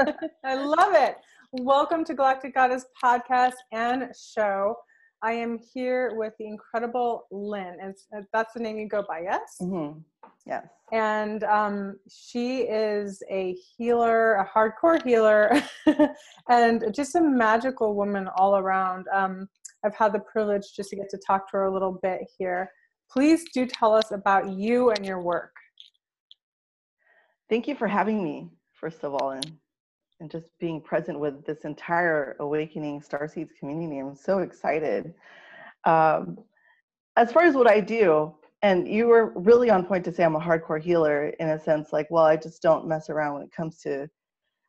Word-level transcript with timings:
I 0.44 0.54
love 0.54 0.94
it. 0.94 1.16
Welcome 1.52 2.04
to 2.04 2.14
Galactic 2.14 2.54
Goddess 2.54 2.86
podcast 3.02 3.54
and 3.72 4.12
show. 4.16 4.76
I 5.22 5.32
am 5.32 5.58
here 5.74 6.14
with 6.14 6.32
the 6.38 6.46
incredible 6.46 7.26
Lynn. 7.30 7.76
It's, 7.82 8.06
that's 8.32 8.54
the 8.54 8.60
name 8.60 8.78
you 8.78 8.88
go 8.88 9.04
by, 9.06 9.20
yes? 9.20 9.56
Mm-hmm. 9.60 9.98
Yes. 10.46 10.66
And 10.92 11.44
um, 11.44 11.98
she 12.08 12.60
is 12.60 13.22
a 13.30 13.54
healer, 13.76 14.36
a 14.36 14.48
hardcore 14.48 15.04
healer, 15.04 15.62
and 16.48 16.94
just 16.94 17.14
a 17.16 17.20
magical 17.20 17.94
woman 17.94 18.28
all 18.36 18.56
around. 18.56 19.06
Um, 19.12 19.48
I've 19.84 19.94
had 19.94 20.14
the 20.14 20.20
privilege 20.20 20.72
just 20.74 20.90
to 20.90 20.96
get 20.96 21.10
to 21.10 21.18
talk 21.26 21.50
to 21.50 21.58
her 21.58 21.64
a 21.64 21.72
little 21.72 21.98
bit 22.02 22.20
here. 22.38 22.70
Please 23.12 23.44
do 23.52 23.66
tell 23.66 23.94
us 23.94 24.12
about 24.12 24.50
you 24.50 24.90
and 24.90 25.04
your 25.04 25.20
work. 25.20 25.52
Thank 27.50 27.68
you 27.68 27.74
for 27.74 27.88
having 27.88 28.24
me, 28.24 28.48
first 28.72 29.04
of 29.04 29.12
all, 29.14 29.32
and 29.32 29.58
and 30.20 30.30
just 30.30 30.46
being 30.58 30.80
present 30.80 31.18
with 31.18 31.44
this 31.44 31.64
entire 31.64 32.36
Awakening 32.40 33.00
Starseeds 33.00 33.56
community. 33.58 33.98
I'm 33.98 34.14
so 34.14 34.38
excited. 34.38 35.14
Um, 35.84 36.38
as 37.16 37.32
far 37.32 37.42
as 37.42 37.54
what 37.54 37.66
I 37.66 37.80
do, 37.80 38.34
and 38.62 38.86
you 38.86 39.06
were 39.06 39.32
really 39.34 39.70
on 39.70 39.84
point 39.86 40.04
to 40.04 40.12
say 40.12 40.22
I'm 40.22 40.36
a 40.36 40.40
hardcore 40.40 40.80
healer 40.80 41.28
in 41.40 41.48
a 41.48 41.58
sense, 41.58 41.92
like, 41.92 42.06
well, 42.10 42.24
I 42.24 42.36
just 42.36 42.60
don't 42.60 42.86
mess 42.86 43.08
around 43.08 43.34
when 43.34 43.42
it 43.42 43.52
comes 43.52 43.80
to 43.82 44.08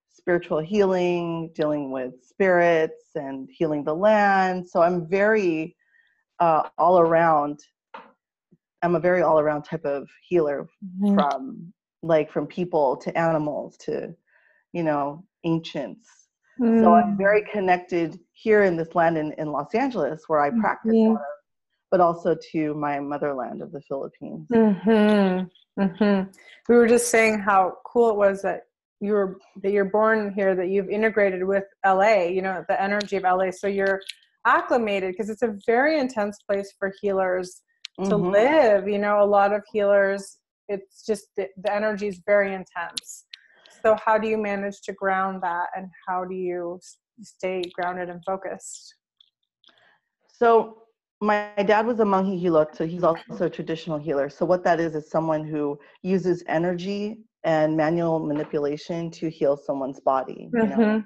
spiritual 0.09 0.59
healing, 0.59 1.51
dealing 1.53 1.91
with 1.91 2.13
spirits, 2.23 3.03
and 3.15 3.49
healing 3.51 3.83
the 3.83 3.93
land. 3.93 4.67
So 4.67 4.81
I'm 4.81 5.07
very 5.07 5.75
uh, 6.39 6.69
all 6.77 6.99
around. 6.99 7.59
I'm 8.81 8.95
a 8.95 8.99
very 8.99 9.21
all 9.21 9.39
around 9.39 9.63
type 9.63 9.85
of 9.85 10.09
healer 10.27 10.69
mm-hmm. 11.01 11.13
from 11.15 11.73
like 12.01 12.31
from 12.31 12.47
people 12.47 12.97
to 12.97 13.15
animals 13.15 13.77
to 13.77 14.15
you 14.73 14.83
know 14.83 15.23
ancients. 15.43 16.07
Mm. 16.59 16.81
So 16.81 16.93
I'm 16.93 17.13
mm. 17.13 17.17
very 17.17 17.43
connected 17.51 18.19
here 18.33 18.63
in 18.63 18.75
this 18.77 18.93
land 18.95 19.17
in, 19.17 19.33
in 19.33 19.51
Los 19.51 19.73
Angeles 19.73 20.23
where 20.27 20.41
I 20.41 20.49
practice 20.49 20.93
mm-hmm. 20.93 21.15
but 21.89 21.99
also 21.99 22.35
to 22.51 22.73
my 22.73 22.99
motherland 22.99 23.61
of 23.61 23.71
the 23.71 23.81
Philippines. 23.81 24.47
Mm-hmm. 24.53 25.81
Mm-hmm. 25.81 26.29
We 26.69 26.75
were 26.75 26.87
just 26.87 27.09
saying 27.09 27.39
how 27.39 27.77
cool 27.85 28.09
it 28.09 28.15
was 28.15 28.41
that 28.41 28.63
you 28.99 29.13
were 29.13 29.39
that 29.63 29.71
you're 29.71 29.85
born 29.85 30.33
here, 30.33 30.55
that 30.55 30.69
you've 30.69 30.89
integrated 30.89 31.43
with 31.43 31.63
LA, 31.85 32.25
you 32.25 32.41
know, 32.41 32.63
the 32.67 32.81
energy 32.81 33.15
of 33.15 33.23
LA. 33.23 33.51
So 33.51 33.67
you're 33.67 33.99
acclimated 34.45 35.11
because 35.11 35.29
it's 35.29 35.41
a 35.43 35.55
very 35.65 35.99
intense 35.99 36.39
place 36.47 36.73
for 36.77 36.93
healers 37.01 37.61
to 38.03 38.11
mm-hmm. 38.11 38.31
live. 38.31 38.87
You 38.87 38.99
know, 38.99 39.23
a 39.23 39.25
lot 39.25 39.53
of 39.53 39.63
healers, 39.71 40.37
it's 40.67 41.05
just 41.05 41.27
the, 41.35 41.47
the 41.63 41.73
energy 41.73 42.07
is 42.07 42.21
very 42.25 42.53
intense 42.53 43.25
so 43.83 43.95
how 44.03 44.17
do 44.17 44.27
you 44.27 44.37
manage 44.37 44.81
to 44.81 44.93
ground 44.93 45.41
that 45.41 45.67
and 45.75 45.87
how 46.07 46.23
do 46.25 46.35
you 46.35 46.79
stay 47.21 47.61
grounded 47.75 48.09
and 48.09 48.21
focused 48.25 48.95
so 50.27 50.81
my 51.21 51.53
dad 51.67 51.85
was 51.85 51.99
a 51.99 52.03
manghihilot, 52.03 52.75
so 52.75 52.87
he's 52.87 53.03
also 53.03 53.45
a 53.45 53.49
traditional 53.49 53.99
healer. 53.99 54.27
So 54.27 54.43
what 54.43 54.63
that 54.63 54.79
is 54.79 54.95
is 54.95 55.09
someone 55.09 55.45
who 55.45 55.79
uses 56.01 56.43
energy 56.47 57.19
and 57.43 57.77
manual 57.77 58.19
manipulation 58.19 59.11
to 59.11 59.29
heal 59.29 59.55
someone's 59.55 59.99
body. 59.99 60.49
You 60.51 60.63
mm-hmm. 60.63 60.81
know? 60.81 61.03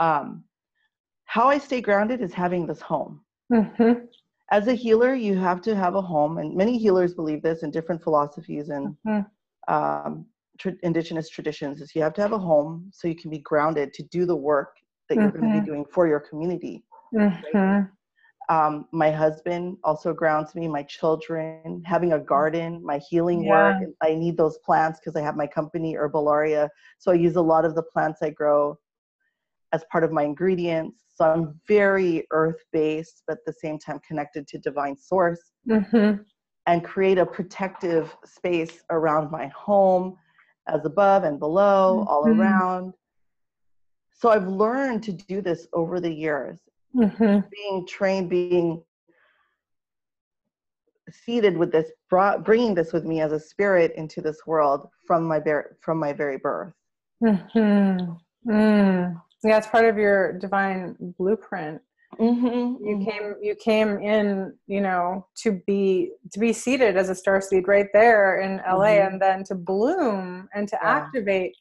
um, 0.00 0.44
how 1.24 1.48
I 1.48 1.58
stay 1.58 1.80
grounded 1.80 2.20
is 2.20 2.34
having 2.34 2.66
this 2.66 2.80
home. 2.80 3.22
Mm-hmm. 3.50 4.04
As 4.50 4.68
a 4.68 4.74
healer, 4.74 5.14
you 5.14 5.34
have 5.36 5.62
to 5.62 5.74
have 5.74 5.94
a 5.94 6.02
home, 6.02 6.38
and 6.38 6.54
many 6.54 6.78
healers 6.78 7.14
believe 7.14 7.42
this 7.42 7.62
in 7.62 7.70
different 7.70 8.02
philosophies 8.02 8.68
and 8.68 8.96
mm-hmm. 9.06 9.74
um, 9.74 10.26
tra- 10.58 10.74
indigenous 10.82 11.28
traditions 11.28 11.80
is 11.80 11.94
you 11.94 12.02
have 12.02 12.14
to 12.14 12.22
have 12.22 12.32
a 12.32 12.38
home 12.38 12.90
so 12.92 13.08
you 13.08 13.16
can 13.16 13.30
be 13.30 13.38
grounded 13.38 13.92
to 13.94 14.02
do 14.04 14.26
the 14.26 14.36
work 14.36 14.70
that 15.08 15.16
you're 15.16 15.30
mm-hmm. 15.30 15.40
going 15.40 15.54
to 15.54 15.60
be 15.60 15.66
doing 15.66 15.84
for 15.92 16.06
your 16.06 16.20
community. 16.20 16.84
Mm-hmm. 17.14 17.58
Right? 17.58 17.86
Um, 18.50 18.86
my 18.92 19.10
husband 19.10 19.76
also 19.84 20.14
grounds 20.14 20.54
me, 20.54 20.68
my 20.68 20.82
children, 20.84 21.82
having 21.84 22.14
a 22.14 22.18
garden, 22.18 22.82
my 22.82 22.98
healing 22.98 23.44
yeah. 23.44 23.78
work. 23.78 23.90
I 24.02 24.14
need 24.14 24.38
those 24.38 24.58
plants 24.64 24.98
because 24.98 25.16
I 25.16 25.22
have 25.22 25.36
my 25.36 25.46
company, 25.46 25.94
Herbalaria. 25.94 26.68
So 26.98 27.10
I 27.10 27.14
use 27.14 27.36
a 27.36 27.42
lot 27.42 27.66
of 27.66 27.74
the 27.74 27.82
plants 27.82 28.20
I 28.22 28.30
grow 28.30 28.78
as 29.72 29.84
part 29.92 30.02
of 30.02 30.12
my 30.12 30.22
ingredients. 30.22 30.96
So 31.14 31.26
I'm 31.26 31.60
very 31.68 32.26
earth 32.30 32.62
based, 32.72 33.22
but 33.26 33.38
at 33.38 33.44
the 33.44 33.52
same 33.52 33.78
time 33.78 34.00
connected 34.06 34.46
to 34.48 34.58
divine 34.58 34.96
source 34.96 35.52
mm-hmm. 35.68 36.22
and 36.66 36.84
create 36.84 37.18
a 37.18 37.26
protective 37.26 38.16
space 38.24 38.82
around 38.90 39.30
my 39.30 39.48
home 39.48 40.16
as 40.68 40.84
above 40.84 41.24
and 41.24 41.38
below, 41.38 42.00
mm-hmm. 42.00 42.08
all 42.08 42.28
around. 42.28 42.92
So 44.12 44.30
I've 44.30 44.48
learned 44.48 45.02
to 45.04 45.12
do 45.12 45.40
this 45.40 45.66
over 45.72 46.00
the 46.00 46.12
years, 46.12 46.58
mm-hmm. 46.94 47.40
being 47.50 47.86
trained, 47.86 48.28
being 48.28 48.82
seated 51.10 51.56
with 51.56 51.72
this, 51.72 51.90
brought, 52.10 52.44
bringing 52.44 52.74
this 52.74 52.92
with 52.92 53.04
me 53.04 53.20
as 53.20 53.32
a 53.32 53.40
spirit 53.40 53.92
into 53.96 54.20
this 54.20 54.46
world 54.46 54.88
from 55.06 55.24
my 55.24 55.40
from 55.80 55.98
my 55.98 56.12
very 56.12 56.36
birth. 56.36 56.72
Mm-hmm. 57.22 58.50
Mm. 58.50 59.20
Yeah, 59.44 59.56
it's 59.56 59.66
part 59.68 59.84
of 59.84 59.96
your 59.96 60.32
divine 60.32 60.96
blueprint 61.16 61.80
mm-hmm, 62.16 62.46
you 62.84 62.96
mm-hmm. 62.96 63.10
came 63.10 63.34
you 63.40 63.54
came 63.54 63.98
in 63.98 64.54
you 64.66 64.80
know 64.80 65.26
to 65.36 65.60
be 65.66 66.10
to 66.32 66.38
be 66.38 66.52
seated 66.52 66.96
as 66.96 67.08
a 67.10 67.14
star 67.14 67.40
seed 67.40 67.68
right 67.68 67.88
there 67.92 68.40
in 68.40 68.56
la 68.56 68.84
mm-hmm. 68.84 69.06
and 69.12 69.22
then 69.22 69.44
to 69.44 69.54
bloom 69.54 70.48
and 70.54 70.68
to 70.68 70.78
yeah. 70.82 70.88
activate 70.88 71.54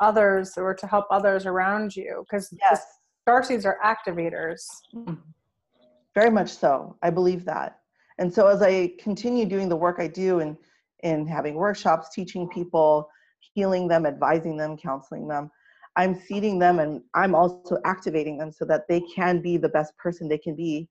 others 0.00 0.54
or 0.56 0.74
to 0.74 0.86
help 0.86 1.06
others 1.10 1.46
around 1.46 1.94
you 1.94 2.24
because 2.28 2.52
yes. 2.60 2.84
star 3.22 3.42
seeds 3.42 3.64
are 3.64 3.78
activators 3.84 4.66
mm-hmm. 4.94 5.14
very 6.14 6.30
much 6.30 6.50
so 6.50 6.96
i 7.02 7.10
believe 7.10 7.44
that 7.44 7.78
and 8.18 8.32
so 8.32 8.46
as 8.46 8.60
i 8.62 8.92
continue 8.98 9.46
doing 9.46 9.68
the 9.68 9.76
work 9.76 9.96
i 9.98 10.06
do 10.06 10.40
and 10.40 10.56
in 11.02 11.26
having 11.26 11.54
workshops 11.54 12.08
teaching 12.14 12.48
people 12.48 13.08
healing 13.54 13.88
them 13.88 14.04
advising 14.06 14.56
them 14.56 14.76
counseling 14.76 15.26
them 15.26 15.50
I'm 15.96 16.14
seeding 16.14 16.58
them 16.58 16.80
and 16.80 17.02
I'm 17.14 17.34
also 17.34 17.78
activating 17.84 18.36
them 18.38 18.50
so 18.50 18.64
that 18.64 18.88
they 18.88 19.00
can 19.14 19.40
be 19.40 19.56
the 19.56 19.68
best 19.68 19.96
person 19.96 20.28
they 20.28 20.38
can 20.38 20.56
be 20.56 20.88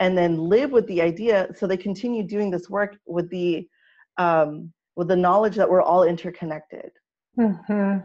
and 0.00 0.16
then 0.16 0.38
live 0.38 0.70
with 0.70 0.86
the 0.86 1.02
idea 1.02 1.48
so 1.56 1.66
they 1.66 1.76
continue 1.76 2.22
doing 2.22 2.50
this 2.50 2.70
work 2.70 2.96
with 3.06 3.28
the 3.30 3.68
um, 4.16 4.72
with 4.96 5.08
the 5.08 5.16
knowledge 5.16 5.56
that 5.56 5.68
we're 5.68 5.82
all 5.82 6.04
interconnected 6.04 6.90
mm-hmm. 7.38 7.98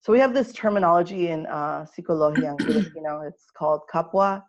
so 0.00 0.12
we 0.12 0.18
have 0.18 0.34
this 0.34 0.52
terminology 0.52 1.28
in 1.28 1.46
uh, 1.46 1.84
Sikolohiyang 1.84 2.58
Pilipino 2.58 3.22
it's 3.22 3.46
called 3.56 3.80
kapwa 3.92 4.42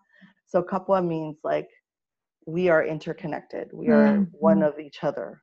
so 0.45 0.61
kapwa 0.61 1.05
means 1.05 1.37
like 1.43 1.69
we 2.45 2.69
are 2.69 2.85
interconnected 2.85 3.69
we 3.73 3.87
are 3.87 4.07
mm-hmm. 4.07 4.23
one 4.33 4.61
of 4.61 4.79
each 4.79 5.03
other 5.03 5.41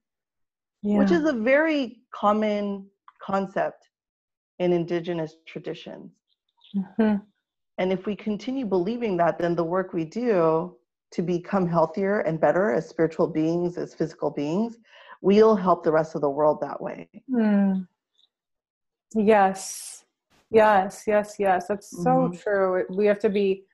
yeah. 0.82 0.98
which 0.98 1.10
is 1.10 1.24
a 1.24 1.32
very 1.32 1.98
common 2.14 2.86
concept 3.22 3.87
in 4.58 4.72
indigenous 4.72 5.36
traditions. 5.46 6.12
Mm-hmm. 6.76 7.16
And 7.78 7.92
if 7.92 8.06
we 8.06 8.16
continue 8.16 8.66
believing 8.66 9.16
that, 9.18 9.38
then 9.38 9.54
the 9.54 9.64
work 9.64 9.92
we 9.92 10.04
do 10.04 10.76
to 11.12 11.22
become 11.22 11.66
healthier 11.66 12.20
and 12.20 12.40
better 12.40 12.72
as 12.72 12.88
spiritual 12.88 13.28
beings, 13.28 13.78
as 13.78 13.94
physical 13.94 14.30
beings, 14.30 14.76
we'll 15.22 15.56
help 15.56 15.84
the 15.84 15.92
rest 15.92 16.14
of 16.14 16.20
the 16.20 16.30
world 16.30 16.58
that 16.60 16.80
way. 16.80 17.08
Mm. 17.30 17.86
Yes, 19.14 20.04
yes, 20.50 21.04
yes, 21.06 21.36
yes. 21.38 21.66
That's 21.68 21.90
so 21.90 22.10
mm-hmm. 22.10 22.36
true. 22.36 22.84
We 22.90 23.06
have 23.06 23.18
to 23.20 23.30
be 23.30 23.64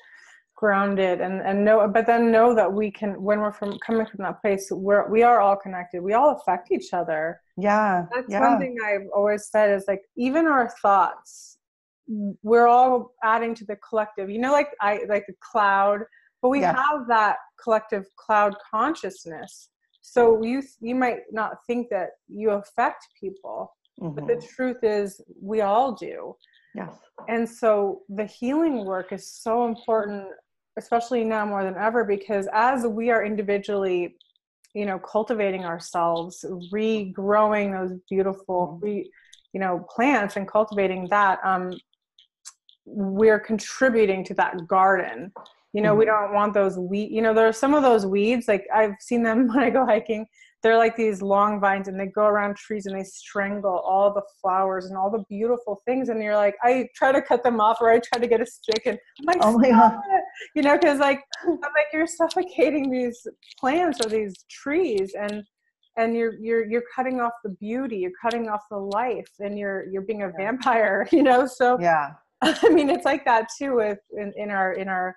grounded 0.56 1.20
and 1.20 1.41
and 1.42 1.65
know 1.65 1.86
but 1.89 2.06
then 2.06 2.30
know 2.30 2.54
that 2.54 2.72
we 2.72 2.91
can 2.91 3.21
when 3.21 3.41
we're 3.41 3.53
from 3.53 3.77
coming 3.84 4.06
from 4.06 4.22
that 4.22 4.41
place 4.41 4.68
we're 4.71 5.09
we 5.10 5.22
are 5.22 5.41
all 5.41 5.56
connected 5.56 6.01
we 6.01 6.12
all 6.12 6.30
affect 6.36 6.71
each 6.71 6.92
other 6.92 7.41
yeah 7.56 8.06
that's 8.12 8.27
yeah. 8.28 8.41
one 8.41 8.59
thing 8.59 8.77
i've 8.86 9.09
always 9.15 9.48
said 9.48 9.77
is 9.77 9.84
like 9.89 10.03
even 10.16 10.47
our 10.47 10.71
thoughts 10.80 11.59
we're 12.42 12.68
all 12.68 13.12
adding 13.24 13.54
to 13.54 13.65
the 13.65 13.77
collective 13.77 14.30
you 14.30 14.39
know 14.39 14.53
like 14.53 14.68
i 14.80 15.01
like 15.09 15.24
a 15.28 15.34
cloud 15.41 16.01
but 16.41 16.51
we 16.51 16.60
have 16.60 17.07
that 17.09 17.36
collective 17.62 18.04
cloud 18.16 18.54
consciousness 18.71 19.71
so 20.03 20.42
you 20.42 20.62
you 20.80 20.95
might 20.95 21.21
not 21.33 21.57
think 21.66 21.89
that 21.91 22.10
you 22.28 22.50
affect 22.50 23.09
people 23.18 23.74
mm-hmm. 24.00 24.15
but 24.15 24.27
the 24.28 24.34
mm-hmm. 24.34 24.54
truth 24.54 24.78
is 24.84 25.21
we 25.41 25.62
all 25.62 25.92
do 25.92 26.34
Yes. 26.74 26.92
And 27.28 27.48
so 27.48 28.03
the 28.09 28.24
healing 28.24 28.84
work 28.84 29.12
is 29.12 29.30
so 29.30 29.66
important 29.66 30.27
especially 30.76 31.24
now 31.24 31.47
more 31.47 31.65
than 31.65 31.76
ever 31.76 32.04
because 32.04 32.48
as 32.53 32.86
we 32.86 33.10
are 33.10 33.24
individually 33.24 34.16
you 34.74 34.86
know 34.86 34.98
cultivating 34.98 35.65
ourselves 35.65 36.44
regrowing 36.72 37.72
those 37.72 37.98
beautiful 38.10 38.78
mm-hmm. 38.82 38.84
re, 38.84 39.10
you 39.53 39.60
know 39.60 39.86
plants 39.88 40.36
and 40.36 40.48
cultivating 40.48 41.06
that 41.09 41.38
um 41.44 41.72
we're 42.84 43.41
contributing 43.41 44.24
to 44.24 44.34
that 44.34 44.66
garden 44.66 45.32
you 45.72 45.80
know 45.80 45.91
mm-hmm. 45.91 46.00
we 46.00 46.04
don't 46.04 46.34
want 46.34 46.53
those 46.53 46.76
weed 46.76 47.10
you 47.10 47.22
know 47.22 47.32
there 47.32 47.47
are 47.47 47.53
some 47.53 47.74
of 47.74 47.82
those 47.82 48.04
weeds 48.04 48.48
like 48.48 48.66
i've 48.74 48.94
seen 49.00 49.22
them 49.22 49.47
when 49.54 49.60
i 49.60 49.71
go 49.71 49.86
hiking 49.86 50.26
they're 50.62 50.78
like 50.78 50.97
these 50.97 51.21
long 51.21 51.60
vines 51.60 51.88
and 51.88 52.00
they 52.00 52.06
go 52.06 52.24
around 52.24 52.56
trees 52.56 52.86
and 52.86 52.98
they 52.98 53.04
strangle 53.04 53.78
all 53.80 54.12
the 54.12 54.22
flowers 54.41 54.86
and 54.86 54.97
all 54.97 55.10
the 55.10 55.22
beautiful 55.28 55.82
things 55.84 56.09
and 56.09 56.22
you're 56.22 56.36
like 56.36 56.56
i 56.62 56.88
try 56.94 57.12
to 57.12 57.22
cut 57.22 57.44
them 57.44 57.60
off 57.60 57.78
or 57.80 57.91
i 57.91 57.98
try 57.98 58.18
to 58.18 58.26
get 58.26 58.41
a 58.41 58.47
stick 58.47 58.82
and 58.86 58.98
i'm 59.21 59.26
like 59.26 59.38
oh 59.41 59.59
my 59.59 59.71
God. 59.71 59.98
You 60.54 60.63
know 60.63 60.78
because 60.78 60.98
like 60.98 61.21
i'm 61.45 61.59
like 61.60 61.86
you're 61.92 62.07
suffocating 62.07 62.91
these 62.91 63.27
plants 63.59 63.98
or 64.04 64.09
these 64.09 64.45
trees 64.51 65.15
and 65.19 65.42
and 65.97 66.16
you're 66.16 66.34
you're 66.41 66.66
you're 66.66 66.84
cutting 66.95 67.21
off 67.21 67.33
the 67.45 67.51
beauty 67.51 67.98
you're 67.98 68.10
cutting 68.21 68.48
off 68.48 68.63
the 68.71 68.77
life 68.77 69.31
and 69.41 69.59
you're 69.59 69.86
you're 69.91 70.03
being 70.03 70.22
a 70.22 70.33
vampire 70.36 71.09
you 71.13 71.22
know 71.22 71.47
so 71.47 71.78
yeah 71.81 72.10
i 72.42 72.69
mean 72.71 72.91
it's 72.91 73.04
like 73.04 73.25
that 73.25 73.47
too 73.59 73.77
with 73.77 73.98
in, 74.16 74.33
in 74.36 74.51
our 74.51 74.72
in 74.75 74.89
our 74.89 75.16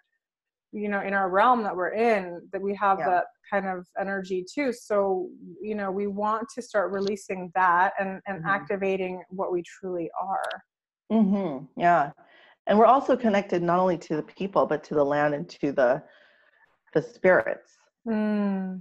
you 0.72 0.90
know 0.90 1.02
in 1.02 1.14
our 1.14 1.30
realm 1.30 1.64
that 1.64 1.75
we're 1.75 1.94
in 1.94 2.42
that 2.52 2.62
we 2.62 2.75
have 2.75 3.00
yeah. 3.00 3.10
that 3.10 3.25
kind 3.50 3.66
of 3.66 3.88
energy 4.00 4.46
too 4.54 4.74
so 4.74 5.30
you 5.62 5.75
know 5.75 5.90
we 5.90 6.08
want 6.08 6.46
to 6.54 6.62
start 6.62 6.92
releasing 6.92 7.50
that 7.56 7.94
and 8.00 8.22
and 8.28 8.40
mm-hmm. 8.40 8.50
activating 8.50 9.22
what 9.30 9.52
we 9.52 9.64
truly 9.64 10.10
are 10.22 10.62
mm-hmm. 11.12 11.66
yeah 11.80 12.12
and 12.68 12.78
we're 12.78 12.86
also 12.86 13.16
connected 13.16 13.64
not 13.64 13.80
only 13.80 13.98
to 13.98 14.16
the 14.16 14.24
people 14.24 14.66
but 14.66 14.84
to 14.84 14.94
the 14.94 15.04
land 15.04 15.34
and 15.34 15.50
to 15.50 15.72
the 15.72 16.02
the 16.94 17.02
spirits 17.02 17.78
mm. 18.08 18.80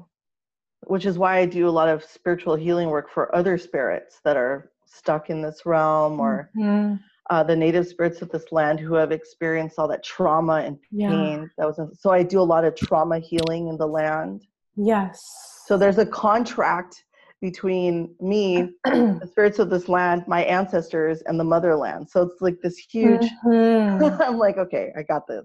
which 0.87 1.06
is 1.06 1.19
why 1.19 1.38
i 1.38 1.47
do 1.47 1.69
a 1.69 1.71
lot 1.71 1.88
of 1.88 2.05
spiritual 2.05 2.55
healing 2.55 2.88
work 2.88 3.11
for 3.11 3.35
other 3.35 3.56
spirits 3.59 4.21
that 4.25 4.37
are 4.37 4.71
stuck 4.87 5.31
in 5.31 5.43
this 5.43 5.67
realm 5.67 6.21
or 6.21 6.50
mm-hmm 6.56 6.97
uh, 7.31 7.43
the 7.43 7.56
native 7.56 7.87
spirits 7.87 8.23
of 8.23 8.31
this 8.31 8.53
land 8.53 8.79
who 8.79 8.94
have 8.94 9.12
experienced 9.12 9.79
all 9.79 9.88
that 9.88 10.05
trauma 10.05 10.62
and 10.65 10.79
pain. 10.83 11.41
Yeah. 11.41 11.44
That 11.59 11.67
was 11.67 11.81
so 11.99 12.11
I 12.11 12.23
do 12.23 12.41
a 12.41 12.43
lot 12.43 12.65
of 12.65 12.77
trauma 12.77 13.19
healing 13.19 13.69
in 13.69 13.77
the 13.77 13.87
land. 13.87 14.47
Yes. 14.77 15.21
So 15.67 15.77
there's 15.77 15.99
a 15.99 16.06
contract 16.06 17.03
between 17.47 18.13
me, 18.21 18.73
the 18.85 19.29
spirits 19.31 19.61
of 19.61 19.71
this 19.71 19.89
land, 19.89 20.25
my 20.27 20.43
ancestors, 20.43 21.23
and 21.27 21.39
the 21.39 21.45
motherland. 21.45 22.11
So 22.11 22.23
it's 22.23 22.41
like 22.41 22.59
this 22.61 22.77
huge. 22.77 23.23
Mm-hmm. 23.45 24.21
I'm 24.23 24.37
like, 24.37 24.59
okay, 24.59 24.93
I 24.99 25.05
got 25.05 25.29
this. 25.29 25.45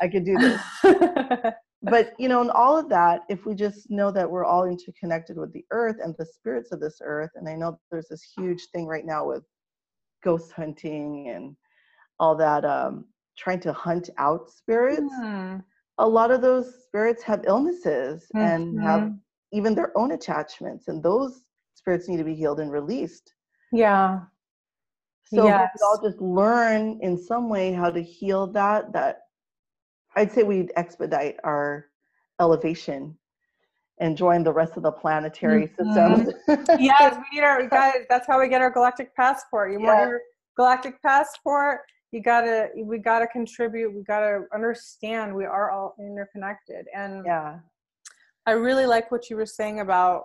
I 0.00 0.06
could 0.06 0.24
do 0.24 0.38
this. 0.38 0.60
but 1.82 2.12
you 2.20 2.28
know, 2.28 2.40
and 2.40 2.52
all 2.52 2.78
of 2.78 2.88
that, 2.90 3.22
if 3.28 3.46
we 3.46 3.56
just 3.56 3.90
know 3.90 4.12
that 4.12 4.30
we're 4.30 4.44
all 4.44 4.64
interconnected 4.64 5.36
with 5.36 5.52
the 5.52 5.64
earth 5.72 5.96
and 6.00 6.14
the 6.20 6.26
spirits 6.26 6.70
of 6.70 6.78
this 6.78 7.00
earth, 7.02 7.30
and 7.34 7.48
I 7.48 7.56
know 7.56 7.80
there's 7.90 8.06
this 8.08 8.22
huge 8.36 8.62
thing 8.72 8.86
right 8.86 9.04
now 9.04 9.26
with 9.26 9.42
ghost 10.22 10.52
hunting 10.52 11.30
and 11.34 11.56
all 12.20 12.36
that 12.36 12.64
um, 12.64 13.06
trying 13.36 13.58
to 13.58 13.72
hunt 13.72 14.08
out 14.18 14.48
spirits 14.48 15.12
mm. 15.20 15.60
a 15.98 16.08
lot 16.08 16.30
of 16.30 16.40
those 16.40 16.72
spirits 16.84 17.24
have 17.24 17.42
illnesses 17.44 18.24
mm-hmm. 18.36 18.46
and 18.46 18.80
have 18.80 19.00
mm-hmm. 19.00 19.14
Even 19.52 19.74
their 19.74 19.96
own 19.96 20.12
attachments 20.12 20.88
and 20.88 21.02
those 21.02 21.44
spirits 21.74 22.08
need 22.08 22.18
to 22.18 22.24
be 22.24 22.34
healed 22.34 22.60
and 22.60 22.72
released 22.72 23.34
yeah 23.72 24.20
so 25.24 25.46
yes. 25.46 25.70
we 25.74 25.86
all 25.86 26.00
just 26.02 26.20
learn 26.20 26.98
in 27.02 27.16
some 27.16 27.48
way 27.48 27.72
how 27.72 27.90
to 27.90 28.02
heal 28.02 28.46
that 28.46 28.92
that 28.92 29.22
i'd 30.16 30.30
say 30.30 30.42
we'd 30.42 30.72
expedite 30.76 31.36
our 31.44 31.86
elevation 32.40 33.16
and 34.02 34.16
join 34.16 34.42
the 34.42 34.52
rest 34.52 34.76
of 34.76 34.82
the 34.82 34.90
planetary 34.90 35.68
mm-hmm. 35.68 36.24
systems. 36.26 36.68
yes, 36.80 37.16
we 37.16 37.38
need 37.38 37.44
our 37.44 37.66
guys. 37.68 38.04
That's 38.10 38.26
how 38.26 38.40
we 38.40 38.48
get 38.48 38.60
our 38.60 38.70
galactic 38.70 39.14
passport. 39.14 39.72
You 39.72 39.80
want 39.80 40.08
your 40.08 40.20
galactic 40.56 41.00
passport? 41.02 41.80
You 42.10 42.20
gotta. 42.20 42.68
We 42.76 42.98
gotta 42.98 43.26
contribute. 43.28 43.94
We 43.94 44.02
gotta 44.02 44.44
understand. 44.52 45.34
We 45.34 45.44
are 45.44 45.70
all 45.70 45.94
interconnected. 45.98 46.86
And 46.94 47.24
yeah, 47.24 47.60
I 48.46 48.52
really 48.52 48.86
like 48.86 49.10
what 49.10 49.30
you 49.30 49.36
were 49.36 49.46
saying 49.46 49.80
about 49.80 50.24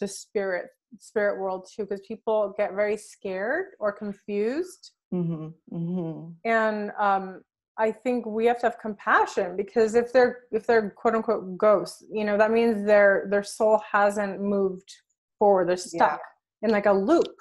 the 0.00 0.08
spirit 0.08 0.66
spirit 0.98 1.40
world 1.40 1.68
too, 1.74 1.84
because 1.84 2.00
people 2.06 2.54
get 2.56 2.74
very 2.74 2.96
scared 2.96 3.66
or 3.80 3.92
confused. 3.92 4.92
Mm-hmm. 5.12 5.48
Mm-hmm. 5.74 6.30
And 6.44 6.90
um, 6.98 7.42
I 7.78 7.92
think 7.92 8.26
we 8.26 8.46
have 8.46 8.60
to 8.60 8.66
have 8.66 8.78
compassion 8.78 9.56
because 9.56 9.94
if 9.94 10.12
they're 10.12 10.40
if 10.52 10.66
they're 10.66 10.90
quote 10.90 11.14
unquote 11.14 11.56
ghosts, 11.56 12.04
you 12.10 12.24
know, 12.24 12.36
that 12.38 12.50
means 12.50 12.86
their 12.86 13.26
their 13.30 13.42
soul 13.42 13.80
hasn't 13.90 14.40
moved 14.40 14.90
forward. 15.38 15.68
They're 15.68 15.76
stuck 15.76 16.20
yeah. 16.62 16.68
in 16.68 16.72
like 16.72 16.86
a 16.86 16.92
loop. 16.92 17.34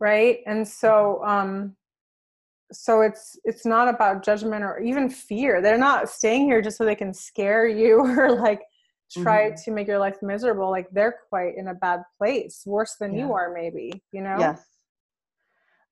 Right? 0.00 0.38
And 0.46 0.66
so 0.66 1.20
mm-hmm. 1.22 1.30
um 1.30 1.76
so 2.72 3.02
it's 3.02 3.38
it's 3.44 3.64
not 3.64 3.88
about 3.88 4.24
judgment 4.24 4.64
or 4.64 4.80
even 4.80 5.08
fear. 5.08 5.62
They're 5.62 5.78
not 5.78 6.08
staying 6.08 6.46
here 6.46 6.60
just 6.60 6.76
so 6.76 6.84
they 6.84 6.96
can 6.96 7.14
scare 7.14 7.68
you 7.68 8.00
or 8.18 8.32
like 8.32 8.62
try 9.22 9.50
mm-hmm. 9.50 9.62
to 9.64 9.70
make 9.70 9.86
your 9.86 9.98
life 9.98 10.16
miserable. 10.22 10.70
Like 10.70 10.88
they're 10.90 11.16
quite 11.28 11.56
in 11.56 11.68
a 11.68 11.74
bad 11.74 12.02
place, 12.18 12.62
worse 12.66 12.96
than 13.00 13.14
yeah. 13.14 13.26
you 13.26 13.32
are 13.32 13.52
maybe, 13.52 14.02
you 14.12 14.22
know? 14.22 14.36
Yes. 14.38 14.64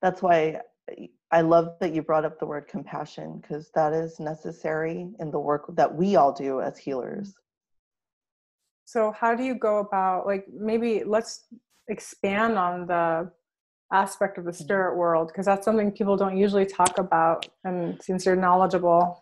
That's 0.01 0.23
why 0.23 0.61
I 1.31 1.41
love 1.41 1.77
that 1.81 1.95
you 1.95 2.03
brought 2.03 2.25
up 2.25 2.39
the 2.39 2.47
word 2.47 2.69
compassion 2.69 3.41
because 3.41 3.71
that 3.75 3.93
is 3.93 4.21
necessary 4.21 5.09
in 5.19 5.31
the 5.31 5.39
work 5.39 5.75
that 5.77 5.95
we 5.95 6.17
all 6.17 6.33
do 6.33 6.61
as 6.61 6.77
healers. 6.77 7.35
So, 8.85 9.13
how 9.13 9.35
do 9.35 9.43
you 9.43 9.55
go 9.55 9.79
about, 9.79 10.27
like, 10.27 10.45
maybe 10.53 11.03
let's 11.05 11.47
expand 11.89 12.59
on 12.59 12.87
the 12.87 13.31
aspect 13.93 14.39
of 14.39 14.45
the 14.45 14.51
mm-hmm. 14.51 14.65
spirit 14.65 14.97
world 14.97 15.29
because 15.29 15.47
that's 15.47 15.65
something 15.65 15.93
people 15.93 16.17
don't 16.17 16.37
usually 16.37 16.67
talk 16.67 16.99
about. 16.99 17.49
And 17.65 18.03
since 18.03 18.27
you're 18.27 18.37
knowledgeable, 18.37 19.22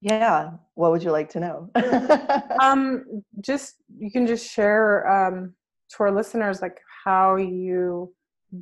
yeah, 0.00 0.50
what 0.74 0.90
would 0.92 1.02
you 1.02 1.10
like 1.10 1.30
to 1.30 1.40
know? 1.40 1.70
um, 2.62 3.22
just 3.40 3.76
you 3.98 4.10
can 4.10 4.26
just 4.26 4.50
share 4.50 5.06
um, 5.08 5.54
to 5.90 6.02
our 6.02 6.12
listeners 6.12 6.60
like 6.62 6.78
how 7.04 7.36
you 7.36 8.12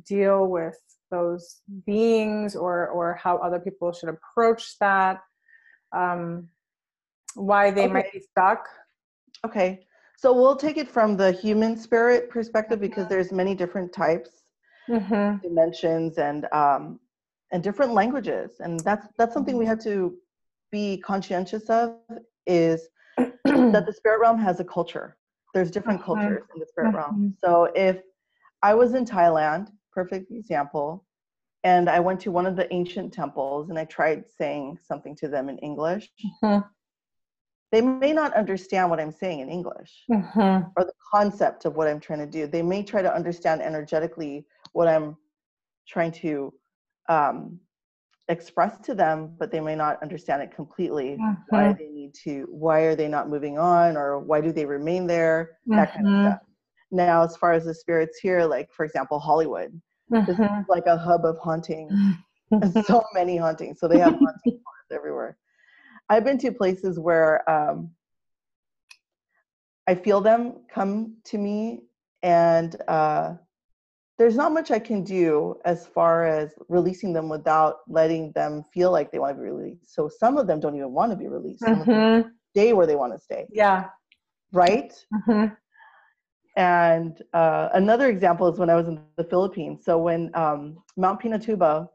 deal 0.07 0.47
with 0.47 0.77
those 1.11 1.61
beings 1.85 2.55
or 2.55 2.87
or 2.89 3.19
how 3.21 3.37
other 3.37 3.59
people 3.59 3.91
should 3.91 4.09
approach 4.09 4.77
that 4.79 5.19
um, 5.95 6.47
why 7.35 7.71
they 7.71 7.85
okay. 7.85 7.93
might 7.93 8.11
be 8.11 8.19
stuck 8.19 8.67
okay 9.45 9.85
so 10.17 10.33
we'll 10.33 10.55
take 10.55 10.77
it 10.77 10.89
from 10.89 11.15
the 11.17 11.31
human 11.31 11.77
spirit 11.77 12.29
perspective 12.29 12.79
because 12.79 13.03
mm-hmm. 13.03 13.13
there's 13.13 13.31
many 13.31 13.53
different 13.53 13.93
types 13.93 14.29
mm-hmm. 14.89 15.37
dimensions 15.47 16.17
and 16.17 16.47
um, 16.51 16.99
and 17.51 17.61
different 17.63 17.93
languages 17.93 18.51
and 18.59 18.79
that's 18.81 19.07
that's 19.17 19.33
something 19.33 19.57
we 19.57 19.65
mm-hmm. 19.65 19.71
have 19.71 19.83
to 19.83 20.15
be 20.79 20.87
conscientious 21.11 21.65
of 21.69 21.95
is 22.45 22.79
that 23.17 23.83
the 23.87 23.93
spirit 23.99 24.19
realm 24.19 24.39
has 24.47 24.59
a 24.59 24.67
culture 24.77 25.07
there's 25.53 25.71
different 25.71 25.99
mm-hmm. 26.01 26.13
cultures 26.13 26.43
in 26.53 26.59
the 26.59 26.67
spirit 26.71 26.93
realm 26.93 27.15
mm-hmm. 27.15 27.29
so 27.43 27.69
if 27.75 27.97
I 28.65 28.73
was 28.73 28.95
in 28.95 29.05
Thailand, 29.05 29.67
perfect 29.91 30.31
example, 30.31 31.05
and 31.63 31.87
I 31.87 31.99
went 31.99 32.19
to 32.21 32.31
one 32.31 32.47
of 32.47 32.55
the 32.55 32.71
ancient 32.73 33.13
temples 33.13 33.69
and 33.69 33.77
I 33.77 33.85
tried 33.85 34.23
saying 34.27 34.79
something 34.81 35.15
to 35.17 35.27
them 35.27 35.49
in 35.49 35.59
English. 35.59 36.09
Mm-hmm. 36.43 36.67
They 37.71 37.81
may 37.81 38.11
not 38.11 38.33
understand 38.33 38.89
what 38.89 38.99
I'm 38.99 39.11
saying 39.11 39.41
in 39.41 39.49
English 39.49 39.91
mm-hmm. 40.09 40.67
or 40.75 40.83
the 40.83 40.93
concept 41.13 41.65
of 41.65 41.75
what 41.75 41.87
I'm 41.87 41.99
trying 41.99 42.19
to 42.19 42.25
do. 42.25 42.47
They 42.47 42.63
may 42.63 42.81
try 42.81 43.03
to 43.03 43.13
understand 43.13 43.61
energetically 43.61 44.47
what 44.73 44.87
I'm 44.87 45.15
trying 45.87 46.13
to 46.23 46.51
um, 47.07 47.59
express 48.27 48.79
to 48.79 48.95
them, 48.95 49.35
but 49.37 49.51
they 49.51 49.59
may 49.59 49.75
not 49.75 50.01
understand 50.01 50.41
it 50.41 50.55
completely. 50.55 51.17
Mm-hmm. 51.19 51.33
Why 51.49 51.73
they 51.73 51.89
need 51.89 52.13
to, 52.23 52.47
why 52.49 52.81
are 52.81 52.95
they 52.95 53.07
not 53.07 53.29
moving 53.29 53.57
on, 53.57 53.97
or 53.97 54.19
why 54.19 54.41
do 54.41 54.51
they 54.51 54.65
remain 54.65 55.07
there? 55.07 55.57
That 55.67 55.93
kind 55.93 56.07
of 56.07 56.13
mm-hmm. 56.13 56.27
stuff. 56.27 56.39
Now, 56.91 57.23
as 57.23 57.35
far 57.37 57.53
as 57.53 57.65
the 57.65 57.73
spirits 57.73 58.19
here, 58.19 58.45
like 58.45 58.71
for 58.71 58.85
example, 58.85 59.19
Hollywood, 59.19 59.79
mm-hmm. 60.11 60.25
this 60.25 60.39
is 60.39 60.45
mm-hmm. 60.45 60.61
like 60.69 60.85
a 60.87 60.97
hub 60.97 61.25
of 61.25 61.37
haunting. 61.37 61.89
so 62.85 63.03
many 63.13 63.37
hauntings. 63.37 63.79
So 63.79 63.87
they 63.87 63.99
have 63.99 64.13
haunting 64.13 64.59
everywhere. 64.91 65.37
I've 66.09 66.23
been 66.23 66.37
to 66.39 66.51
places 66.51 66.99
where 66.99 67.47
um, 67.49 67.91
I 69.87 69.95
feel 69.95 70.21
them 70.21 70.61
come 70.71 71.17
to 71.25 71.37
me, 71.37 71.81
and 72.21 72.75
uh, 72.87 73.33
there's 74.17 74.35
not 74.35 74.53
much 74.53 74.71
I 74.71 74.79
can 74.79 75.03
do 75.03 75.55
as 75.65 75.87
far 75.87 76.25
as 76.25 76.53
releasing 76.69 77.11
them 77.11 77.27
without 77.27 77.77
letting 77.87 78.31
them 78.31 78.63
feel 78.73 78.91
like 78.91 79.11
they 79.11 79.19
want 79.19 79.35
to 79.35 79.43
be 79.43 79.49
released. 79.49 79.93
So 79.93 80.09
some 80.09 80.37
of 80.37 80.47
them 80.47 80.59
don't 80.59 80.75
even 80.75 80.93
want 80.93 81.11
to 81.11 81.17
be 81.17 81.27
released. 81.27 81.63
Mm-hmm. 81.63 82.29
stay 82.51 82.73
where 82.73 82.87
they 82.87 82.95
want 82.95 83.13
to 83.13 83.19
stay. 83.19 83.45
Yeah. 83.51 83.85
Right? 84.53 84.93
Mm-hmm. 85.13 85.53
And 86.57 87.21
uh, 87.33 87.69
another 87.73 88.09
example 88.09 88.51
is 88.51 88.57
when 88.57 88.69
I 88.69 88.75
was 88.75 88.87
in 88.87 89.01
the 89.17 89.25
Philippines. 89.25 89.83
So 89.83 89.97
when 89.97 90.31
um, 90.35 90.77
Mount 90.95 91.21
Pinatubo, 91.21 91.89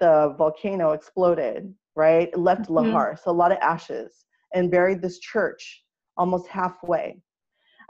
the 0.00 0.34
volcano 0.38 0.92
exploded, 0.92 1.74
right? 1.94 2.28
It 2.28 2.38
left 2.38 2.62
mm-hmm. 2.62 2.94
Lahar, 2.94 3.18
so 3.22 3.30
a 3.30 3.32
lot 3.32 3.52
of 3.52 3.58
ashes, 3.58 4.24
and 4.54 4.70
buried 4.70 5.02
this 5.02 5.18
church 5.18 5.84
almost 6.16 6.48
halfway. 6.48 7.20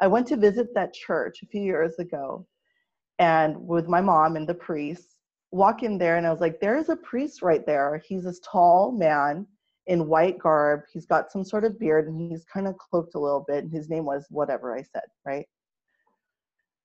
I 0.00 0.08
went 0.08 0.26
to 0.28 0.36
visit 0.36 0.74
that 0.74 0.92
church 0.92 1.42
a 1.42 1.46
few 1.46 1.62
years 1.62 1.98
ago, 1.98 2.46
and 3.18 3.56
with 3.56 3.88
my 3.88 4.00
mom 4.00 4.36
and 4.36 4.48
the 4.48 4.54
priest, 4.54 5.16
walk 5.50 5.82
in 5.82 5.98
there, 5.98 6.16
and 6.16 6.26
I 6.26 6.30
was 6.30 6.40
like, 6.40 6.60
"There 6.60 6.76
is 6.76 6.88
a 6.88 6.96
priest 6.96 7.42
right 7.42 7.64
there. 7.64 8.02
He's 8.06 8.24
this 8.24 8.40
tall 8.40 8.92
man, 8.92 9.46
in 9.86 10.08
white 10.08 10.38
garb. 10.38 10.80
He's 10.92 11.06
got 11.06 11.30
some 11.30 11.44
sort 11.44 11.64
of 11.64 11.78
beard 11.78 12.08
and 12.08 12.20
he's 12.20 12.44
kind 12.44 12.66
of 12.66 12.76
cloaked 12.76 13.14
a 13.14 13.18
little 13.20 13.44
bit. 13.46 13.62
And 13.64 13.72
his 13.72 13.88
name 13.88 14.04
was 14.04 14.26
whatever 14.30 14.76
I 14.76 14.82
said, 14.82 15.04
right? 15.24 15.46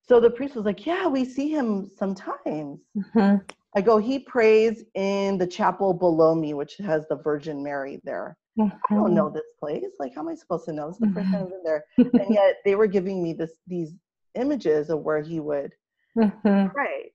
So 0.08 0.20
the 0.20 0.30
priest 0.30 0.56
was 0.56 0.66
like, 0.66 0.86
Yeah, 0.86 1.08
we 1.08 1.26
see 1.26 1.50
him 1.50 1.90
sometimes. 1.98 2.82
Mm-hmm. 2.98 3.38
I 3.76 3.82
go, 3.82 3.98
He 3.98 4.20
prays 4.20 4.84
in 4.96 5.38
the 5.38 5.48
chapel 5.48 5.94
below 5.94 6.36
me, 6.36 6.54
which 6.54 6.76
has 6.78 7.08
the 7.10 7.16
Virgin 7.16 7.64
Mary 7.64 8.00
there. 8.04 8.38
I 8.60 8.64
don't 8.64 9.06
Mm-hmm. 9.06 9.16
know 9.16 9.30
this 9.30 9.48
place. 9.60 9.86
Like, 10.00 10.14
how 10.14 10.22
am 10.22 10.28
I 10.28 10.36
supposed 10.36 10.66
to 10.66 10.74
know? 10.74 10.88
This 10.90 10.96
is 10.98 11.00
the 11.00 11.14
first 11.14 11.32
time 11.32 11.44
I've 11.44 11.50
been 11.50 11.64
there. 11.64 11.86
And 11.98 12.34
yet 12.34 12.58
they 12.66 12.76
were 12.76 12.88
giving 12.88 13.24
me 13.24 13.34
this 13.34 13.54
these 13.66 13.94
images 14.36 14.90
of 14.90 15.00
where 15.00 15.22
he 15.22 15.40
would 15.40 15.72
Mm-hmm. 16.18 16.68
pray. 16.68 17.12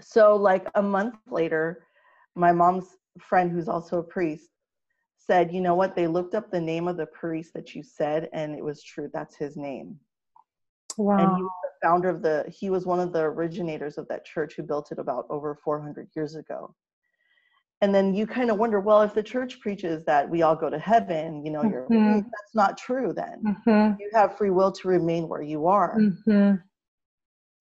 So, 0.00 0.36
like 0.36 0.66
a 0.74 0.82
month 0.82 1.16
later, 1.30 1.86
my 2.34 2.52
mom's 2.52 2.96
friend, 3.20 3.50
who's 3.50 3.68
also 3.68 3.98
a 3.98 4.02
priest, 4.02 4.50
said, 5.16 5.52
You 5.52 5.60
know 5.60 5.74
what? 5.74 5.94
They 5.96 6.06
looked 6.06 6.34
up 6.34 6.50
the 6.50 6.60
name 6.60 6.88
of 6.88 6.96
the 6.96 7.06
priest 7.06 7.52
that 7.54 7.74
you 7.74 7.82
said, 7.82 8.28
and 8.32 8.54
it 8.54 8.64
was 8.64 8.82
true. 8.82 9.08
That's 9.12 9.36
his 9.36 9.56
name. 9.56 9.98
Wow. 10.96 11.16
And 11.18 11.36
he 11.36 11.42
was 11.42 11.50
the 11.64 11.86
founder 11.88 12.08
of 12.08 12.22
the, 12.22 12.44
he 12.48 12.70
was 12.70 12.86
one 12.86 13.00
of 13.00 13.12
the 13.12 13.22
originators 13.22 13.98
of 13.98 14.06
that 14.08 14.24
church 14.24 14.54
who 14.56 14.62
built 14.62 14.92
it 14.92 14.98
about 14.98 15.26
over 15.30 15.58
400 15.64 16.08
years 16.14 16.36
ago. 16.36 16.74
And 17.80 17.92
then 17.94 18.14
you 18.14 18.26
kind 18.26 18.50
of 18.50 18.58
wonder, 18.58 18.78
well, 18.80 19.02
if 19.02 19.12
the 19.12 19.22
church 19.22 19.60
preaches 19.60 20.04
that 20.04 20.30
we 20.30 20.42
all 20.42 20.54
go 20.54 20.70
to 20.70 20.78
heaven, 20.78 21.44
you 21.44 21.50
know, 21.50 21.62
you're, 21.64 21.88
Mhm. 21.90 22.22
that's 22.22 22.54
not 22.54 22.78
true 22.78 23.12
then. 23.12 23.42
Mm-hmm. 23.66 24.00
You 24.00 24.10
have 24.14 24.38
free 24.38 24.50
will 24.50 24.70
to 24.72 24.88
remain 24.88 25.28
where 25.28 25.42
you 25.42 25.66
are. 25.66 25.98
Mm-hmm. 25.98 26.54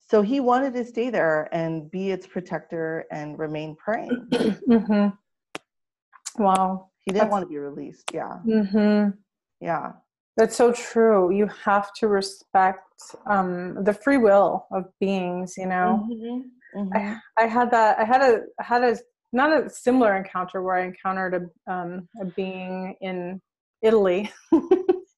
So 0.09 0.21
he 0.21 0.39
wanted 0.39 0.73
to 0.75 0.85
stay 0.85 1.09
there 1.09 1.49
and 1.53 1.89
be 1.89 2.11
its 2.11 2.27
protector 2.27 3.05
and 3.11 3.37
remain 3.39 3.75
praying. 3.75 4.27
Mm-hmm. 4.31 6.43
Wow. 6.43 6.89
He 7.05 7.11
didn't 7.11 7.25
That's- 7.25 7.31
want 7.31 7.43
to 7.43 7.49
be 7.49 7.57
released. 7.57 8.11
Yeah. 8.13 8.37
Mm-hmm. 8.45 9.11
Yeah. 9.59 9.91
That's 10.37 10.55
so 10.55 10.71
true. 10.71 11.31
You 11.31 11.47
have 11.63 11.93
to 11.99 12.07
respect 12.07 12.81
um, 13.27 13.83
the 13.83 13.93
free 13.93 14.17
will 14.17 14.65
of 14.71 14.85
beings. 14.99 15.53
You 15.57 15.67
know, 15.67 16.07
Mhm. 16.09 16.41
I, 16.75 16.79
Mhm. 16.99 17.19
I 17.37 17.45
had 17.45 17.69
that. 17.71 17.99
I 17.99 18.03
had 18.03 18.21
a 18.21 18.41
I 18.59 18.63
had 18.63 18.83
a 18.83 18.97
not 19.31 19.65
a 19.65 19.69
similar 19.69 20.15
encounter 20.17 20.63
where 20.63 20.75
I 20.75 20.85
encountered 20.85 21.35
a 21.67 21.71
um, 21.71 22.07
a 22.19 22.25
being 22.25 22.95
in 23.01 23.39
Italy, 23.83 24.31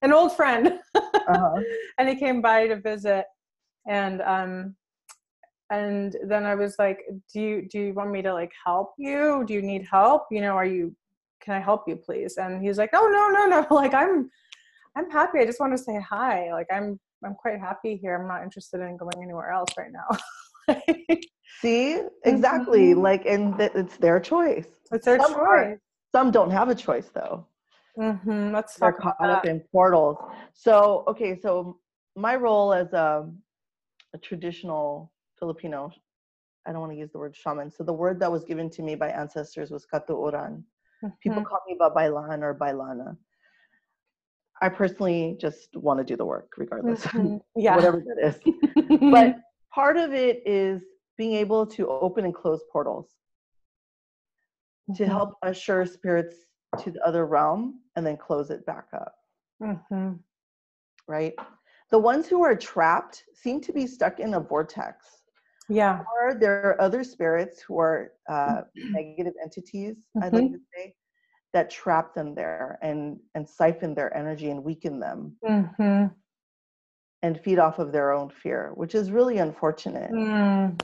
an 0.01 0.12
old 0.12 0.36
friend, 0.36 0.80
Uh-huh. 0.96 1.62
and 1.98 2.10
he 2.10 2.15
came 2.18 2.42
by 2.42 2.68
to 2.68 2.75
visit, 2.82 3.24
and 3.88 4.22
um, 4.22 4.75
and 5.72 6.15
then 6.27 6.46
I 6.46 6.56
was 6.56 6.75
like, 6.80 7.00
"Do 7.34 7.42
you 7.42 7.68
do 7.70 7.80
you 7.80 7.94
want 7.94 8.12
me 8.12 8.22
to 8.22 8.34
like 8.34 8.51
help 8.65 8.94
you? 8.98 9.44
Do 9.48 9.54
you 9.54 9.62
need 9.62 9.86
help? 9.89 10.24
You 10.32 10.42
know, 10.42 10.56
are 10.56 10.65
you? 10.65 10.96
Can 11.42 11.54
I 11.56 11.60
help 11.60 11.84
you, 11.88 11.96
please?" 11.96 12.38
And 12.38 12.62
he's 12.63 12.77
like, 12.77 12.92
"Oh 12.94 13.08
no, 13.08 13.30
no, 13.30 13.62
no! 13.62 13.68
Like 13.75 13.94
I'm, 13.94 14.30
I'm 14.96 15.10
happy. 15.10 15.39
I 15.39 15.46
just 15.46 15.60
want 15.60 15.74
to 15.75 15.84
say 15.84 16.00
hi. 16.00 16.51
Like 16.54 16.68
I'm, 16.72 17.00
I'm 17.25 17.36
quite 17.36 17.60
happy 17.60 17.96
here. 17.98 18.15
I'm 18.15 18.27
not 18.27 18.44
interested 18.44 18.82
in 18.82 18.98
going 18.98 19.22
anywhere 19.22 19.51
else 19.51 19.70
right 19.77 19.92
now." 19.92 20.18
See, 21.62 22.01
exactly. 22.25 22.94
Mhm. 22.94 23.01
Like, 23.01 23.25
and 23.25 23.58
th- 23.58 23.72
it's 23.75 23.98
their 23.98 24.20
choice. 24.20 24.68
it's 24.92 25.06
their 25.06 25.20
Some 25.20 25.36
are- 25.36 25.63
choice. 25.72 25.80
Some 26.13 26.32
don't 26.32 26.51
have 26.51 26.70
a 26.70 26.75
choice 26.75 27.10
though. 27.13 27.46
Mm-hmm. 28.00 28.54
Let's 28.54 28.75
They're 28.75 28.92
talk 28.92 29.01
caught 29.01 29.15
about 29.20 29.38
up 29.39 29.46
in 29.46 29.62
portals. 29.72 30.18
So, 30.54 31.04
okay, 31.08 31.38
so 31.39 31.80
my 32.15 32.36
role 32.36 32.74
as 32.74 32.94
a, 32.94 33.30
a 34.15 34.17
traditional 34.17 35.12
Filipino, 35.38 35.91
I 36.65 36.72
don't 36.72 36.79
want 36.81 36.93
to 36.93 36.98
use 36.98 37.12
the 37.12 37.19
word 37.19 37.36
shaman. 37.36 37.69
So 37.69 37.84
the 37.84 37.93
word 37.93 38.19
that 38.22 38.31
was 38.31 38.43
given 38.45 38.69
to 38.72 38.81
me 38.81 38.95
by 38.95 39.10
ancestors 39.10 39.69
was 39.69 39.86
katuoran. 39.93 40.63
People 41.22 41.41
Mhm. 41.43 41.45
call 41.45 41.60
me 41.67 41.77
Babaylan 41.79 42.41
or 42.41 42.55
Bailana. 42.55 43.15
I 44.62 44.69
personally 44.69 45.38
just 45.39 45.75
want 45.75 46.00
to 46.00 46.05
do 46.05 46.15
the 46.15 46.25
work 46.25 46.50
regardless, 46.57 47.03
Mhm. 47.03 47.41
Yeah. 47.55 47.75
whatever 47.75 48.00
that 48.07 48.19
is. 48.29 48.36
But 49.15 49.27
part 49.74 49.98
of 49.98 50.13
it 50.13 50.41
is 50.48 50.81
being 51.17 51.34
able 51.43 51.67
to 51.75 51.81
open 51.89 52.24
and 52.25 52.34
close 52.34 52.62
portals 52.72 53.07
to 54.95 55.03
Mhm. 55.03 55.07
help 55.17 55.31
usher 55.43 55.86
spirits 55.86 56.36
to 56.81 56.91
the 56.91 57.01
other 57.07 57.25
realm 57.25 57.81
and 57.95 58.05
then 58.07 58.17
close 58.17 58.50
it 58.50 58.65
back 58.65 58.88
up, 58.93 59.13
Mhm. 59.62 60.19
right? 61.07 61.36
The 61.96 62.00
ones 62.00 62.28
who 62.28 62.44
are 62.44 62.58
trapped 62.58 63.24
seem 63.34 63.62
to 63.62 63.72
be 63.72 63.88
stuck 63.88 64.20
in 64.20 64.34
a 64.34 64.40
vortex. 64.42 65.22
Yeah. 65.70 66.02
Or 66.14 66.34
there 66.34 66.68
are 66.68 66.82
other 66.82 67.06
spirits 67.06 67.62
who 67.62 67.80
are 67.80 68.12
uh, 68.28 68.64
negative 68.75 69.32
entities, 69.42 69.96
I'd 70.22 70.34
like 70.34 70.52
to 70.52 70.60
say, 70.75 70.94
that 71.54 71.70
trap 71.70 72.14
them 72.14 72.36
there 72.36 72.78
and, 72.82 73.18
and 73.34 73.48
siphon 73.48 73.96
their 73.96 74.14
energy 74.14 74.50
and 74.50 74.62
weaken 74.62 75.00
them 75.00 75.38
Mm-hmm. 75.48 76.08
and 77.22 77.40
feed 77.40 77.60
off 77.60 77.80
of 77.80 77.94
their 77.94 78.12
own 78.12 78.30
fear, 78.30 78.74
which 78.75 78.94
is 78.94 79.10
really 79.10 79.38
unfortunate. 79.38 80.12
Mm. 80.12 80.78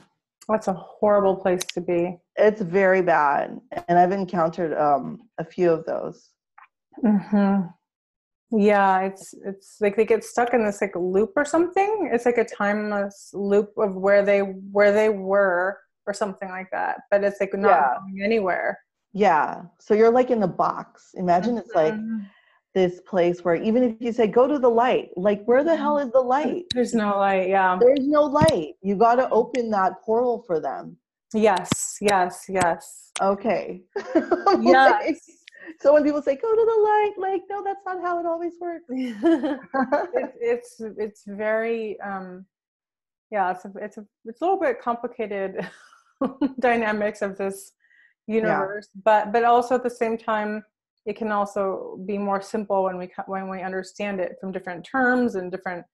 That's 0.48 0.68
a 0.68 0.72
horrible 0.72 1.36
place 1.36 1.62
to 1.74 1.82
be. 1.82 2.16
It's 2.36 2.62
very 2.62 3.02
bad. 3.02 3.60
And 3.86 3.98
I've 3.98 4.12
encountered 4.12 4.72
um, 4.72 5.28
a 5.36 5.44
few 5.44 5.70
of 5.70 5.84
those. 5.84 6.30
Mm-hmm. 7.04 7.66
Yeah, 8.54 9.00
it's 9.00 9.34
it's 9.46 9.80
like 9.80 9.96
they 9.96 10.04
get 10.04 10.22
stuck 10.24 10.52
in 10.52 10.64
this 10.64 10.80
like 10.82 10.94
loop 10.94 11.32
or 11.36 11.44
something. 11.44 12.10
It's 12.12 12.26
like 12.26 12.36
a 12.38 12.44
timeless 12.44 13.30
loop 13.32 13.72
of 13.78 13.96
where 13.96 14.22
they 14.24 14.40
where 14.40 14.92
they 14.92 15.08
were 15.08 15.78
or 16.06 16.12
something 16.12 16.48
like 16.50 16.70
that. 16.72 16.98
But 17.10 17.24
it's 17.24 17.40
like 17.40 17.54
not 17.54 17.68
Yeah. 17.70 17.96
going 18.00 18.22
anywhere. 18.22 18.78
Yeah. 19.14 19.62
So 19.80 19.94
you're 19.94 20.10
like 20.10 20.30
in 20.30 20.42
a 20.42 20.48
box. 20.48 21.10
Imagine 21.14 21.56
it's 21.58 21.74
like 21.74 21.94
Mhm. 21.94 22.26
this 22.74 23.00
place 23.02 23.44
where 23.44 23.54
even 23.54 23.82
if 23.84 23.96
you 24.00 24.12
say 24.12 24.26
go 24.26 24.46
to 24.46 24.58
the 24.58 24.68
light, 24.70 25.10
like 25.16 25.44
where 25.44 25.64
the 25.64 25.76
hell 25.76 25.98
is 25.98 26.10
the 26.12 26.20
light? 26.20 26.64
there's 26.74 26.92
no 26.94 27.16
light. 27.18 27.48
Yeah. 27.48 27.78
There's 27.80 28.06
no 28.06 28.22
light. 28.24 28.74
You 28.82 28.96
got 28.96 29.14
to 29.16 29.28
open 29.30 29.70
that 29.70 30.02
portal 30.02 30.42
for 30.46 30.60
them. 30.60 30.96
Yes. 31.34 31.96
Yes. 32.00 32.44
Yes. 32.48 33.10
Okay. 33.20 33.82
Yes. 34.60 35.20
So 35.80 35.92
when 35.92 36.04
people 36.04 36.22
say 36.22 36.36
go 36.36 36.54
to 36.54 36.64
the 36.64 36.82
light, 36.82 37.12
like 37.18 37.42
no, 37.50 37.62
that's 37.62 37.84
not 37.84 38.00
how 38.00 38.18
it 38.20 38.26
always 38.26 38.54
works. 38.60 38.84
it, 38.90 40.34
it's 40.40 40.80
it's 40.98 41.22
very 41.26 42.00
um 42.00 42.44
yeah 43.30 43.50
it's 43.50 43.64
a, 43.64 43.72
it's 43.80 43.96
a 43.96 44.06
it's 44.26 44.40
a 44.40 44.44
little 44.44 44.60
bit 44.60 44.80
complicated 44.80 45.68
dynamics 46.60 47.22
of 47.22 47.36
this 47.38 47.72
universe 48.26 48.88
but 49.04 49.32
but 49.32 49.44
also 49.44 49.74
at 49.74 49.82
the 49.82 49.90
same 49.90 50.16
time 50.16 50.62
it 51.06 51.16
can 51.16 51.32
also 51.32 51.98
be 52.06 52.16
more 52.16 52.40
simple 52.40 52.84
when 52.84 52.96
we 52.96 53.10
when 53.26 53.48
we 53.48 53.62
understand 53.62 54.20
it 54.20 54.36
from 54.40 54.52
different 54.52 54.84
terms 54.84 55.34
and 55.34 55.50
different 55.50 55.84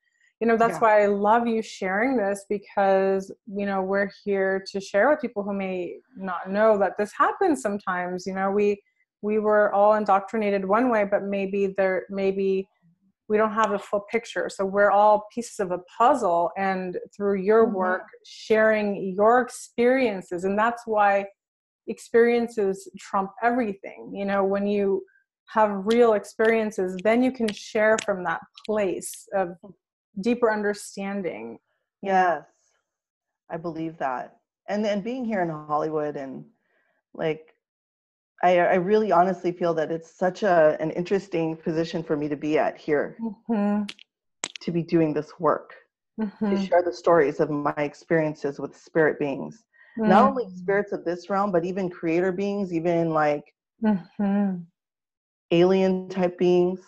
you 0.40 0.46
know 0.46 0.56
that's 0.56 0.74
Yeah. 0.74 0.80
why 0.80 1.02
i 1.02 1.06
love 1.06 1.46
you 1.46 1.62
sharing 1.62 2.16
this 2.16 2.44
because 2.50 3.32
you 3.46 3.64
know 3.64 3.80
we're 3.80 4.10
here 4.24 4.62
to 4.70 4.80
share 4.80 5.08
with 5.08 5.20
people 5.20 5.42
who 5.42 5.54
may 5.54 5.96
not 6.16 6.50
know 6.50 6.78
that 6.78 6.98
this 6.98 7.12
happens 7.16 7.62
sometimes 7.62 8.26
you 8.26 8.34
know 8.34 8.50
we 8.50 8.80
we 9.22 9.38
were 9.38 9.72
all 9.72 9.94
indoctrinated 9.94 10.64
one 10.64 10.90
way 10.90 11.04
but 11.04 11.24
maybe 11.24 11.74
there 11.76 12.06
maybe 12.10 12.68
we 13.28 13.36
don't 13.36 13.52
have 13.52 13.72
a 13.72 13.78
full 13.78 14.00
picture. 14.10 14.48
So 14.48 14.64
we're 14.64 14.90
all 14.90 15.26
pieces 15.34 15.60
of 15.60 15.70
a 15.70 15.80
puzzle 15.98 16.50
and 16.56 16.96
through 17.14 17.42
your 17.42 17.66
Mhm. 17.66 17.74
work 17.74 18.06
sharing 18.24 19.12
your 19.14 19.42
experiences 19.42 20.44
and 20.44 20.58
that's 20.58 20.86
why 20.86 21.26
experiences 21.86 22.90
trump 22.98 23.32
everything. 23.42 24.14
You 24.14 24.24
know 24.24 24.44
when 24.44 24.66
you 24.66 25.04
have 25.48 25.86
real 25.86 26.14
experiences 26.14 26.96
then 27.02 27.22
you 27.22 27.32
can 27.32 27.48
share 27.48 27.96
from 28.04 28.24
that 28.24 28.40
place 28.64 29.28
of 29.34 29.56
deeper 30.20 30.50
understanding. 30.50 31.58
Yes, 32.02 32.46
I 33.50 33.56
believe 33.56 33.98
that. 33.98 34.40
And 34.68 34.84
then 34.84 35.00
being 35.02 35.24
here 35.24 35.42
in 35.42 35.50
Hollywood 35.50 36.16
and 36.16 36.44
like, 37.14 37.54
I, 38.42 38.58
I 38.58 38.74
really 38.74 39.10
honestly 39.10 39.50
feel 39.52 39.74
that 39.74 39.90
it's 39.90 40.10
such 40.16 40.42
a 40.44 40.76
an 40.80 40.90
interesting 40.92 41.56
position 41.56 42.02
for 42.02 42.16
me 42.16 42.28
to 42.28 42.36
be 42.36 42.58
at 42.58 42.76
here 42.78 43.16
hmm 43.46 43.82
to 44.60 44.70
be 44.72 44.82
doing 44.82 45.12
this 45.14 45.38
work 45.38 45.74
hmm 46.20 46.50
to 46.50 46.56
share 46.66 46.82
the 46.84 46.92
stories 46.92 47.40
of 47.40 47.50
my 47.50 47.74
experiences 47.78 48.58
with 48.60 48.76
spirit 48.76 49.18
beings 49.18 49.64
not 49.96 50.22
only 50.24 50.44
spirits 50.56 50.92
of 50.92 51.04
this 51.04 51.28
realm 51.30 51.50
but 51.52 51.64
even 51.64 51.88
creator 51.90 52.32
beings 52.32 52.72
even 52.72 53.10
like 53.10 53.44
hmm 53.84 54.54
alien 55.50 56.08
type 56.08 56.38
beings 56.38 56.80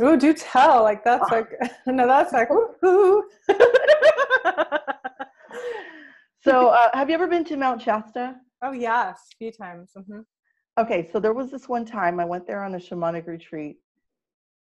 Oh, 0.00 0.16
do 0.16 0.32
tell. 0.32 0.82
Like 0.82 1.04
that's 1.04 1.30
Ah. 1.30 1.34
like 1.36 1.50
no, 1.86 2.06
that's 2.06 2.32
like 2.32 2.48
woohoo. 2.48 3.22
so 6.40 6.68
uh, 6.68 6.88
have 6.94 7.08
you 7.10 7.14
ever 7.14 7.26
been 7.26 7.44
to 7.44 7.56
mount 7.56 7.82
shasta 7.82 8.36
oh 8.62 8.72
yes, 8.72 9.20
a 9.34 9.36
few 9.36 9.52
times. 9.52 9.90
hmm 9.94 10.20
okay 10.78 11.08
so 11.12 11.20
there 11.20 11.32
was 11.32 11.50
this 11.50 11.68
one 11.68 11.84
time 11.84 12.20
i 12.20 12.24
went 12.24 12.46
there 12.46 12.62
on 12.62 12.74
a 12.74 12.78
shamanic 12.78 13.26
retreat 13.26 13.76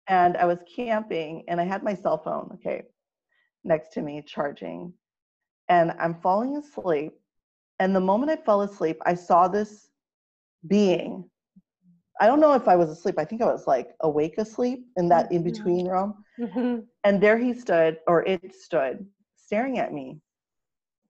and 0.08 0.36
i 0.36 0.44
was 0.44 0.58
camping 0.74 1.44
and 1.48 1.60
i 1.60 1.64
had 1.64 1.82
my 1.82 1.94
cell 1.94 2.18
phone 2.18 2.50
okay 2.54 2.82
next 3.64 3.92
to 3.92 4.02
me 4.02 4.22
charging 4.26 4.92
and 5.68 5.92
i'm 5.98 6.14
falling 6.20 6.56
asleep 6.56 7.12
and 7.78 7.94
the 7.94 8.00
moment 8.00 8.30
i 8.30 8.36
fell 8.36 8.62
asleep 8.62 8.98
i 9.06 9.14
saw 9.14 9.48
this 9.48 9.90
being 10.66 11.24
I 12.20 12.26
don't 12.26 12.38
know 12.38 12.52
if 12.52 12.68
I 12.68 12.76
was 12.76 12.88
asleep. 12.88 13.16
I 13.18 13.24
think 13.24 13.42
I 13.42 13.46
was 13.46 13.66
like 13.66 13.96
awake 14.00 14.38
asleep 14.38 14.86
in 14.96 15.08
that 15.08 15.32
in 15.32 15.42
between 15.42 15.88
realm. 15.88 16.24
Mm-hmm. 16.38 16.80
And 17.02 17.20
there 17.20 17.36
he 17.36 17.52
stood, 17.52 17.98
or 18.06 18.22
it 18.22 18.54
stood, 18.54 19.04
staring 19.36 19.78
at 19.78 19.92
me, 19.92 20.20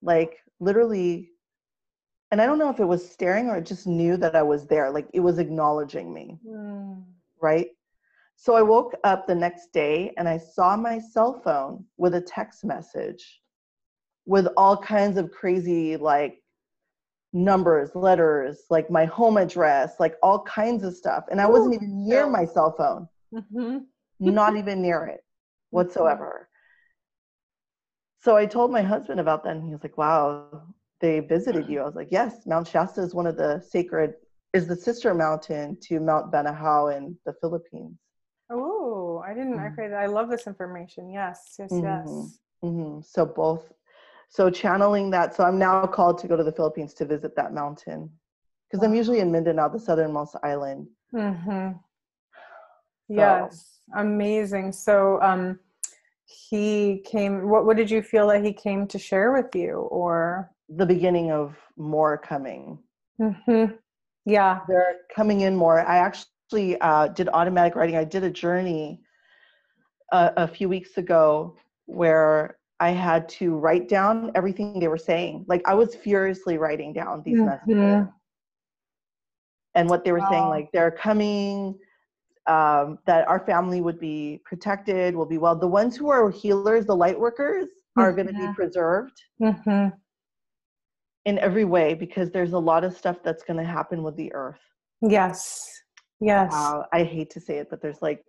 like 0.00 0.38
literally. 0.58 1.31
And 2.32 2.40
I 2.40 2.46
don't 2.46 2.58
know 2.58 2.70
if 2.70 2.80
it 2.80 2.86
was 2.86 3.08
staring 3.08 3.50
or 3.50 3.58
it 3.58 3.66
just 3.66 3.86
knew 3.86 4.16
that 4.16 4.34
I 4.34 4.42
was 4.42 4.66
there. 4.66 4.90
Like 4.90 5.06
it 5.12 5.20
was 5.20 5.38
acknowledging 5.38 6.12
me, 6.14 6.38
Mm. 6.46 7.04
right? 7.40 7.68
So 8.36 8.54
I 8.56 8.62
woke 8.62 8.94
up 9.04 9.26
the 9.26 9.34
next 9.34 9.72
day 9.72 10.14
and 10.16 10.26
I 10.26 10.38
saw 10.38 10.74
my 10.76 10.98
cell 10.98 11.40
phone 11.44 11.84
with 11.98 12.14
a 12.14 12.22
text 12.22 12.64
message 12.64 13.40
with 14.24 14.48
all 14.56 14.76
kinds 14.78 15.18
of 15.18 15.30
crazy, 15.30 15.96
like 15.98 16.42
numbers, 17.34 17.94
letters, 17.94 18.64
like 18.70 18.90
my 18.90 19.04
home 19.04 19.36
address, 19.36 20.00
like 20.00 20.16
all 20.22 20.42
kinds 20.44 20.84
of 20.84 20.94
stuff. 20.96 21.24
And 21.30 21.40
I 21.40 21.46
wasn't 21.46 21.74
even 21.74 22.06
near 22.08 22.26
my 22.28 22.46
cell 22.46 22.72
phone, 22.76 23.08
Mm-hmm. 23.34 23.78
not 24.20 24.56
even 24.60 24.80
near 24.80 25.04
it 25.04 25.22
whatsoever. 25.70 26.48
So 28.20 28.36
I 28.36 28.46
told 28.46 28.70
my 28.72 28.82
husband 28.82 29.20
about 29.20 29.44
that 29.44 29.56
and 29.56 29.64
he 29.64 29.72
was 29.72 29.82
like, 29.82 29.98
wow, 29.98 30.62
they 31.02 31.20
visited 31.20 31.68
you. 31.68 31.80
I 31.80 31.84
was 31.84 31.96
like, 31.96 32.08
yes, 32.10 32.46
Mount 32.46 32.66
Shasta 32.66 33.02
is 33.02 33.14
one 33.14 33.26
of 33.26 33.36
the 33.36 33.60
sacred, 33.60 34.14
is 34.54 34.66
the 34.66 34.76
sister 34.76 35.12
mountain 35.12 35.76
to 35.82 36.00
Mount 36.00 36.32
Banahao 36.32 36.96
in 36.96 37.18
the 37.26 37.34
Philippines. 37.40 37.98
Oh, 38.50 39.22
I 39.26 39.34
didn't. 39.34 39.58
Mhm. 39.58 39.72
Okay, 39.72 39.92
I 39.94 40.06
love 40.06 40.30
this 40.30 40.46
information. 40.46 41.10
Yes, 41.10 41.56
yes, 41.58 41.70
Mhm. 41.72 41.82
yes. 41.82 42.38
hmm 42.62 43.00
So 43.02 43.26
both, 43.26 43.72
so 44.28 44.48
channeling 44.48 45.10
that. 45.10 45.34
So 45.34 45.44
I'm 45.44 45.58
now 45.58 45.86
called 45.86 46.18
to 46.18 46.28
go 46.28 46.36
to 46.36 46.44
the 46.44 46.52
Philippines 46.52 46.94
to 46.94 47.04
visit 47.04 47.34
that 47.36 47.52
mountain 47.52 48.10
because 48.70 48.82
I'm 48.84 48.94
usually 48.94 49.20
in 49.20 49.30
Mindanao, 49.32 49.68
the 49.68 49.78
southernmost 49.80 50.36
island. 50.42 50.88
Mm-hmm. 51.14 51.72
So- 51.72 51.80
Yes, 53.08 53.80
amazing. 53.94 54.72
So, 54.72 55.20
um, 55.22 55.58
he 56.24 57.02
came. 57.04 57.48
What 57.50 57.66
What 57.66 57.76
did 57.76 57.90
you 57.90 58.00
feel 58.02 58.28
that 58.28 58.42
he 58.44 58.52
came 58.52 58.86
to 58.88 58.98
share 58.98 59.32
with 59.32 59.54
you, 59.54 59.72
or? 60.00 60.50
The 60.76 60.86
beginning 60.86 61.30
of 61.32 61.56
more 61.76 62.16
coming. 62.18 62.78
Mm-hmm. 63.20 63.74
Yeah. 64.24 64.60
They're 64.68 64.96
coming 65.14 65.42
in 65.42 65.54
more. 65.56 65.80
I 65.80 65.98
actually 65.98 66.80
uh, 66.80 67.08
did 67.08 67.28
automatic 67.28 67.74
writing. 67.76 67.96
I 67.96 68.04
did 68.04 68.22
a 68.24 68.30
journey 68.30 69.00
a, 70.12 70.32
a 70.36 70.48
few 70.48 70.68
weeks 70.68 70.96
ago 70.98 71.56
where 71.86 72.56
I 72.80 72.90
had 72.90 73.28
to 73.40 73.56
write 73.56 73.88
down 73.88 74.30
everything 74.34 74.80
they 74.80 74.88
were 74.88 74.98
saying. 74.98 75.44
Like 75.48 75.62
I 75.66 75.74
was 75.74 75.94
furiously 75.94 76.58
writing 76.58 76.92
down 76.92 77.22
these 77.24 77.38
messages. 77.46 77.76
Mhm. 77.76 78.12
and 79.74 79.88
what 79.88 80.04
they 80.04 80.12
were 80.12 80.20
saying 80.30 80.48
like 80.48 80.68
they're 80.72 80.90
coming 80.90 81.78
um, 82.46 82.98
that 83.06 83.26
our 83.28 83.40
family 83.40 83.80
would 83.80 83.98
be 83.98 84.40
protected 84.44 85.14
will 85.14 85.24
be 85.26 85.38
well 85.38 85.56
the 85.56 85.66
ones 85.66 85.96
who 85.96 86.10
are 86.10 86.28
healers 86.30 86.84
the 86.86 86.94
light 86.94 87.18
workers 87.18 87.68
are 87.96 88.12
going 88.12 88.26
to 88.26 88.34
be 88.34 88.46
Mhm. 88.48 88.54
preserved 88.54 89.16
Mhm. 89.40 89.92
In 91.24 91.38
every 91.38 91.64
way 91.64 91.94
because 91.94 92.30
there's 92.30 92.52
a 92.52 92.58
lot 92.58 92.84
of 92.84 92.96
stuff 92.96 93.16
that's 93.22 93.42
going 93.44 93.56
to 93.56 93.64
happen 93.64 94.02
with 94.02 94.16
the 94.16 94.32
earth 94.34 94.60
Yes. 95.00 95.68
Yes. 96.20 96.52
uh, 96.54 96.82
i 96.92 97.02
hate 97.02 97.30
to 97.30 97.40
say 97.40 97.58
it 97.58 97.68
but 97.70 97.80
there's 97.82 98.02
like 98.02 98.22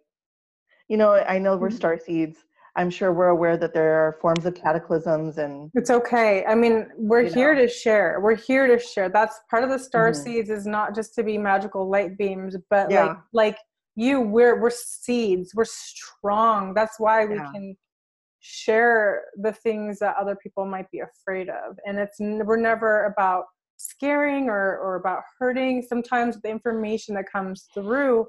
you 0.88 0.98
know 0.98 1.14
i 1.14 1.38
know 1.38 1.58
we're 1.58 1.70
Mhm. 1.70 1.74
star 1.76 1.98
seeds 2.00 2.38
i'm 2.76 2.90
sure 2.90 3.14
we're 3.14 3.28
aware 3.30 3.56
that 3.58 3.74
there 3.74 3.94
are 4.06 4.14
forms 4.22 4.46
of 4.46 4.56
cataclysms 4.56 5.38
and 5.38 5.70
It's 5.76 5.92
okay. 5.92 6.44
I 6.46 6.56
mean, 6.56 6.88
we're 6.98 7.22
here 7.24 7.54
know. 7.54 7.62
to 7.62 7.68
share. 7.68 8.20
We're 8.20 8.34
here 8.36 8.66
to 8.66 8.80
share. 8.80 9.10
That's 9.10 9.40
part 9.52 9.64
of 9.64 9.70
the 9.70 9.78
star 9.78 10.10
Mhm. 10.10 10.16
seeds 10.24 10.50
is 10.50 10.66
not 10.66 10.96
just 10.96 11.14
to 11.16 11.24
be 11.24 11.38
magical 11.38 11.88
light 11.88 12.18
beams, 12.18 12.58
but 12.72 12.90
like 12.92 13.18
like 13.32 13.58
you, 13.96 14.22
we're 14.22 14.60
we're 14.60 14.72
seeds. 14.72 15.54
We're 15.54 15.66
strong. 15.66 16.74
That's 16.74 17.00
why 17.00 17.26
we 17.26 17.36
Yeah. 17.36 17.52
can 17.54 17.78
share 18.46 19.24
the 19.38 19.54
things 19.54 20.00
that 20.00 20.16
other 20.20 20.36
people 20.36 20.66
might 20.66 20.90
be 20.92 21.00
afraid 21.00 21.50
of. 21.50 21.78
And 21.86 21.98
it's 21.98 22.18
we're 22.20 22.58
never 22.58 23.06
about 23.06 23.46
scaring 23.78 24.50
or 24.50 24.78
or 24.78 24.96
about 24.96 25.24
hurting. 25.40 25.82
Sometimes 25.82 26.40
the 26.42 26.50
information 26.50 27.16
that 27.16 27.32
comes 27.32 27.68
through 27.74 28.28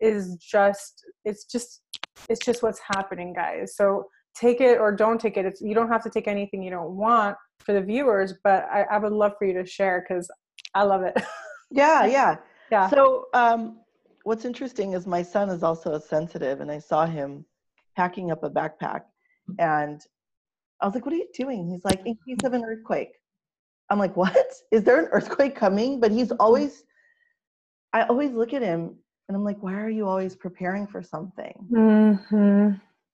is 0.00 0.36
just 0.36 1.04
it's 1.24 1.44
just 1.44 1.82
it's 2.28 2.44
just 2.44 2.62
what's 2.62 2.80
happening, 2.94 3.32
guys. 3.32 3.76
So 3.76 4.06
take 4.36 4.60
it 4.60 4.78
or 4.78 4.92
don't 4.92 5.20
take 5.20 5.36
it. 5.36 5.46
It's 5.46 5.60
you 5.60 5.74
don't 5.74 5.88
have 5.88 6.02
to 6.04 6.10
take 6.10 6.28
anything 6.28 6.62
you 6.62 6.70
don't 6.70 6.96
want 6.96 7.36
for 7.60 7.72
the 7.72 7.80
viewers, 7.80 8.34
but 8.44 8.66
I, 8.70 8.82
I 8.82 8.98
would 8.98 9.12
love 9.12 9.32
for 9.38 9.46
you 9.46 9.54
to 9.54 9.66
share 9.66 10.04
because 10.06 10.30
I 10.74 10.82
love 10.82 11.02
it. 11.02 11.14
yeah 11.70 12.04
yeah 12.06 12.36
yeah. 12.70 12.88
So, 12.90 13.26
um, 13.34 13.80
what's 14.24 14.44
interesting 14.44 14.92
is 14.92 15.06
my 15.06 15.22
son 15.22 15.48
is 15.48 15.62
also 15.62 15.98
sensitive, 15.98 16.60
and 16.60 16.70
I 16.70 16.78
saw 16.78 17.06
him 17.06 17.44
packing 17.96 18.30
up 18.30 18.42
a 18.42 18.50
backpack, 18.50 19.02
and 19.58 20.00
I 20.80 20.86
was 20.86 20.94
like, 20.94 21.04
"What 21.04 21.14
are 21.14 21.18
you 21.18 21.28
doing?" 21.34 21.68
He's 21.68 21.84
like, 21.84 22.00
"In 22.06 22.16
case 22.26 22.44
of 22.44 22.52
an 22.52 22.64
earthquake." 22.64 23.12
I'm 23.90 23.98
like, 23.98 24.16
"What? 24.16 24.52
Is 24.70 24.82
there 24.84 24.98
an 25.00 25.08
earthquake 25.12 25.54
coming?" 25.54 26.00
But 26.00 26.10
he's 26.10 26.32
always, 26.32 26.84
I 27.92 28.02
always 28.04 28.32
look 28.32 28.52
at 28.52 28.62
him, 28.62 28.96
and 29.28 29.36
I'm 29.36 29.44
like, 29.44 29.62
"Why 29.62 29.74
are 29.74 29.90
you 29.90 30.06
always 30.08 30.34
preparing 30.36 30.86
for 30.86 31.02
something?" 31.02 31.54
hmm 31.70 32.70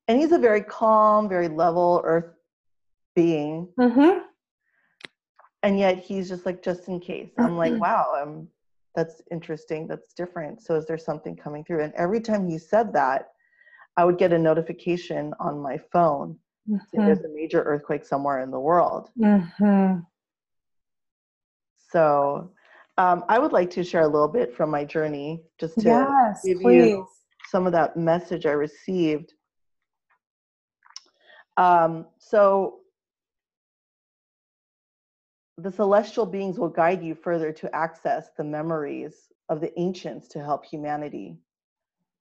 And 0.08 0.18
he's 0.18 0.32
a 0.32 0.38
very 0.38 0.62
calm, 0.62 1.28
very 1.28 1.48
level 1.48 2.00
earth 2.04 2.34
being, 3.14 3.68
hmm 3.78 4.18
and 5.62 5.78
yet 5.78 5.98
he's 5.98 6.28
just 6.28 6.46
like, 6.46 6.62
"Just 6.62 6.88
in 6.88 7.00
case." 7.00 7.30
I'm 7.38 7.56
like, 7.56 7.78
"Wow, 7.80 8.14
um, 8.20 8.48
that's 8.94 9.20
interesting. 9.30 9.86
That's 9.86 10.14
different." 10.14 10.62
So, 10.62 10.74
is 10.74 10.86
there 10.86 10.98
something 10.98 11.36
coming 11.36 11.64
through? 11.64 11.82
And 11.82 11.92
every 11.94 12.20
time 12.20 12.48
he 12.48 12.58
said 12.58 12.92
that. 12.94 13.32
I 14.00 14.04
would 14.04 14.16
get 14.16 14.32
a 14.32 14.38
notification 14.38 15.34
on 15.40 15.60
my 15.60 15.76
phone 15.92 16.38
saying 16.90 17.04
there's 17.06 17.20
a 17.20 17.34
major 17.34 17.60
earthquake 17.60 18.06
somewhere 18.06 18.40
in 18.40 18.50
the 18.50 18.58
world. 18.58 19.10
hmm 19.14 19.96
So 21.92 22.50
um, 22.96 23.24
I 23.28 23.38
would 23.38 23.52
like 23.52 23.68
to 23.72 23.84
share 23.84 24.00
a 24.00 24.08
little 24.08 24.26
bit 24.26 24.56
from 24.56 24.70
my 24.70 24.86
journey 24.86 25.42
just 25.58 25.74
to 25.80 25.82
Yes, 25.82 26.42
give 26.46 26.62
please. 26.62 26.80
you 26.80 27.06
some 27.50 27.66
of 27.66 27.74
that 27.74 27.94
message 27.94 28.46
I 28.46 28.52
received. 28.52 29.34
Um, 31.58 32.06
so 32.16 32.78
the 35.58 35.70
celestial 35.70 36.24
beings 36.24 36.58
will 36.58 36.70
guide 36.70 37.02
you 37.02 37.14
further 37.14 37.52
to 37.52 37.74
access 37.76 38.30
the 38.38 38.44
memories 38.44 39.28
of 39.50 39.60
the 39.60 39.78
ancients 39.78 40.26
to 40.28 40.42
help 40.42 40.64
humanity. 40.64 41.36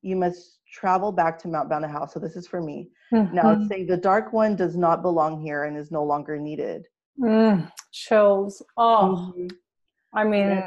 You 0.01 0.17
must 0.17 0.58
travel 0.71 1.11
back 1.11 1.37
to 1.39 1.47
Mount 1.47 1.69
Banahao. 1.69 2.09
So 2.09 2.19
this 2.19 2.35
is 2.35 2.47
for 2.47 2.61
me. 2.61 2.89
Now 3.33 3.51
it's 3.51 3.67
saying 3.67 3.87
the 3.87 3.97
dark 3.97 4.33
one 4.33 4.55
does 4.55 4.75
not 4.77 5.01
belong 5.01 5.41
here 5.41 5.63
and 5.63 5.77
is 5.77 5.91
no 5.91 6.03
longer 6.03 6.37
needed. 6.37 6.87
Mm, 7.19 7.71
chills. 7.91 8.61
Oh, 8.77 9.33
Mhm. 9.35 9.49
I 10.13 10.23
mean, 10.23 10.63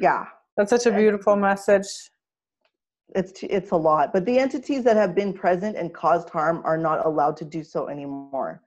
Yeah. 0.00 0.26
That's 0.56 0.70
such 0.70 0.86
a 0.86 0.92
beautiful 0.92 1.36
message. 1.36 1.86
it's 3.14 3.42
it's 3.44 3.70
a 3.70 3.76
lot. 3.76 4.12
But 4.12 4.24
the 4.24 4.38
entities 4.38 4.82
that 4.84 4.96
have 4.96 5.14
been 5.14 5.32
present 5.32 5.76
and 5.76 5.94
caused 5.94 6.28
harm 6.30 6.62
are 6.64 6.78
not 6.78 7.04
allowed 7.06 7.36
to 7.38 7.44
do 7.44 7.62
so 7.62 7.88
anymore. 7.88 8.62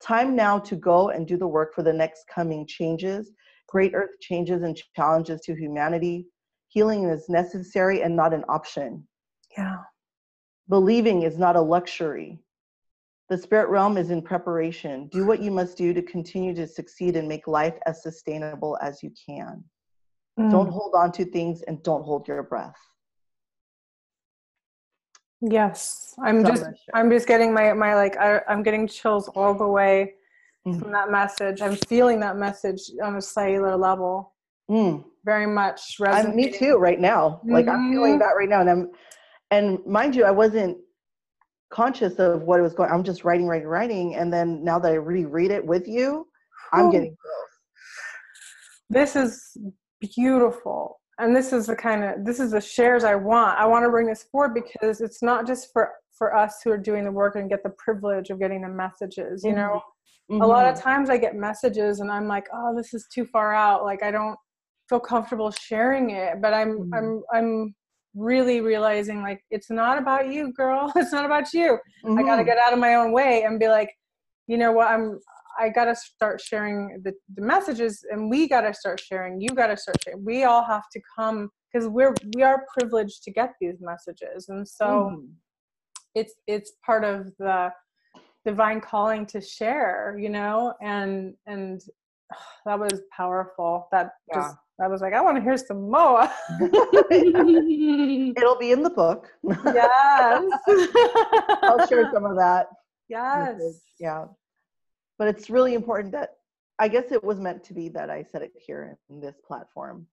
Time 0.00 0.36
now 0.36 0.58
to 0.60 0.76
go 0.76 1.08
and 1.08 1.26
do 1.26 1.36
the 1.36 1.48
work 1.48 1.74
for 1.74 1.82
the 1.82 1.92
next 1.92 2.24
coming 2.28 2.64
changes, 2.66 3.32
great 3.66 3.94
earth 3.94 4.10
changes 4.20 4.62
and 4.62 4.76
challenges 4.94 5.40
to 5.42 5.54
humanity. 5.54 6.28
Healing 6.68 7.04
is 7.08 7.28
necessary 7.28 8.02
and 8.02 8.14
not 8.14 8.32
an 8.34 8.44
option. 8.48 9.08
Yeah. 9.56 9.78
Believing 10.68 11.22
is 11.22 11.38
not 11.38 11.56
a 11.56 11.60
luxury. 11.60 12.38
The 13.30 13.38
spirit 13.38 13.68
realm 13.68 13.96
is 13.96 14.10
in 14.10 14.22
preparation. 14.22 15.08
Do 15.08 15.26
what 15.26 15.40
you 15.40 15.50
must 15.50 15.76
do 15.76 15.92
to 15.92 16.02
continue 16.02 16.54
to 16.54 16.66
succeed 16.66 17.16
and 17.16 17.28
make 17.28 17.46
life 17.46 17.74
as 17.86 18.02
sustainable 18.02 18.78
as 18.82 19.02
you 19.02 19.10
can. 19.28 19.64
Don't 20.38 20.68
Mm, 20.68 20.72
hold 20.72 20.94
on 20.94 21.10
to 21.12 21.24
things 21.24 21.62
and 21.62 21.82
don't 21.82 22.04
hold 22.04 22.28
your 22.28 22.42
breath. 22.42 22.76
yes. 25.40 26.14
I'm 26.22 26.42
So 26.44 26.48
just. 26.52 26.64
I'm 26.94 27.10
just 27.10 27.26
getting 27.28 27.52
my 27.52 27.72
my 27.72 27.94
like 27.94 28.16
I, 28.16 28.40
I'm 28.48 28.62
getting 28.62 28.86
chills 28.88 29.28
all 29.28 29.54
the 29.54 29.66
way 29.66 30.14
Mhm. 30.66 30.80
from 30.80 30.92
that 30.92 31.10
message. 31.10 31.60
I'm 31.62 31.76
feeling 31.76 32.20
that 32.20 32.36
message 32.36 32.80
on 33.02 33.16
a 33.16 33.20
cellular 33.22 33.76
level. 33.76 34.34
Mm. 34.70 35.04
Very 35.24 35.46
much 35.46 35.96
I'm, 36.00 36.06
resonating. 36.08 36.36
me 36.36 36.58
too 36.58 36.76
right 36.76 37.00
now 37.00 37.40
like 37.46 37.66
i'm 37.68 37.90
feeling 37.90 38.16
Mhm. 38.16 38.18
that 38.20 38.34
right 38.36 38.48
now 38.48 38.60
and 38.60 38.68
i'm 38.70 38.90
and 39.50 39.78
mind 39.86 40.14
you 40.14 40.24
i 40.24 40.30
wasn't 40.30 40.76
conscious 41.70 42.14
of 42.18 42.42
what 42.42 42.58
it 42.58 42.62
was 42.62 42.74
going 42.74 42.90
i'm 42.90 43.04
just 43.04 43.24
writing 43.24 43.46
writing 43.46 43.68
writing 43.68 44.14
and 44.16 44.32
then 44.32 44.62
now 44.64 44.78
that 44.78 44.92
i 44.92 44.94
reread 44.94 45.50
it 45.50 45.64
with 45.64 45.86
you 45.86 46.26
i'm 46.72 46.90
getting 46.90 47.14
this 48.90 49.16
is 49.16 49.56
beautiful. 50.00 51.00
And 51.18 51.34
this 51.34 51.52
is 51.52 51.66
the 51.66 51.76
kind 51.76 52.04
of 52.04 52.24
this 52.24 52.38
is 52.40 52.52
the 52.52 52.60
shares 52.60 53.04
i 53.04 53.14
want. 53.14 53.58
I 53.58 53.66
want 53.66 53.84
to 53.84 53.90
bring 53.90 54.06
this 54.06 54.24
forward 54.30 54.54
because 54.54 55.00
it's 55.00 55.22
not 55.22 55.46
just 55.46 55.72
for 55.72 55.92
for 56.16 56.34
us 56.34 56.60
who 56.62 56.70
are 56.70 56.78
doing 56.78 57.04
the 57.04 57.10
work 57.12 57.36
and 57.36 57.50
get 57.50 57.62
the 57.62 57.70
privilege 57.70 58.30
of 58.30 58.38
getting 58.38 58.62
the 58.62 58.68
messages 58.68 59.44
you 59.44 59.52
know? 59.54 59.80
A 60.30 60.46
lot 60.46 60.66
of 60.66 60.74
Mhm. 60.76 60.82
times 60.82 61.10
i 61.10 61.16
get 61.16 61.34
messages 61.34 62.00
and 62.00 62.10
i'm 62.10 62.28
like 62.28 62.46
oh 62.52 62.74
this 62.76 62.94
is 62.94 63.06
too 63.12 63.24
far 63.24 63.52
out. 63.52 63.84
Like 63.84 64.02
i 64.02 64.10
don't 64.10 64.38
feel 64.88 65.00
comfortable 65.00 65.50
sharing 65.50 66.10
it 66.10 66.40
but 66.40 66.54
i'm 66.54 66.78
Mhm. 66.78 66.90
i'm 66.96 67.22
i'm 67.34 67.74
really 68.18 68.60
realizing 68.60 69.22
like 69.22 69.42
it's 69.50 69.70
not 69.70 69.96
about 69.98 70.28
you, 70.32 70.52
girl. 70.52 70.92
It's 70.96 71.12
not 71.12 71.24
about 71.24 71.52
you. 71.52 71.78
Mhm. 72.04 72.18
I 72.18 72.22
got 72.22 72.36
to 72.36 72.44
get 72.44 72.58
out 72.58 72.72
of 72.72 72.78
my 72.78 72.94
own 72.96 73.12
way 73.12 73.44
and 73.44 73.58
be 73.60 73.68
like, 73.68 73.90
you 74.46 74.56
know 74.58 74.72
what? 74.72 74.88
I'm. 74.88 75.20
I 75.60 75.70
got 75.70 75.86
to 75.86 75.96
start 75.96 76.40
sharing 76.40 77.00
the, 77.02 77.12
the 77.34 77.42
messages, 77.42 78.04
and 78.12 78.30
we 78.30 78.48
got 78.48 78.60
to 78.60 78.72
start 78.72 79.00
sharing. 79.00 79.40
You 79.40 79.48
got 79.50 79.66
to 79.68 79.76
start 79.76 79.96
sharing. 80.04 80.24
We 80.24 80.44
all 80.44 80.62
have 80.64 80.84
to 80.92 81.00
come 81.16 81.50
because 81.72 81.88
we're 81.88 82.14
we 82.36 82.42
are 82.42 82.64
privileged 82.78 83.24
to 83.24 83.32
get 83.32 83.54
these 83.60 83.80
messages, 83.80 84.48
and 84.48 84.66
so 84.68 84.84
Mhm. 84.84 85.32
it's 86.14 86.34
it's 86.46 86.72
part 86.86 87.04
of 87.04 87.32
the 87.38 87.72
divine 88.44 88.80
calling 88.80 89.26
to 89.26 89.40
share. 89.40 90.16
You 90.18 90.30
know, 90.30 90.74
and 90.80 91.34
and 91.46 91.80
that 92.66 92.78
was 92.78 93.02
powerful. 93.16 93.88
That 93.90 94.10
just 94.34 94.56
I 94.80 94.86
was 94.86 95.00
like, 95.00 95.12
I 95.12 95.20
want 95.20 95.36
to 95.36 95.42
hear 95.42 95.56
some 95.56 95.90
more. 95.90 96.28
It'll 96.60 98.58
be 98.58 98.72
in 98.72 98.82
the 98.82 98.90
book. 98.90 99.28
yes. 99.42 100.44
I'll 101.62 101.86
share 101.88 102.10
some 102.12 102.24
of 102.24 102.36
that. 102.36 102.68
Yes. 103.08 103.56
message. 103.58 103.82
Yeah. 103.98 104.26
But 105.18 105.28
it's 105.28 105.50
really 105.50 105.74
important 105.74 106.12
that 106.12 106.34
I 106.78 106.86
guess 106.88 107.10
it 107.10 107.24
was 107.24 107.40
meant 107.40 107.64
to 107.64 107.74
be 107.74 107.88
that 107.90 108.08
I 108.10 108.22
said 108.30 108.42
it 108.42 108.52
here 108.56 108.98
in 109.10 109.20
this 109.20 109.34
platform 109.46 110.06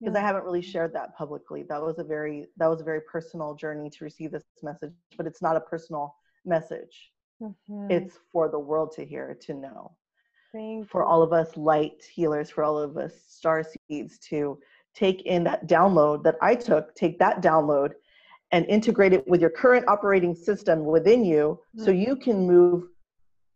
because 0.00 0.16
I 0.16 0.20
haven't 0.20 0.44
really 0.44 0.62
shared 0.62 0.92
that 0.94 1.16
publicly. 1.16 1.64
That 1.68 1.80
was 1.82 1.98
a 1.98 2.04
very 2.04 2.46
that 2.56 2.66
was 2.66 2.80
a 2.80 2.84
very 2.84 3.00
personal 3.02 3.54
journey 3.54 3.88
to 3.90 4.04
receive 4.04 4.32
this 4.32 4.44
message, 4.62 4.92
but 5.16 5.26
it's 5.26 5.42
not 5.42 5.56
a 5.56 5.60
personal 5.60 6.14
message. 6.44 7.12
Mhm. 7.40 7.90
It's 7.90 8.18
for 8.32 8.48
the 8.48 8.58
world 8.58 8.92
to 8.92 9.04
hear, 9.04 9.34
to 9.42 9.54
know. 9.54 9.92
Thank 10.52 10.88
For 10.88 11.02
you. 11.02 11.06
all 11.06 11.22
of 11.22 11.32
us 11.32 11.56
light 11.56 12.02
healers, 12.10 12.50
for 12.50 12.64
all 12.64 12.78
of 12.78 12.96
us 12.96 13.12
star 13.28 13.64
seeds 13.64 14.18
to 14.30 14.58
take 14.94 15.22
in 15.22 15.44
that 15.44 15.66
download 15.68 16.24
that 16.24 16.36
I 16.42 16.54
took, 16.54 16.94
take 16.94 17.18
that 17.18 17.42
download 17.42 17.92
and 18.50 18.64
integrate 18.66 19.12
it 19.12 19.26
with 19.28 19.40
your 19.40 19.50
current 19.50 19.86
operating 19.88 20.34
system 20.34 20.84
within 20.84 21.24
you 21.24 21.60
so 21.76 21.90
mm-hmm. 21.90 22.00
you 22.00 22.16
can 22.16 22.46
move 22.46 22.84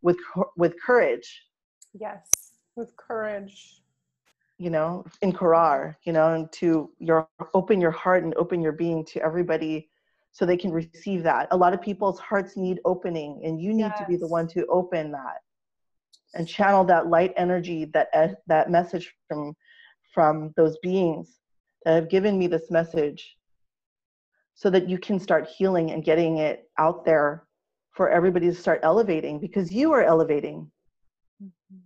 with 0.03 0.19
with 0.57 0.75
courage 0.85 1.43
Yes. 1.99 2.31
With 2.77 2.97
courage. 2.97 3.83
you 4.59 4.71
know 4.71 5.05
in 5.23 5.33
Qurar, 5.33 5.97
you 6.05 6.13
know 6.13 6.35
and 6.35 6.53
to 6.53 6.91
your 6.99 7.29
open 7.55 7.81
your 7.81 7.91
heart 7.91 8.25
and 8.25 8.35
open 8.35 8.61
your 8.61 8.73
being 8.73 9.05
to 9.07 9.23
everybody 9.23 9.89
so 10.33 10.47
they 10.47 10.57
can 10.57 10.73
receive 10.73 11.23
that 11.23 11.49
a 11.51 11.57
lot 11.57 11.75
of 11.75 11.83
people's 11.83 12.19
hearts 12.19 12.57
need 12.57 12.81
opening 12.85 13.41
and 13.45 13.61
you 13.61 13.73
need 13.75 13.93
to 13.99 14.07
be 14.09 14.17
the 14.17 14.27
one 14.27 14.47
to 14.49 14.67
open 14.67 15.13
that 15.13 15.39
and 16.35 16.49
channel 16.49 16.85
that 16.85 17.09
light 17.09 17.33
energy 17.37 17.85
that 17.87 18.09
that 18.47 18.71
message 18.71 19.15
from 19.29 19.55
from 20.15 20.53
those 20.57 20.77
beings 20.83 21.39
that 21.85 21.95
have 21.95 22.09
given 22.09 22.39
me 22.39 22.47
this 22.47 22.71
message 22.71 23.37
so 24.55 24.71
that 24.71 24.89
you 24.89 24.99
can 24.99 25.19
start 25.19 25.49
healing 25.49 25.91
and 25.91 26.05
getting 26.05 26.39
it 26.39 26.69
out 26.79 27.05
there 27.05 27.45
for 27.93 28.11
everybody 28.11 28.47
to 28.47 28.55
start 28.55 28.81
elevating 28.83 29.39
because 29.39 29.73
you 29.73 29.93
are 29.93 30.03
elevating. 30.03 30.71
Mm-hmm. 31.43 31.79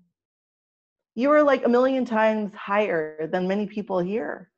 You 1.14 1.30
are 1.30 1.42
like 1.42 1.64
a 1.64 1.68
million 1.68 2.04
times 2.04 2.54
higher 2.54 3.28
than 3.32 3.48
many 3.48 3.66
people 3.66 3.98
here. 3.98 4.50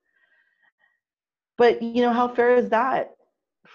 But 1.56 1.82
you 1.82 2.02
know 2.02 2.12
how 2.12 2.28
fair 2.28 2.56
is 2.56 2.68
that 2.70 3.14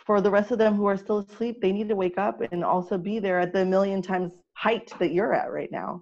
for 0.05 0.21
the 0.21 0.31
rest 0.31 0.51
of 0.51 0.57
them 0.57 0.75
who 0.75 0.85
are 0.85 0.97
still 0.97 1.19
asleep? 1.19 1.61
They 1.61 1.71
need 1.71 1.89
to 1.89 1.95
wake 1.95 2.17
up 2.17 2.41
and 2.51 2.63
also 2.63 2.97
be 2.97 3.19
there 3.19 3.39
at 3.39 3.53
the 3.53 3.65
million 3.65 4.01
times 4.01 4.33
height 4.53 4.91
that 4.99 5.11
you're 5.13 5.33
at 5.33 5.51
right 5.51 5.71
now 5.71 6.01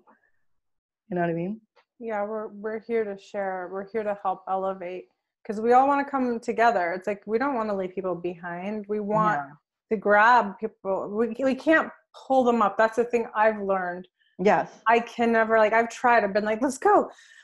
you 1.09 1.15
know 1.15 1.21
what 1.21 1.29
i 1.29 1.33
mean 1.33 1.59
Yeah, 1.99 2.23
we're 2.25 2.47
we're 2.63 2.81
here 2.89 3.03
to 3.05 3.15
share. 3.29 3.69
We're 3.71 3.87
here 3.93 4.03
to 4.03 4.17
help 4.23 4.39
elevate 4.49 5.05
because 5.41 5.61
we 5.61 5.73
all 5.73 5.87
want 5.87 6.01
to 6.05 6.09
come 6.09 6.39
together. 6.39 6.93
It's 6.95 7.07
like 7.11 7.21
we 7.27 7.37
don't 7.37 7.53
want 7.59 7.69
to 7.69 7.75
leave 7.75 7.93
people 7.97 8.15
behind. 8.15 8.85
We 8.93 8.99
want 9.15 9.39
Yeah. 9.41 9.53
to 9.91 9.95
grab 10.07 10.45
people. 10.59 10.95
We 11.19 11.25
we 11.51 11.55
can't 11.67 11.89
pull 12.25 12.43
them 12.43 12.59
up. 12.65 12.73
That's 12.81 12.97
the 13.01 13.07
thing 13.11 13.23
I've 13.43 13.61
learned. 13.73 14.05
yes 14.51 14.67
I 14.95 14.97
can 15.13 15.29
never 15.39 15.53
like 15.63 15.73
I've 15.77 15.91
tried. 16.01 16.23
I've 16.23 16.33
been 16.37 16.49
like, 16.51 16.61
let's 16.65 16.79
go, 16.89 16.95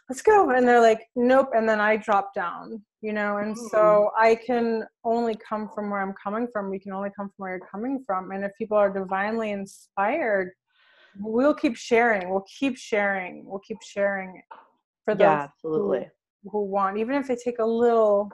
let's 0.09 0.23
go, 0.31 0.37
and 0.55 0.63
they're 0.67 0.85
like, 0.91 1.01
nope, 1.31 1.49
and 1.57 1.65
then 1.69 1.79
I 1.89 1.91
drop 2.07 2.27
down, 2.43 2.65
you 3.07 3.13
know. 3.17 3.31
And 3.43 3.53
so 3.73 3.81
mm-hmm. 3.83 4.25
I 4.27 4.29
can 4.47 4.67
only 5.13 5.35
come 5.49 5.63
from 5.73 5.85
where 5.91 6.01
I'm 6.05 6.15
coming 6.25 6.47
from. 6.51 6.71
We 6.75 6.79
can 6.85 6.93
only 6.99 7.11
come 7.17 7.27
from 7.29 7.39
where 7.43 7.51
you're 7.55 7.71
coming 7.75 7.95
from. 8.07 8.31
And 8.31 8.41
if 8.47 8.51
people 8.61 8.77
are 8.83 8.91
divinely 9.01 9.49
inspired, 9.59 10.47
we'll 11.19 11.53
keep 11.53 11.75
sharing. 11.75 12.29
We'll 12.29 12.45
keep 12.59 12.77
sharing. 12.77 13.45
We'll 13.45 13.59
keep 13.59 13.81
sharing 13.81 14.41
for 15.05 15.13
those 15.15 15.21
yeah 15.21 15.43
absolutely 15.49 16.09
who, 16.43 16.49
who 16.51 16.65
want, 16.65 16.97
even 16.97 17.15
if 17.15 17.27
they 17.27 17.35
take 17.35 17.59
a 17.59 17.65
little 17.65 18.29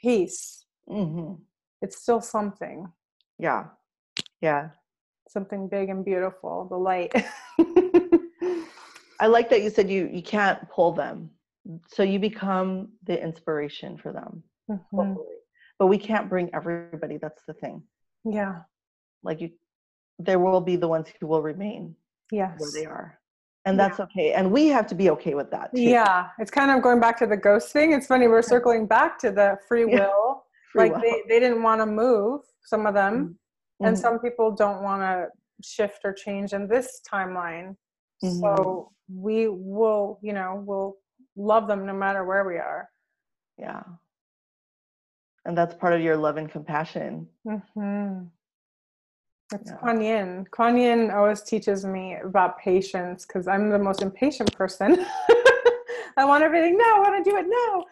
piece. 0.00 0.64
hmm 0.88 1.34
It's 1.82 1.98
still 2.02 2.20
something, 2.20 2.86
yeah 3.38 3.64
yeah 4.40 4.70
something 5.28 5.68
big 5.68 5.88
and 5.90 6.04
beautiful. 6.04 6.66
The 6.68 6.76
light. 6.76 7.12
i 9.20 9.26
like 9.26 9.50
that 9.50 9.62
you 9.62 9.70
said 9.70 9.90
you 9.90 10.08
you 10.12 10.22
can't 10.22 10.68
pull 10.70 10.92
them 10.92 11.30
so 11.88 12.02
you 12.02 12.18
become 12.18 12.88
the 13.04 13.22
inspiration 13.22 13.96
for 13.98 14.12
them 14.12 14.42
Mhm. 14.70 15.16
but 15.78 15.86
we 15.86 15.98
can't 15.98 16.28
bring 16.28 16.48
everybody 16.54 17.16
that's 17.18 17.42
the 17.46 17.52
thing 17.54 17.82
Yeah. 18.24 18.62
like 19.22 19.40
you 19.42 19.50
there 20.18 20.38
will 20.38 20.60
be 20.60 20.76
the 20.76 20.88
ones 20.88 21.08
who 21.20 21.26
will 21.26 21.42
remain 21.42 21.96
Yes. 22.30 22.58
where 22.58 22.70
they 22.72 22.86
are 22.86 23.18
and 23.66 23.78
that's 23.78 24.00
okay 24.00 24.32
and 24.32 24.50
we 24.50 24.68
have 24.68 24.86
to 24.86 24.94
be 24.94 25.10
okay 25.10 25.34
with 25.34 25.50
that 25.50 25.74
too. 25.74 25.82
Yeah, 25.82 26.28
it's 26.38 26.50
kind 26.50 26.70
of 26.70 26.82
going 26.82 27.00
back 27.00 27.18
to 27.18 27.26
the 27.26 27.36
ghost 27.36 27.72
thing. 27.72 27.92
It's 27.92 28.06
funny 28.06 28.26
we're 28.26 28.40
circling 28.42 28.86
back 28.86 29.18
to 29.20 29.30
the 29.30 29.58
free 29.68 29.84
Yeah. 29.88 30.06
will. 30.06 30.44
Free 30.72 30.82
like 30.82 30.92
will. 30.92 31.00
they, 31.00 31.22
they 31.28 31.40
didn't 31.40 31.62
want 31.64 31.80
to 31.80 31.86
move, 31.86 32.42
some 32.62 32.86
of 32.86 32.94
them, 32.94 33.36
and 33.80 33.96
Mhm. 33.96 34.00
some 34.00 34.18
people 34.20 34.52
don't 34.52 34.82
want 34.82 35.02
to 35.02 35.28
shift 35.62 36.00
or 36.04 36.12
change 36.12 36.52
in 36.52 36.68
this 36.68 37.00
timeline. 37.12 37.76
Mhm. 38.24 38.40
So 38.40 38.92
we 39.12 39.48
will, 39.48 40.20
you 40.22 40.32
know, 40.32 40.62
we'll 40.64 40.96
love 41.36 41.66
them 41.66 41.84
no 41.86 41.92
matter 41.92 42.24
where 42.24 42.44
we 42.44 42.56
are. 42.56 42.88
yeah 43.58 43.82
and 45.44 45.56
that's 45.58 45.74
part 45.74 45.92
of 45.92 46.00
your 46.00 46.16
love 46.16 46.36
and 46.38 46.50
compassion 46.50 47.26
Mm-hmm. 47.46 48.24
It's 49.52 49.70
Yeah. 49.70 49.76
Kuan 49.76 50.00
Yin. 50.00 50.46
Kuan 50.50 50.76
Yin 50.76 51.10
always 51.10 51.42
teaches 51.42 51.84
me 51.84 52.16
about 52.24 52.58
patience 52.58 53.26
because 53.26 53.48
I'm 53.48 53.70
the 53.70 53.78
most 53.78 54.02
impatient 54.02 54.54
person. 54.56 55.04
I 56.16 56.24
want 56.24 56.44
everything 56.44 56.76
now. 56.76 56.96
I 56.96 56.98
want 57.00 57.24
to 57.24 57.30
do 57.30 57.36
it 57.36 57.46
now. 57.48 57.84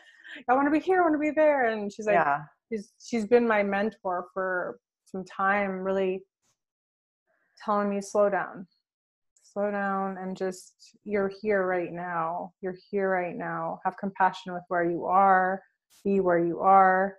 I 0.48 0.54
want 0.54 0.66
to 0.66 0.70
be 0.70 0.78
here. 0.78 1.00
I 1.00 1.02
want 1.02 1.14
to 1.14 1.18
be 1.18 1.30
there. 1.30 1.66
And 1.66 1.92
she's 1.92 2.06
like, 2.06 2.14
yeah 2.14 2.42
she's 2.68 2.92
she's 2.98 3.26
been 3.26 3.46
my 3.46 3.62
mentor 3.62 4.26
for 4.32 4.78
some 5.04 5.24
time 5.24 5.80
really 5.80 6.22
telling 7.64 7.88
me 7.88 8.00
slow 8.00 8.28
down 8.28 8.66
slow 9.42 9.70
down 9.70 10.18
and 10.18 10.36
just 10.36 10.74
you're 11.04 11.32
here 11.40 11.66
right 11.66 11.92
now 11.92 12.52
you're 12.60 12.76
here 12.90 13.10
right 13.10 13.36
now 13.36 13.80
have 13.84 13.96
compassion 13.96 14.52
with 14.52 14.62
where 14.68 14.88
you 14.88 15.04
are 15.04 15.62
be 16.04 16.20
where 16.20 16.38
you 16.38 16.60
are 16.60 17.16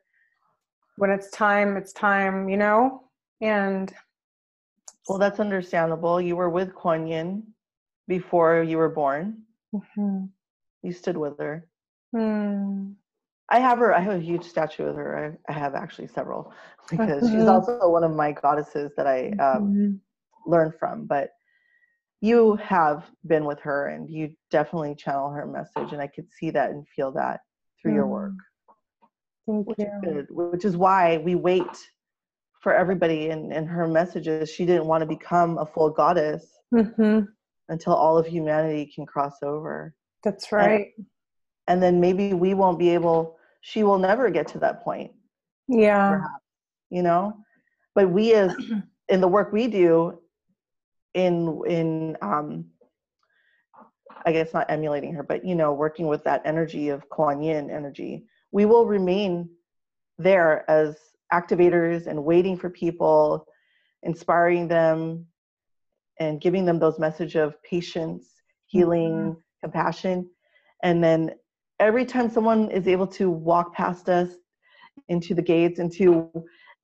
when 0.97 1.09
it's 1.09 1.29
time 1.31 1.75
it's 1.75 1.93
time 1.93 2.47
you 2.47 2.57
know 2.57 3.03
and 3.41 3.93
well 5.09 5.19
that's 5.19 5.39
understandable 5.41 6.21
you 6.21 6.37
were 6.37 6.49
with 6.49 6.75
Kuan 6.75 7.07
Yin 7.07 7.55
before 8.07 8.63
you 8.63 8.77
were 8.77 8.89
born 8.89 9.43
Mhm. 9.73 10.33
you 10.83 10.93
stood 10.93 11.17
with 11.17 11.37
her 11.39 11.67
Hmm. 12.13 12.93
I 13.49 13.59
have 13.59 13.79
her. 13.79 13.93
I 13.93 13.99
have 14.01 14.15
a 14.15 14.19
huge 14.19 14.43
statue 14.45 14.85
of 14.85 14.95
her. 14.95 15.37
I, 15.47 15.51
I 15.51 15.55
have 15.57 15.75
actually 15.75 16.07
several 16.07 16.53
because 16.91 17.29
she's 17.29 17.47
Mhm. 17.47 17.49
also 17.49 17.77
one 17.89 18.03
of 18.03 18.15
my 18.15 18.31
goddesses 18.31 18.81
that 18.85 19.07
I 19.07 19.21
um, 19.31 19.63
Mhm. 19.63 19.99
learned 20.45 20.73
from. 20.79 21.05
But 21.05 21.29
you 22.21 22.55
have 22.57 23.05
been 23.25 23.45
with 23.45 23.59
her, 23.61 23.87
and 23.87 24.09
you 24.09 24.35
definitely 24.51 24.95
channel 24.95 25.29
her 25.31 25.45
message, 25.45 25.93
and 25.93 26.01
I 26.01 26.07
could 26.07 26.31
see 26.31 26.51
that 26.51 26.71
and 26.71 26.87
feel 26.95 27.11
that 27.13 27.41
through 27.81 27.93
your 27.93 28.07
work, 28.07 28.33
thank 29.45 29.67
which 29.67 29.79
you 29.79 29.85
is 29.85 29.91
good. 30.03 30.27
Which 30.31 30.65
is 30.65 30.77
why 30.77 31.17
we 31.17 31.35
wait 31.35 31.67
for 32.59 32.73
everybody 32.73 33.29
and 33.29 33.51
and 33.53 33.67
her 33.67 33.87
messages. 33.87 34.49
She 34.49 34.65
didn't 34.65 34.85
want 34.85 35.01
to 35.01 35.05
become 35.07 35.57
a 35.57 35.65
full 35.65 35.89
goddess 35.89 36.45
hmm 36.71 37.21
until 37.69 37.93
all 37.93 38.17
of 38.17 38.25
humanity 38.25 38.91
can 38.93 39.05
cross 39.05 39.43
over, 39.43 39.93
that's 40.23 40.51
right 40.51 40.87
and 41.67 41.81
then 41.83 41.99
maybe 42.01 42.33
we 42.33 42.55
won't 42.55 42.79
be 42.79 42.89
able. 42.89 43.37
She 43.61 43.83
will 43.83 43.99
never 43.99 44.29
get 44.31 44.47
to 44.49 44.59
that 44.59 44.81
point. 44.83 45.11
yeah 45.67 46.09
perhaps, 46.09 46.43
you 46.89 47.03
know 47.03 47.33
but 47.95 48.09
we 48.09 48.33
as 48.33 48.55
in 49.09 49.21
the 49.21 49.27
work 49.27 49.51
we 49.51 49.67
do 49.67 50.19
in 51.13 51.61
in 51.67 52.17
um 52.21 52.65
i 54.25 54.31
guess 54.31 54.53
not 54.53 54.69
emulating 54.69 55.13
her 55.13 55.23
but 55.23 55.43
you 55.45 55.55
know 55.55 55.73
working 55.73 56.07
with 56.07 56.23
that 56.23 56.41
energy 56.45 56.89
of 56.89 57.07
kuan 57.09 57.41
yin 57.41 57.69
energy 57.69 58.25
we 58.51 58.65
will 58.65 58.85
remain 58.85 59.49
there 60.17 60.69
as 60.69 60.97
activators 61.33 62.07
and 62.07 62.23
waiting 62.23 62.57
for 62.57 62.69
people 62.69 63.45
inspiring 64.03 64.67
them 64.67 65.25
and 66.19 66.41
giving 66.41 66.65
them 66.65 66.79
those 66.79 66.99
message 66.99 67.35
of 67.35 67.61
patience 67.63 68.41
healing 68.65 69.35
compassion 69.61 70.29
and 70.83 71.03
then 71.03 71.31
every 71.79 72.05
time 72.05 72.29
someone 72.29 72.69
is 72.71 72.87
able 72.87 73.07
to 73.07 73.29
walk 73.29 73.73
past 73.73 74.09
us 74.09 74.29
into 75.07 75.33
the 75.33 75.41
gates, 75.41 75.79
into 75.79 76.29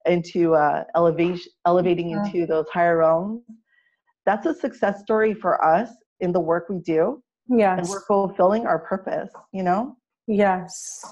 into 0.06 0.54
uh, 0.54 0.84
elevation, 0.94 1.50
elevating 1.66 2.10
Yeah. 2.10 2.24
into 2.24 2.46
those 2.46 2.68
higher 2.68 2.98
realms. 2.98 3.42
That's 4.24 4.46
a 4.46 4.54
success 4.54 5.00
story 5.00 5.34
for 5.34 5.62
us 5.64 5.90
in 6.20 6.32
the 6.32 6.40
work 6.40 6.68
we 6.68 6.78
do, 6.78 7.22
and 7.78 7.88
we're 7.88 8.04
fulfilling 8.04 8.66
our 8.66 8.78
purpose. 8.78 9.30
You 9.52 9.62
know. 9.62 9.96
Yes. 10.26 11.04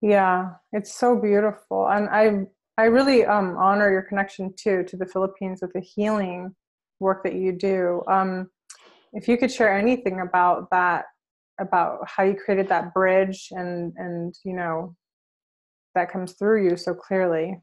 Yeah, 0.00 0.52
it's 0.72 0.94
so 0.94 1.16
beautiful. 1.16 1.88
And 1.88 2.08
I 2.08 2.46
I 2.80 2.84
really 2.84 3.26
um 3.26 3.56
honor 3.58 3.90
your 3.90 4.02
connection 4.02 4.54
too 4.56 4.84
to 4.84 4.96
the 4.96 5.06
Philippines 5.06 5.60
with 5.60 5.72
the 5.72 5.80
healing 5.80 6.54
work 6.98 7.22
that 7.24 7.34
you 7.34 7.52
do. 7.52 8.02
Um 8.08 8.50
if 9.12 9.28
you 9.28 9.36
could 9.36 9.50
share 9.50 9.76
anything 9.76 10.20
about 10.20 10.70
that 10.70 11.06
about 11.60 12.08
how 12.08 12.22
you 12.22 12.34
created 12.34 12.68
that 12.68 12.94
bridge 12.94 13.48
and 13.50 13.92
and 13.96 14.34
you 14.44 14.54
know 14.54 14.96
that 15.94 16.10
comes 16.10 16.32
through 16.32 16.68
you 16.68 16.76
so 16.76 16.94
clearly. 16.94 17.60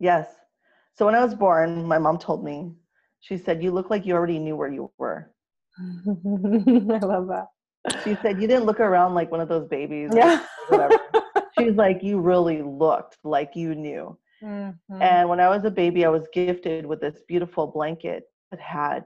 Yes. 0.00 0.26
So 0.96 1.06
when 1.06 1.14
I 1.14 1.24
was 1.24 1.34
born, 1.34 1.86
my 1.86 1.98
mom 1.98 2.18
told 2.18 2.44
me, 2.44 2.72
she 3.20 3.38
said, 3.38 3.62
"You 3.62 3.70
look 3.70 3.88
like 3.88 4.04
you 4.04 4.14
already 4.14 4.38
knew 4.38 4.56
where 4.56 4.70
you 4.70 4.90
were." 4.98 5.32
I 5.78 6.98
love 7.06 7.28
that. 7.28 7.46
She 8.02 8.16
said, 8.16 8.40
"You 8.40 8.48
didn't 8.48 8.64
look 8.64 8.80
around 8.80 9.14
like 9.14 9.30
one 9.30 9.40
of 9.40 9.48
those 9.48 9.68
babies." 9.68 10.10
Yeah. 10.12 10.44
whatever. 10.68 10.98
She's 11.68 11.76
like, 11.76 12.02
"You 12.02 12.18
really 12.18 12.62
looked 12.62 13.18
like 13.24 13.54
you 13.54 13.74
knew." 13.74 14.16
Mhm. 14.42 14.74
And 15.02 15.28
when 15.28 15.38
I 15.40 15.48
was 15.50 15.64
a 15.66 15.70
baby, 15.70 16.06
I 16.06 16.08
was 16.08 16.26
gifted 16.32 16.86
with 16.86 17.00
this 17.00 17.20
beautiful 17.28 17.66
blanket 17.66 18.24
that 18.50 18.60
had 18.60 19.04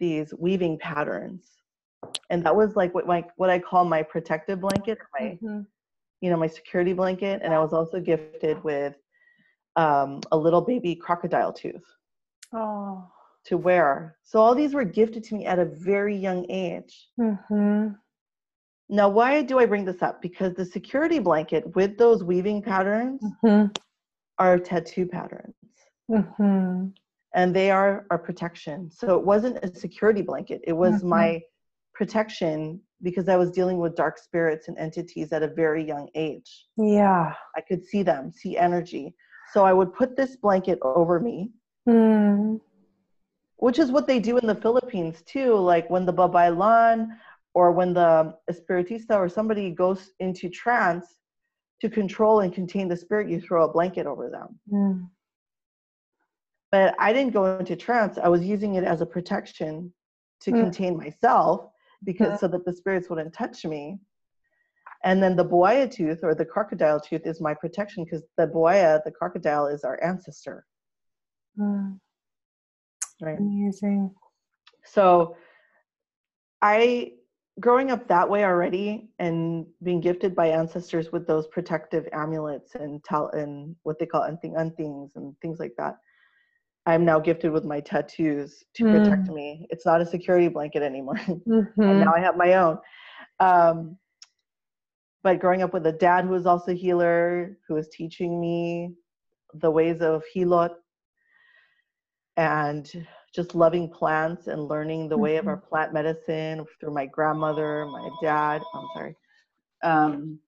these 0.00 0.32
weaving 0.38 0.78
patterns. 0.78 1.60
And 2.30 2.42
that 2.46 2.56
was 2.56 2.74
like 2.74 2.94
what 2.94 3.06
my 3.06 3.22
what 3.36 3.50
I 3.50 3.58
call 3.58 3.84
my 3.84 4.02
protective 4.02 4.60
blanket, 4.60 4.98
my 5.18 5.38
Mhm. 5.42 5.66
you 6.22 6.30
know, 6.30 6.38
my 6.38 6.46
security 6.46 6.94
blanket. 6.94 7.42
And 7.44 7.52
I 7.52 7.58
was 7.58 7.74
also 7.74 8.00
gifted 8.00 8.62
with 8.64 8.94
um, 9.76 10.20
a 10.32 10.36
little 10.36 10.62
baby 10.62 10.94
crocodile 10.96 11.52
tooth 11.52 11.84
Oh. 12.52 13.04
to 13.44 13.56
wear. 13.58 14.16
So 14.22 14.40
all 14.40 14.54
these 14.54 14.72
were 14.74 14.84
gifted 14.84 15.22
to 15.24 15.34
me 15.34 15.44
at 15.46 15.58
a 15.58 15.66
very 15.66 16.16
young 16.16 16.46
age. 16.50 17.10
Mhm. 17.20 17.98
Now, 18.88 19.08
why 19.08 19.42
do 19.42 19.58
I 19.58 19.66
bring 19.66 19.84
this 19.84 20.02
up? 20.02 20.22
Because 20.22 20.54
the 20.54 20.64
security 20.64 21.18
blanket 21.18 21.74
with 21.76 21.98
those 21.98 22.24
weaving 22.24 22.62
patterns 22.62 23.22
Mhm. 23.44 23.76
are 24.38 24.58
tattoo 24.58 25.06
patterns. 25.06 25.54
Mhm. 26.10 26.94
and 27.34 27.54
they 27.54 27.70
are 27.70 28.06
our 28.10 28.16
protection. 28.18 28.90
So 28.90 29.14
it 29.18 29.22
wasn't 29.22 29.62
a 29.62 29.68
security 29.74 30.22
blanket, 30.22 30.62
it 30.64 30.72
was 30.72 31.02
Mhm. 31.02 31.08
my 31.08 31.42
protection 31.92 32.80
because 33.02 33.28
I 33.28 33.36
was 33.36 33.50
dealing 33.50 33.76
with 33.78 33.94
dark 33.94 34.16
spirits 34.16 34.68
and 34.68 34.78
entities 34.78 35.30
at 35.34 35.42
a 35.42 35.48
very 35.48 35.84
young 35.84 36.08
age. 36.14 36.66
Yeah. 36.78 37.34
I 37.54 37.60
could 37.60 37.84
see 37.84 38.02
them, 38.02 38.32
see 38.32 38.56
energy. 38.56 39.14
So 39.52 39.62
I 39.66 39.74
would 39.74 39.92
put 39.92 40.16
this 40.16 40.36
blanket 40.36 40.78
over 40.82 41.20
me, 41.20 41.52
Mm. 41.86 42.60
which 43.56 43.78
is 43.78 43.92
what 43.92 44.06
they 44.06 44.18
do 44.20 44.38
in 44.38 44.46
the 44.46 44.54
Philippines 44.54 45.22
too. 45.22 45.54
Like 45.56 45.90
when 45.90 46.06
the 46.06 46.14
Babaylan 46.14 47.08
or 47.58 47.72
when 47.72 47.92
the 47.92 48.12
Espiritista 48.52 49.14
or 49.22 49.28
somebody 49.28 49.66
goes 49.84 50.00
into 50.20 50.48
trance 50.48 51.06
to 51.80 51.88
control 51.90 52.36
and 52.42 52.54
contain 52.60 52.86
the 52.88 52.96
spirit, 53.04 53.28
you 53.32 53.40
throw 53.40 53.64
a 53.64 53.72
blanket 53.76 54.06
over 54.12 54.26
them. 54.36 54.48
Mm. 54.72 55.10
but 56.70 56.94
I 57.06 57.08
didn't 57.14 57.32
go 57.32 57.44
into 57.58 57.74
trance. 57.86 58.14
I 58.26 58.28
was 58.28 58.42
using 58.54 58.72
it 58.78 58.84
as 58.92 59.00
a 59.00 59.06
protection 59.16 59.72
to 60.44 60.50
Mm. 60.52 60.60
contain 60.64 60.92
myself 61.04 61.56
because 62.10 62.34
so 62.40 62.46
that 62.52 62.64
the 62.66 62.74
spirits 62.80 63.08
wouldn't 63.08 63.32
touch 63.42 63.58
me. 63.74 63.82
And 65.08 65.16
then 65.22 65.34
the 65.40 65.48
buwaya 65.52 65.86
tooth 65.98 66.20
or 66.26 66.34
the 66.40 66.44
crocodile 66.54 67.00
tooth 67.06 67.24
is 67.32 67.40
my 67.48 67.54
protection 67.62 68.04
because 68.04 68.22
the 68.36 68.46
buwaya, 68.54 69.02
the 69.06 69.14
crocodile, 69.20 69.66
is 69.74 69.82
our 69.88 69.98
ancestor, 70.10 70.58
Mm. 71.58 71.98
right? 73.26 73.38
Amazing. 73.38 74.14
So 74.96 75.36
I 76.60 77.17
growing 77.60 77.90
up 77.90 78.06
that 78.08 78.28
way 78.28 78.44
already 78.44 79.10
and 79.18 79.66
being 79.82 80.00
gifted 80.00 80.34
by 80.34 80.48
ancestors 80.48 81.12
with 81.12 81.26
those 81.26 81.46
protective 81.48 82.06
amulets 82.12 82.74
and 82.74 83.02
tal- 83.04 83.30
and 83.30 83.74
what 83.82 83.98
they 83.98 84.06
call 84.06 84.24
anting-antings 84.24 85.12
and 85.16 85.34
things 85.40 85.58
like 85.58 85.74
that. 85.78 85.96
I'm 86.86 87.04
now 87.04 87.18
gifted 87.20 87.52
with 87.52 87.64
my 87.64 87.80
tattoos 87.80 88.64
to 88.74 88.84
protect 88.86 89.28
me. 89.30 89.66
It's 89.70 89.84
not 89.84 90.00
a 90.00 90.06
security 90.06 90.48
blanket 90.48 90.82
anymore. 90.82 91.18
and 91.26 91.44
Mhm. 91.46 92.00
now 92.00 92.14
I 92.14 92.20
have 92.20 92.36
my 92.36 92.54
own. 92.54 92.78
Um, 93.40 93.98
but 95.22 95.40
growing 95.40 95.62
up 95.62 95.72
with 95.74 95.86
a 95.86 95.92
dad 95.92 96.24
who 96.24 96.30
was 96.30 96.46
also 96.46 96.72
a 96.72 96.74
healer, 96.74 97.58
who 97.66 97.74
was 97.74 97.88
teaching 97.88 98.40
me 98.40 98.94
the 99.54 99.70
ways 99.70 100.00
of 100.00 100.22
Hilot 100.32 100.72
and 102.36 102.90
just 103.34 103.54
loving 103.54 103.88
plants 103.88 104.46
and 104.46 104.68
learning 104.68 105.08
the 105.08 105.18
way 105.18 105.36
of 105.36 105.46
our 105.46 105.56
plant 105.56 105.92
medicine 105.92 106.64
through 106.80 106.92
my 106.92 107.06
grandmother, 107.06 107.86
my 107.86 108.08
dad. 108.22 108.62
I'm 108.74 108.88
sorry. 108.94 109.16
Um, 109.82 110.38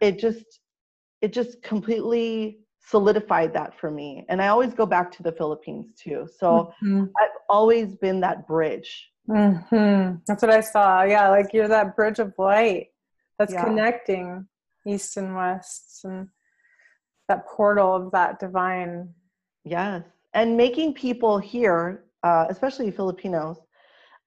it 0.00 0.18
just, 0.18 0.60
it 1.20 1.32
just 1.32 1.62
completely 1.62 2.60
solidified 2.80 3.52
that 3.54 3.78
for 3.78 3.90
me. 3.90 4.24
And 4.28 4.42
I 4.42 4.48
always 4.48 4.74
go 4.74 4.86
back 4.86 5.12
to 5.12 5.22
the 5.22 5.32
Philippines 5.32 5.92
too. 5.96 6.28
So 6.38 6.72
Mhm. 6.82 7.10
I've 7.16 7.36
always 7.48 7.94
been 7.96 8.20
that 8.20 8.46
bridge. 8.46 9.12
Mhm. 9.28 10.20
That's 10.26 10.42
what 10.42 10.50
I 10.50 10.60
saw. 10.60 11.02
Yeah, 11.02 11.28
like 11.28 11.52
you're 11.52 11.68
that 11.68 11.94
bridge 11.94 12.18
of 12.18 12.34
light 12.38 12.88
that's 13.38 13.52
Yeah. 13.52 13.64
connecting 13.64 14.48
east 14.84 15.16
and 15.16 15.36
west 15.36 16.04
and 16.04 16.28
that 17.28 17.46
portal 17.46 17.94
of 17.94 18.12
that 18.12 18.40
divine. 18.40 19.14
Yes. 19.64 20.02
And 20.34 20.56
making 20.56 20.94
people 20.94 21.38
here, 21.38 22.04
uh, 22.22 22.46
especially 22.48 22.90
Filipinos, 22.90 23.58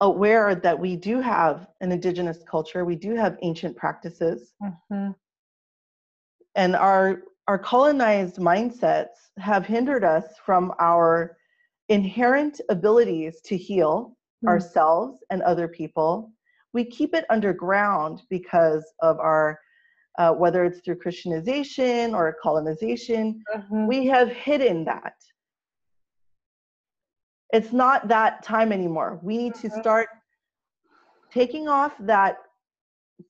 aware 0.01 0.53
that 0.55 0.77
we 0.77 0.95
do 0.95 1.19
have 1.21 1.67
an 1.81 1.91
indigenous 1.91 2.39
culture, 2.43 2.85
we 2.85 2.95
do 2.95 3.15
have 3.15 3.37
ancient 3.41 3.75
practices, 3.75 4.53
Mhm. 4.61 5.15
and 6.55 6.75
our 6.75 7.23
our 7.47 7.59
colonized 7.59 8.37
mindsets 8.37 9.29
have 9.37 9.67
hindered 9.67 10.03
us 10.03 10.25
from 10.43 10.73
our 10.79 11.37
inherent 11.89 12.59
abilities 12.69 13.41
to 13.41 13.55
heal 13.55 14.17
Mm. 14.43 14.49
ourselves 14.49 15.23
and 15.29 15.41
other 15.43 15.67
people. 15.67 16.31
We 16.73 16.83
keep 16.85 17.13
it 17.13 17.25
underground 17.29 18.23
because 18.29 18.83
of 18.99 19.19
our, 19.19 19.59
uh, 20.17 20.33
whether 20.33 20.65
it's 20.65 20.79
through 20.81 20.97
Christianization 20.97 22.15
or 22.15 22.35
colonization, 22.41 23.43
Mhm. 23.55 23.87
we 23.87 24.07
have 24.07 24.29
hidden 24.29 24.83
that. 24.85 25.13
It's 27.53 27.71
not 27.71 28.07
that 28.07 28.43
time 28.43 28.71
anymore. 28.71 29.19
We 29.23 29.37
need 29.37 29.55
to 29.55 29.69
Mhm. 29.69 29.81
start 29.81 30.09
taking 31.31 31.67
off 31.67 31.97
that 31.99 32.37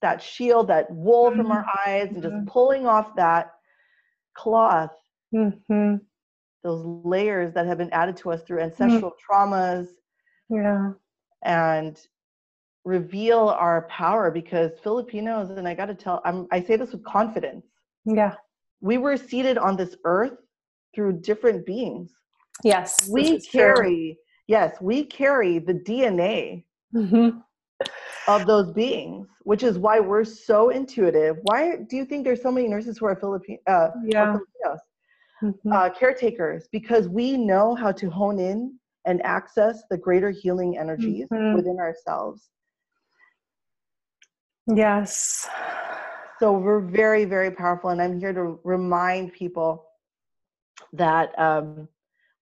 that 0.01 0.19
shield, 0.19 0.67
that 0.67 0.89
wool 0.89 1.29
from 1.31 1.51
our 1.51 1.63
eyes, 1.85 2.11
and 2.11 2.23
just 2.23 2.33
Mhm. 2.35 2.47
pulling 2.47 2.87
off 2.87 3.15
that 3.15 3.51
cloth, 4.33 4.95
Mhm. 5.33 6.01
those 6.63 6.83
layers 6.83 7.53
that 7.53 7.67
have 7.67 7.77
been 7.77 7.91
added 7.93 8.17
to 8.17 8.31
us 8.31 8.41
through 8.43 8.61
ancestral 8.61 9.13
traumas, 9.29 9.87
Yeah. 10.49 10.93
and 11.43 12.07
reveal 12.83 13.49
our 13.49 13.83
power. 13.89 14.31
Because 14.31 14.79
Filipinos, 14.79 15.51
and 15.51 15.67
I 15.67 15.75
got 15.75 15.85
to 15.85 15.95
tell, 15.95 16.19
I'm, 16.25 16.47
I 16.51 16.61
say 16.61 16.77
this 16.77 16.91
with 16.93 17.03
confidence. 17.03 17.67
Yeah. 18.05 18.35
We 18.81 18.97
were 18.97 19.17
seated 19.17 19.59
on 19.59 19.77
this 19.77 19.95
earth 20.03 20.37
through 20.95 21.21
different 21.21 21.65
beings. 21.65 22.11
Yes. 22.63 23.09
we 23.11 23.21
is 23.35 23.45
true. 23.47 23.59
carry 23.61 24.19
yes 24.47 24.77
we 24.81 25.03
carry 25.05 25.59
the 25.59 25.73
dna 25.73 26.63
Mhm. 26.93 27.43
of 28.27 28.47
those 28.47 28.71
beings 28.71 29.27
which 29.43 29.63
is 29.63 29.77
why 29.77 29.99
we're 29.99 30.23
so 30.23 30.69
intuitive 30.69 31.37
why 31.43 31.77
do 31.89 31.97
you 31.97 32.05
think 32.05 32.23
there's 32.23 32.41
so 32.41 32.51
many 32.51 32.67
nurses 32.67 32.97
who 32.97 33.05
are 33.07 33.15
Philippi- 33.15 33.61
uh, 33.67 33.89
Yeah. 34.05 34.31
filipinos 34.33 34.79
Mhm. 35.43 35.73
uh, 35.73 35.89
caretakers 35.93 36.67
because 36.71 37.09
we 37.09 37.37
know 37.37 37.75
how 37.75 37.91
to 37.91 38.09
hone 38.09 38.39
in 38.39 38.79
and 39.05 39.21
access 39.25 39.83
the 39.89 39.97
greater 39.97 40.31
healing 40.31 40.77
energies 40.77 41.27
Mhm. 41.29 41.55
within 41.55 41.77
ourselves 41.79 42.49
Yes. 44.67 45.47
so 46.39 46.53
we're 46.57 46.79
very 46.81 47.25
very 47.25 47.51
powerful 47.51 47.89
and 47.91 48.01
i'm 48.01 48.19
here 48.19 48.33
to 48.33 48.59
remind 48.63 49.33
people 49.33 49.85
that 50.93 51.37
um, 51.39 51.87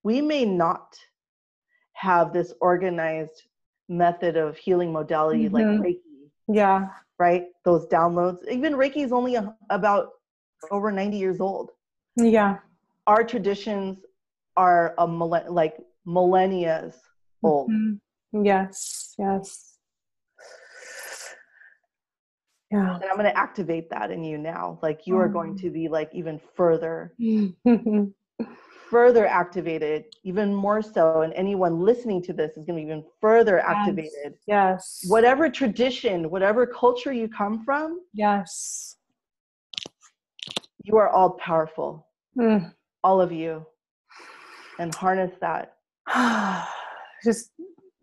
we 0.03 0.21
may 0.21 0.45
not 0.45 0.95
have 1.93 2.33
this 2.33 2.53
organized 2.61 3.43
method 3.89 4.35
of 4.37 4.57
healing 4.57 4.91
modality 4.91 5.49
like 5.49 5.65
Mhm. 5.65 5.79
reiki 5.81 6.29
Yeah. 6.47 6.89
right 7.19 7.45
those 7.63 7.85
downloads 7.87 8.45
even 8.49 8.73
reiki 8.73 9.03
is 9.03 9.11
only 9.11 9.35
a, 9.35 9.55
about 9.69 10.09
over 10.71 10.91
90 10.91 11.17
years 11.17 11.39
old 11.41 11.71
Yeah. 12.15 12.59
our 13.07 13.23
traditions 13.23 13.99
are 14.57 14.93
a 14.97 15.07
millen- 15.07 15.53
like 15.53 15.75
millennia's 16.05 16.95
old 17.43 17.69
Mhm. 17.69 17.99
Yes. 18.33 19.13
Yes. 19.19 19.77
Yeah. 22.71 22.95
And 22.95 23.03
I'm 23.03 23.15
going 23.17 23.25
to 23.31 23.37
activate 23.37 23.89
that 23.91 24.09
in 24.09 24.23
you 24.23 24.39
now. 24.39 24.79
Like 24.81 25.05
you 25.05 25.17
are 25.17 25.27
going 25.27 25.53
Mm. 25.53 25.61
to 25.61 25.69
be 25.69 25.87
like 25.87 26.09
even 26.15 26.39
further, 26.55 27.13
further 28.93 29.25
activated, 29.25 30.05
even 30.23 30.53
more 30.53 30.81
so. 30.83 31.21
And 31.23 31.33
anyone 31.33 31.79
listening 31.89 32.21
to 32.27 32.33
this 32.39 32.51
is 32.57 32.63
going 32.65 32.77
to 32.77 32.81
be 32.85 32.91
even 32.91 33.03
further 33.19 33.59
activated. 33.59 34.35
yes. 34.45 34.83
Whatever 35.07 35.49
tradition, 35.49 36.29
whatever 36.29 36.67
culture 36.67 37.11
you 37.11 37.27
come 37.27 37.55
from, 37.65 38.01
Yes. 38.13 38.97
you 40.83 40.95
are 40.97 41.09
all 41.09 41.31
powerful, 41.47 41.89
Mm. 42.37 42.71
all 43.03 43.19
of 43.19 43.31
you. 43.31 43.65
And 44.79 44.93
harness 44.93 45.33
that. 45.45 45.65
Just 47.23 47.51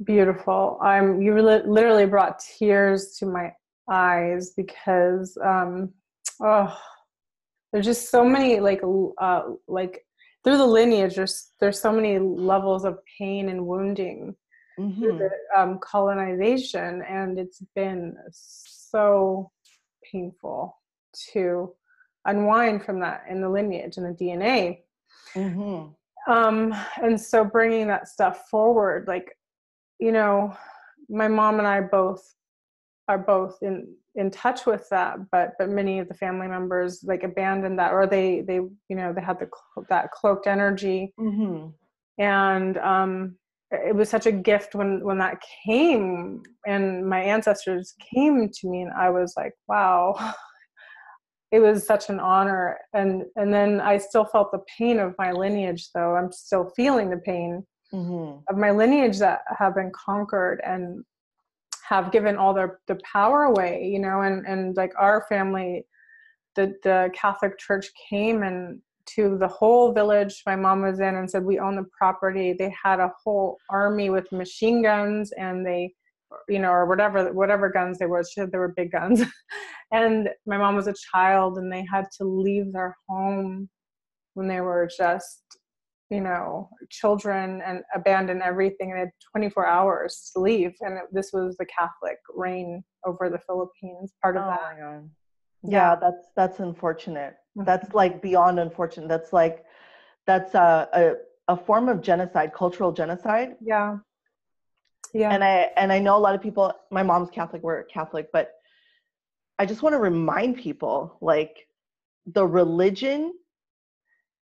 beautiful. 0.05 0.79
I'm 0.83 1.21
you 1.23 1.33
li- 1.41 1.63
literally 1.77 2.07
brought 2.07 2.41
tears 2.59 3.01
to 3.19 3.27
my 3.27 3.53
eyes 3.91 4.53
because 4.57 5.37
um 5.45 5.93
oh 6.43 6.75
there's 7.73 7.85
just 7.93 8.09
so 8.09 8.25
many 8.25 8.61
like 8.61 8.81
uh 9.19 9.43
like 9.69 9.95
through 10.45 10.57
the 10.59 10.67
lineage 10.67 11.17
there's 11.17 11.53
there's 11.61 11.81
so 11.81 11.93
many 11.93 12.19
levels 12.19 12.85
of 12.85 12.99
pain 13.19 13.49
and 13.49 13.67
wounding 13.67 14.35
through 14.77 15.13
Mhm. 15.13 15.19
the 15.19 15.61
um, 15.61 15.79
colonization 15.81 17.03
and 17.03 17.39
it's 17.39 17.61
been 17.75 18.17
so 18.33 19.51
painful 20.11 20.79
to 21.33 21.75
unwind 22.25 22.85
from 22.85 23.01
that 23.01 23.25
in 23.29 23.41
the 23.41 23.49
lineage 23.49 23.97
and 23.99 24.07
the 24.07 24.25
DNA 24.25 24.85
Mhm. 25.35 25.95
um 26.29 26.75
and 27.03 27.21
so 27.21 27.45
bringing 27.45 27.87
that 27.89 28.09
stuff 28.09 28.49
forward 28.49 29.07
like 29.09 29.37
you 29.99 30.13
know 30.13 30.55
my 31.09 31.29
mom 31.29 31.59
and 31.59 31.67
i 31.69 31.81
both 31.81 32.23
are 33.11 33.19
both 33.19 33.57
in 33.69 33.77
in 34.15 34.31
touch 34.31 34.61
with 34.67 34.85
that 34.91 35.15
but 35.33 35.49
but 35.59 35.69
many 35.69 35.99
of 35.99 36.07
the 36.09 36.15
family 36.25 36.49
members 36.57 36.91
like 37.11 37.23
abandoned 37.25 37.77
that 37.79 37.93
or 37.93 38.07
they 38.07 38.29
they 38.49 38.55
you 38.91 38.97
know 38.99 39.13
they 39.13 39.21
had 39.31 39.39
the 39.41 39.49
clo- 39.57 39.85
that 39.89 40.11
cloaked 40.13 40.47
energy 40.47 41.13
Mhm. 41.19 41.73
and 42.19 42.79
um 42.79 43.37
it 43.73 43.95
was 44.01 44.09
such 44.09 44.27
a 44.27 44.33
gift 44.51 44.75
when 44.79 44.91
when 45.09 45.19
that 45.19 45.41
came 45.65 46.43
and 46.73 46.85
my 47.15 47.21
ancestors 47.35 47.95
came 48.13 48.37
to 48.57 48.69
me 48.73 48.79
and 48.83 48.93
i 49.07 49.09
was 49.19 49.35
like 49.41 49.55
wow 49.69 50.03
it 51.57 51.61
was 51.67 51.85
such 51.93 52.05
an 52.11 52.21
honor 52.21 52.79
and 52.99 53.25
and 53.37 53.53
then 53.57 53.81
i 53.81 53.95
still 53.99 54.25
felt 54.25 54.51
the 54.53 54.65
pain 54.79 54.99
of 55.01 55.15
my 55.19 55.31
lineage 55.33 55.85
though 55.95 56.13
i'm 56.17 56.31
still 56.33 56.67
feeling 56.77 57.11
the 57.11 57.23
pain 57.33 57.53
Mhm. 57.93 58.43
of 58.51 58.57
my 58.65 58.71
lineage 58.71 59.19
that 59.19 59.41
have 59.59 59.75
been 59.75 59.91
conquered 60.09 60.59
and 60.73 61.05
have 61.91 62.11
given 62.13 62.37
all 62.37 62.55
their 62.55 62.81
the 62.87 62.99
power 63.13 63.43
away 63.45 63.91
you 63.93 63.99
know 63.99 64.23
and 64.23 64.47
and 64.47 64.77
like 64.77 64.93
our 64.99 65.27
family 65.29 65.85
the 66.57 66.73
the 66.83 67.11
catholic 67.15 67.59
church 67.59 67.91
came 68.09 68.43
and 68.43 68.81
to 69.15 69.37
the 69.39 69.49
whole 69.49 69.93
village 69.93 70.43
my 70.47 70.57
mom 70.57 70.83
was 70.83 71.01
in 71.01 71.17
and 71.17 71.31
said 71.31 71.45
we 71.45 71.59
own 71.59 71.77
the 71.77 71.87
property. 71.97 72.53
They 72.53 72.73
had 72.83 73.01
a 73.01 73.13
whole 73.23 73.59
army 73.69 74.11
with 74.11 74.31
machine 74.31 74.83
guns 74.83 75.33
and 75.33 75.67
they 75.67 75.93
you 76.49 76.61
know 76.61 76.71
or 76.71 76.87
whatever 76.87 77.33
whatever 77.33 77.69
guns 77.69 77.99
they 77.99 78.07
were 78.07 78.23
she 78.23 78.41
said 78.41 78.53
they 78.53 78.59
were 78.59 78.75
big 78.77 78.93
guns. 78.93 79.23
And 79.93 80.29
my 80.47 80.57
mom 80.57 80.77
was 80.77 80.87
a 80.87 80.95
child 81.13 81.59
and 81.59 81.73
they 81.73 81.85
had 81.93 82.07
to 82.19 82.25
leave 82.25 82.73
their 82.73 82.97
home 83.09 83.69
when 84.35 84.47
they 84.47 84.61
were 84.61 84.89
just 84.97 85.43
you 86.11 86.21
know 86.21 86.69
children 86.91 87.63
and 87.65 87.83
abandon 87.95 88.43
everything 88.43 88.91
and 88.91 88.99
had 88.99 89.11
24 89.33 89.67
hours 89.67 90.31
to 90.33 90.41
leave 90.41 90.73
and 90.81 90.99
it, 90.99 91.05
this 91.13 91.33
was 91.33 91.57
the 91.57 91.67
catholic 91.67 92.19
reign 92.35 92.83
over 93.07 93.31
the 93.31 93.39
philippines 93.47 94.13
part 94.23 94.37
of 94.37 94.43
Oh 94.43 94.49
that. 94.49 94.77
Yeah. 94.79 95.01
Yeah, 95.63 95.95
that's 96.01 96.31
that's 96.37 96.59
unfortunate. 96.61 97.37
Mhm. 97.57 97.67
That's 97.67 97.93
like 97.95 98.23
beyond 98.23 98.59
unfortunate. 98.59 99.09
That's 99.09 99.33
like 99.33 99.65
that's 100.27 100.55
a, 100.55 100.89
a 100.93 101.53
a 101.53 101.57
form 101.57 101.89
of 101.89 102.01
genocide, 102.01 102.53
cultural 102.55 102.93
genocide. 102.93 103.57
yeah 103.61 103.99
yeah 105.13 105.31
And 105.33 105.45
I 105.45 105.71
and 105.77 105.93
I 105.93 105.99
know 105.99 106.17
a 106.17 106.23
lot 106.27 106.35
of 106.35 106.41
people. 106.41 106.73
My 106.91 107.03
mom's 107.03 107.31
Catholic. 107.31 107.63
We're 107.63 107.83
Catholic, 107.85 108.29
but 108.33 108.53
I 109.59 109.67
just 109.67 109.83
want 109.83 109.93
to 109.93 109.99
remind 109.99 110.57
people 110.57 111.19
like 111.21 111.69
the 112.27 112.47
religion 112.47 113.35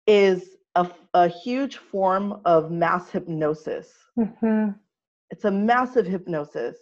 is 0.08 0.56
a, 0.76 0.90
a 1.14 1.28
huge 1.28 1.78
form 1.78 2.42
of 2.46 2.72
mass 2.72 3.10
hypnosis. 3.10 3.94
Mhm. 4.18 4.76
it's 5.32 5.46
a 5.46 5.52
massive 5.52 6.06
hypnosis 6.06 6.76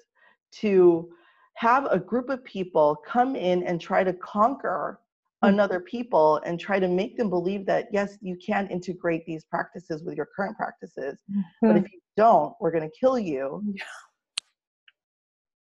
to 0.52 1.12
have 1.54 1.86
a 1.92 2.00
group 2.00 2.30
of 2.30 2.44
people 2.44 2.96
come 3.06 3.36
in 3.36 3.62
and 3.64 3.80
try 3.80 4.04
to 4.04 4.14
conquer 4.14 5.00
Mhm. 5.44 5.50
another 5.50 5.80
people 5.80 6.38
and 6.46 6.60
try 6.60 6.80
to 6.80 6.88
make 6.88 7.16
them 7.18 7.30
believe 7.30 7.66
that 7.68 7.88
yes 7.92 8.18
you 8.22 8.36
can 8.46 8.68
integrate 8.68 9.24
these 9.26 9.44
practices 9.46 10.04
with 10.04 10.16
your 10.18 10.28
current 10.36 10.58
practices 10.58 11.22
but 11.62 11.76
Mhm. 11.76 11.86
if 11.86 11.92
you 11.94 12.00
don't 12.18 12.56
we're 12.60 12.72
going 12.72 12.90
to 12.90 12.96
kill 13.00 13.18
you 13.20 13.62
Yeah. 13.74 13.84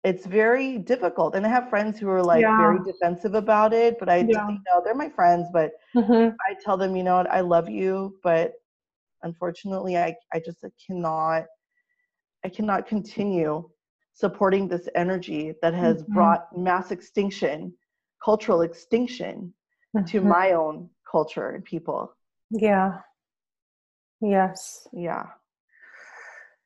It's 0.04 0.26
very 0.26 0.78
difficult 0.78 1.34
and 1.36 1.46
i 1.46 1.48
have 1.48 1.68
friends 1.70 1.98
who 1.98 2.08
are 2.08 2.22
like 2.22 2.44
very 2.56 2.78
defensive 2.84 3.34
about 3.34 3.72
it 3.72 3.98
but 4.00 4.08
i 4.08 4.18
Yeah. 4.18 4.48
you 4.48 4.58
know 4.66 4.80
they're 4.84 4.94
my 4.94 5.08
friends 5.08 5.48
but 5.52 5.72
Mhm. 5.94 6.34
I 6.48 6.54
tell 6.64 6.76
them, 6.76 6.96
you 6.96 7.04
know 7.04 7.16
what, 7.18 7.30
I 7.30 7.40
love 7.40 7.68
you, 7.68 8.18
but 8.22 8.54
unfortunately, 9.22 9.96
I, 9.96 10.16
I 10.32 10.40
just 10.40 10.64
cannot, 10.84 11.44
I 12.44 12.48
cannot 12.48 12.86
continue 12.88 13.68
supporting 14.14 14.66
this 14.66 14.88
energy 14.96 15.54
that 15.62 15.74
has 15.74 16.02
Mhm. 16.02 16.14
brought 16.14 16.56
mass 16.56 16.90
extinction, 16.90 17.72
cultural 18.24 18.62
extinction 18.62 19.54
to 20.08 20.20
Mhm. 20.20 20.28
my 20.28 20.52
own 20.52 20.90
culture 21.08 21.50
and 21.50 21.64
people. 21.64 22.12
yeah 22.50 23.00
yes 24.20 24.88
Yeah. 24.92 25.26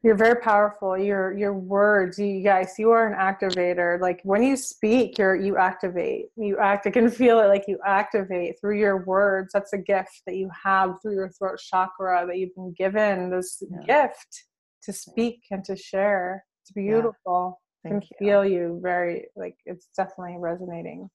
You're 0.07 0.15
very 0.15 0.37
powerful. 0.41 0.97
Your 0.97 1.37
your 1.37 1.53
words, 1.53 2.17
you 2.17 2.41
guys, 2.41 2.75
you 2.79 2.93
are 2.93 3.13
an 3.13 3.19
activator. 3.19 4.01
Like 4.01 4.21
when 4.23 4.41
you 4.41 4.55
speak, 4.57 5.19
you're 5.19 5.35
you 5.35 5.57
activate. 5.57 6.27
You 6.37 6.59
act. 6.59 6.87
I 6.87 6.91
can 6.93 7.11
feel 7.11 7.41
it. 7.41 7.49
Like 7.49 7.65
you 7.67 7.81
activate 7.85 8.61
through 8.61 8.79
your 8.79 9.05
words. 9.05 9.51
That's 9.53 9.73
a 9.73 9.79
gift 9.79 10.23
that 10.27 10.37
you 10.37 10.49
have 10.63 11.03
through 11.03 11.15
your 11.17 11.31
throat 11.31 11.59
chakra 11.59 12.25
that 12.25 12.39
you've 12.39 12.55
been 12.55 12.73
given. 12.79 13.31
This 13.31 13.61
Yeah. 13.69 14.07
gift 14.07 14.45
to 14.85 14.93
speak 14.93 15.41
and 15.51 15.65
to 15.65 15.75
share. 15.75 16.45
It's 16.63 16.71
beautiful. 16.71 17.61
I 17.85 17.89
can 17.89 18.01
Thank 18.01 18.11
you. 18.13 18.17
feel 18.21 18.45
you 18.45 18.79
very 18.81 19.27
like 19.35 19.57
it's 19.67 19.89
definitely 19.97 20.37
resonating. 20.39 21.11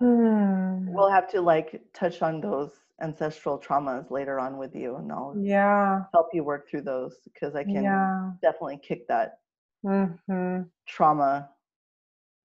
Hmm. 0.00 0.88
We'll 0.92 1.10
have 1.12 1.28
to 1.30 1.40
like 1.40 1.80
touch 1.94 2.20
on 2.20 2.40
those 2.40 2.72
ancestral 3.00 3.58
traumas 3.58 4.10
later 4.10 4.38
on 4.38 4.58
with 4.58 4.74
you 4.74 4.96
and 4.96 5.10
I'll 5.12 5.34
yeah. 5.40 6.02
help 6.12 6.28
you 6.32 6.44
work 6.44 6.68
through 6.68 6.82
those 6.82 7.16
because 7.24 7.54
I 7.54 7.64
can 7.64 7.82
Yeah. 7.84 8.30
definitely 8.42 8.78
kick 8.82 9.06
that 9.08 9.38
hmm 9.84 10.62
trauma. 10.86 11.48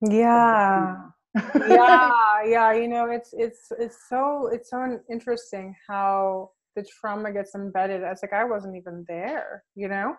Yeah. 0.01 0.95
yeah 1.67 2.11
yeah 2.45 2.71
you 2.73 2.87
know 2.87 3.09
it's 3.09 3.33
it's 3.33 3.69
it's 3.77 3.97
so 4.07 4.47
it's 4.53 4.69
so 4.69 4.99
interesting 5.11 5.75
how 5.85 6.49
the 6.77 6.83
trauma 6.83 7.29
gets 7.31 7.55
embedded 7.55 8.01
it's 8.03 8.21
like 8.21 8.31
i 8.31 8.45
wasn't 8.45 8.73
even 8.73 9.03
there 9.09 9.63
you 9.75 9.89
know 9.89 10.15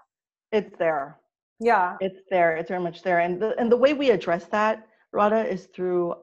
it's 0.53 0.77
there. 0.79 1.19
yeah 1.59 1.97
It's 2.01 2.21
there. 2.31 2.57
It's 2.57 2.69
very 2.69 2.83
much 2.83 3.03
there. 3.03 3.19
And 3.21 3.41
the, 3.41 3.59
and 3.59 3.71
the 3.73 3.77
way 3.77 3.95
we 3.95 4.11
address 4.11 4.45
that, 4.47 4.87
Radha, 5.13 5.45
is 5.45 5.67
through 5.75 6.15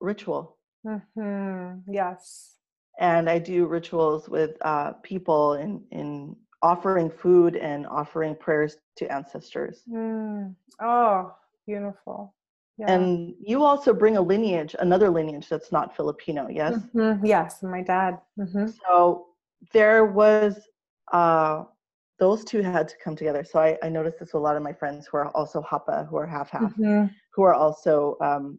ritual. 0.00 0.56
mm-hmm. 0.86 1.78
yes 1.92 2.53
And 3.00 3.28
I 3.28 3.38
do 3.38 3.66
rituals 3.66 4.28
with 4.28 4.56
uh, 4.62 4.92
people 5.02 5.54
in, 5.54 5.82
in 5.90 6.36
offering 6.62 7.10
food 7.10 7.56
and 7.56 7.86
offering 7.86 8.34
prayers 8.36 8.76
to 8.96 9.12
ancestors. 9.12 9.82
mm. 9.88 10.54
oh 10.80 11.32
beautiful 11.66 12.34
yeah 12.78 12.94
And 12.94 13.34
you 13.40 13.62
also 13.64 13.92
bring 13.92 14.16
a 14.16 14.20
lineage, 14.20 14.74
another 14.78 15.10
lineage 15.10 15.48
that's 15.48 15.72
not 15.72 15.94
Filipino, 15.96 16.48
yes? 16.48 16.74
Mhm. 16.94 17.20
yes 17.26 17.62
my 17.62 17.82
dad 17.82 18.18
hmm 18.36 18.66
So 18.66 19.26
there 19.72 20.04
was, 20.06 20.60
uh, 21.12 21.64
those 22.18 22.44
two 22.44 22.62
had 22.62 22.88
to 22.88 22.94
come 23.02 23.16
together. 23.16 23.44
So 23.44 23.58
I, 23.58 23.76
I 23.82 23.88
noticed 23.88 24.18
this 24.20 24.32
with 24.32 24.40
a 24.40 24.44
lot 24.44 24.56
of 24.56 24.62
my 24.62 24.72
friends 24.72 25.06
who 25.06 25.16
are 25.18 25.28
also 25.36 25.60
Hapa, 25.62 26.06
who 26.08 26.16
are 26.16 26.26
half 26.26 26.50
half. 26.50 26.72
hmm 26.74 27.06
who 27.34 27.42
are 27.42 27.54
also 27.54 28.16
um, 28.20 28.58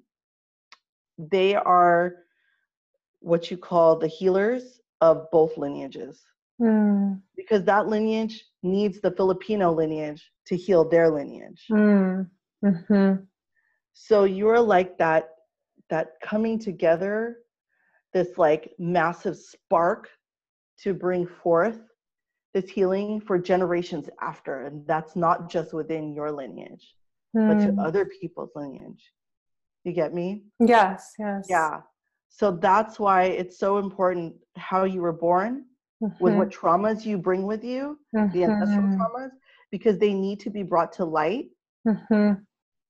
they 1.18 1.56
are 1.56 2.25
what 3.26 3.50
you 3.50 3.58
call 3.58 3.90
the 3.98 4.08
healers 4.20 4.80
of 5.02 5.14
both 5.32 5.58
lineages 5.58 6.24
mm. 6.62 7.20
because 7.36 7.64
that 7.66 7.88
lineage 7.88 8.36
needs 8.64 9.02
the 9.02 9.12
filipino 9.20 9.72
lineage 9.82 10.24
to 10.48 10.56
heal 10.56 10.84
their 10.88 11.10
lineage 11.10 11.64
Mm. 11.72 12.30
hmm 12.64 13.14
so 13.94 14.26
you're 14.26 14.60
like 14.76 14.98
that 14.98 15.24
that 15.90 16.08
coming 16.22 16.58
together 16.60 17.16
this 18.14 18.38
like 18.38 18.64
massive 18.78 19.38
spark 19.38 20.10
to 20.84 20.94
bring 20.94 21.26
forth 21.44 21.80
this 22.54 22.70
healing 22.70 23.20
for 23.28 23.38
generations 23.54 24.08
after 24.22 24.54
and 24.68 24.86
that's 24.92 25.16
not 25.16 25.50
just 25.56 25.74
within 25.74 26.14
your 26.14 26.32
lineage 26.42 26.86
but 27.34 27.60
to 27.64 27.70
Mm. 27.72 27.86
other 27.88 28.06
people's 28.22 28.54
lineage 28.56 29.04
You 29.84 29.94
get 30.02 30.12
me? 30.20 30.28
Yes, 30.60 31.14
yes. 31.20 31.46
Yeah. 31.56 31.82
So 32.38 32.52
that's 32.52 33.00
why 33.00 33.24
it's 33.26 33.58
so 33.58 33.78
important 33.78 34.36
how 34.58 34.84
you 34.84 35.02
were 35.02 35.14
born, 35.14 35.66
with 36.20 36.34
Mhm, 36.34 36.38
what 36.38 36.50
traumas 36.52 37.06
you 37.06 37.18
bring 37.18 37.44
with 37.46 37.64
you, 37.64 37.98
the 38.34 38.44
ancestral 38.44 38.86
mhm, 38.88 38.98
traumas, 38.98 39.32
because 39.72 39.98
they 40.00 40.14
need 40.14 40.42
to 40.42 40.50
be 40.50 40.62
brought 40.64 40.92
to 40.94 41.06
light. 41.06 41.46
mhm, 41.88 42.46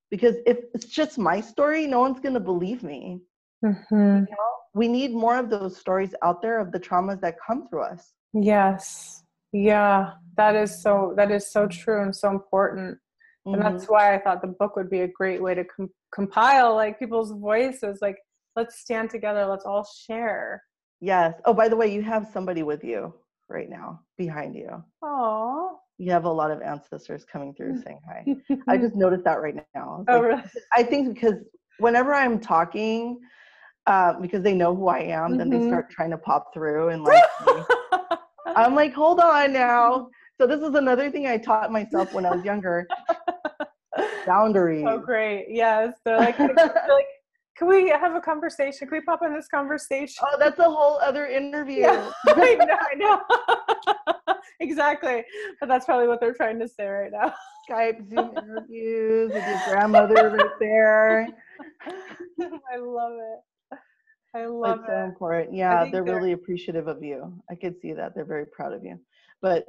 Because 0.10 0.36
if 0.48 0.58
it's 0.74 0.86
just 0.86 1.20
my 1.20 1.42
story, 1.42 1.86
no 1.86 2.00
one's 2.00 2.20
going 2.20 2.34
to 2.34 2.40
believe 2.40 2.82
me. 2.84 3.22
mhm. 3.64 4.26
We 4.74 4.88
need 4.88 5.12
more 5.14 5.38
of 5.38 5.50
those 5.50 5.78
stories 5.78 6.16
out 6.24 6.42
there 6.42 6.60
of 6.60 6.72
the 6.72 6.80
traumas 6.80 7.22
that 7.22 7.36
come 7.46 7.68
through 7.68 7.84
us. 7.84 8.14
Yes. 8.34 9.24
Yeah. 9.54 10.14
That 10.38 10.56
is 10.56 10.82
so 10.82 11.14
that 11.18 11.32
is 11.32 11.52
so 11.52 11.68
true 11.68 12.02
and 12.02 12.16
so 12.16 12.30
important. 12.32 12.98
And 13.46 13.62
that's 13.62 13.86
why 13.86 14.16
I 14.16 14.20
thought 14.20 14.42
the 14.42 14.48
book 14.48 14.76
would 14.76 14.90
be 14.90 15.02
a 15.02 15.08
great 15.08 15.42
way 15.42 15.54
to 15.54 15.64
com- 15.64 15.94
compile 16.12 16.76
like 16.76 16.98
people's 17.00 17.32
voices 17.32 18.00
like 18.02 18.18
let's 18.56 18.80
stand 18.80 19.10
together, 19.10 19.46
let's 19.46 19.66
all 19.66 19.86
share. 20.08 20.64
Yes. 21.02 21.36
Oh, 21.46 21.54
by 21.54 21.68
the 21.68 21.76
way, 21.76 21.92
you 21.94 22.02
have 22.02 22.28
somebody 22.32 22.64
with 22.64 22.84
you 22.84 23.14
right 23.50 23.70
now 23.70 24.00
behind 24.18 24.56
you. 24.56 24.84
Oh. 25.04 25.78
You 25.98 26.12
have 26.12 26.26
a 26.26 26.30
lot 26.32 26.52
of 26.52 26.62
ancestors 26.62 27.26
coming 27.26 27.54
through 27.54 27.82
saying 27.86 28.00
hi. 28.10 28.26
I 28.68 28.78
just 28.78 28.96
noticed 29.04 29.24
that 29.26 29.42
right 29.42 29.56
now. 29.76 29.98
It's 30.02 30.06
Oh, 30.10 30.20
like- 30.20 30.24
really? 30.24 30.44
I 30.74 30.84
think 30.84 31.14
because 31.14 31.36
whenever 31.80 32.14
I'm 32.14 32.40
talking, 32.40 33.20
uh, 33.88 34.14
because 34.20 34.42
they 34.42 34.54
know 34.54 34.76
who 34.76 34.88
I 34.88 35.00
am, 35.00 35.38
then 35.38 35.50
they 35.50 35.62
start 35.68 35.92
trying 35.92 36.10
to 36.12 36.18
pop 36.18 36.54
through 36.54 36.90
and 36.90 37.04
like, 37.04 37.22
I'm 38.48 38.74
like, 38.74 38.94
hold 38.94 39.20
on 39.20 39.54
now. 39.54 40.08
So 40.40 40.48
this 40.48 40.60
is 40.62 40.74
another 40.76 41.12
thing 41.12 41.28
I 41.28 41.38
taught 41.38 41.72
myself 41.72 42.12
when 42.14 42.26
I 42.26 42.32
was 42.36 42.44
younger. 42.44 42.88
Boundaries. 44.26 44.86
oh, 44.88 44.98
great. 44.98 45.46
Yes. 45.50 45.94
They're 46.04 46.18
like, 46.18 46.36
they're 46.38 46.54
like, 46.56 47.06
can 47.58 47.68
we 47.68 47.90
have 47.90 48.16
a 48.16 48.20
conversation? 48.20 48.88
Can 48.88 48.98
we 48.98 49.02
pop 49.02 49.22
in 49.24 49.34
this 49.34 49.48
conversation? 49.48 50.26
Oh, 50.30 50.38
that's 50.38 50.60
a 50.60 50.64
whole 50.64 51.00
other 51.00 51.28
interview. 51.28 51.82
Yeah, 51.82 52.12
I 52.28 52.56
know, 52.56 52.78
I 52.92 52.96
know. 52.96 54.36
exactly. 54.60 55.24
But 55.60 55.70
that's 55.70 55.86
probably 55.86 56.08
what 56.08 56.20
they're 56.20 56.34
trying 56.34 56.60
to 56.60 56.68
say 56.68 56.86
right 56.88 57.12
now. 57.12 57.34
Skype 57.70 58.10
Zoom 58.10 58.32
interviews 58.38 59.32
with 59.34 59.48
your 59.48 59.62
grandmother 59.74 60.36
right 60.38 60.50
there. 60.60 61.28
I 62.72 62.78
love 62.78 63.14
it. 63.14 63.80
I 64.36 64.46
love 64.48 64.80
It's 64.80 64.88
so 64.90 65.04
important. 65.06 65.56
Yeah, 65.56 65.86
they're 65.86 66.04
they're- 66.04 66.16
really 66.16 66.34
appreciative 66.34 66.88
of 66.88 67.02
you. 67.02 67.42
I 67.50 67.56
could 67.56 67.80
see 67.80 67.94
that. 67.94 68.14
They're 68.14 68.26
very 68.26 68.46
proud 68.46 68.74
of 68.74 68.84
you. 68.84 69.00
But 69.42 69.66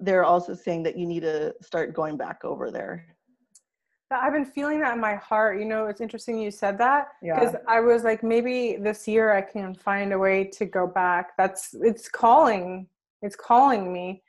they're 0.00 0.24
also 0.24 0.54
saying 0.54 0.82
that 0.82 0.98
you 0.98 1.06
need 1.06 1.20
to 1.20 1.54
start 1.62 1.94
going 1.94 2.16
back 2.16 2.44
over 2.44 2.72
there. 2.72 3.06
I've 4.10 4.32
been 4.32 4.44
feeling 4.44 4.80
that 4.80 4.94
in 4.94 5.00
my 5.00 5.16
heart. 5.16 5.58
You 5.58 5.64
know, 5.64 5.86
it's 5.86 6.00
interesting 6.00 6.38
you 6.38 6.50
said 6.50 6.78
that 6.78 7.08
Yeah. 7.22 7.40
because 7.40 7.56
I 7.66 7.80
was 7.80 8.04
like, 8.04 8.22
maybe 8.22 8.76
this 8.76 9.08
year 9.08 9.32
I 9.32 9.40
can 9.42 9.74
find 9.74 10.12
a 10.12 10.18
way 10.18 10.44
to 10.44 10.66
go 10.66 10.86
back. 10.86 11.36
That's 11.36 11.74
it's 11.74 12.08
calling. 12.08 12.86
It's 13.22 13.36
calling 13.36 13.92
me. 13.92 14.22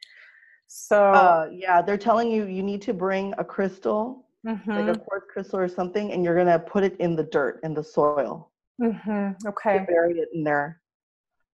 So, 0.67 0.97
Uh, 1.13 1.49
yeah, 1.51 1.81
they're 1.81 1.97
telling 1.97 2.31
you 2.31 2.45
you 2.45 2.63
need 2.63 2.81
to 2.83 2.93
bring 2.93 3.33
a 3.37 3.43
crystal, 3.43 4.25
mhm, 4.45 4.75
like 4.75 4.87
a 4.87 4.97
quartz 4.97 5.27
crystal 5.31 5.59
or 5.59 5.67
something, 5.67 6.11
and 6.11 6.23
you're 6.23 6.35
gonna 6.35 6.57
put 6.59 6.83
it 6.83 6.97
in 6.97 7.15
the 7.15 7.23
dirt, 7.23 7.59
in 7.63 7.73
the 7.73 7.83
soil, 7.83 8.51
mhm, 8.81 9.35
to 9.41 9.47
okay. 9.49 9.85
bury 9.87 10.19
it 10.19 10.29
in 10.33 10.43
there. 10.43 10.81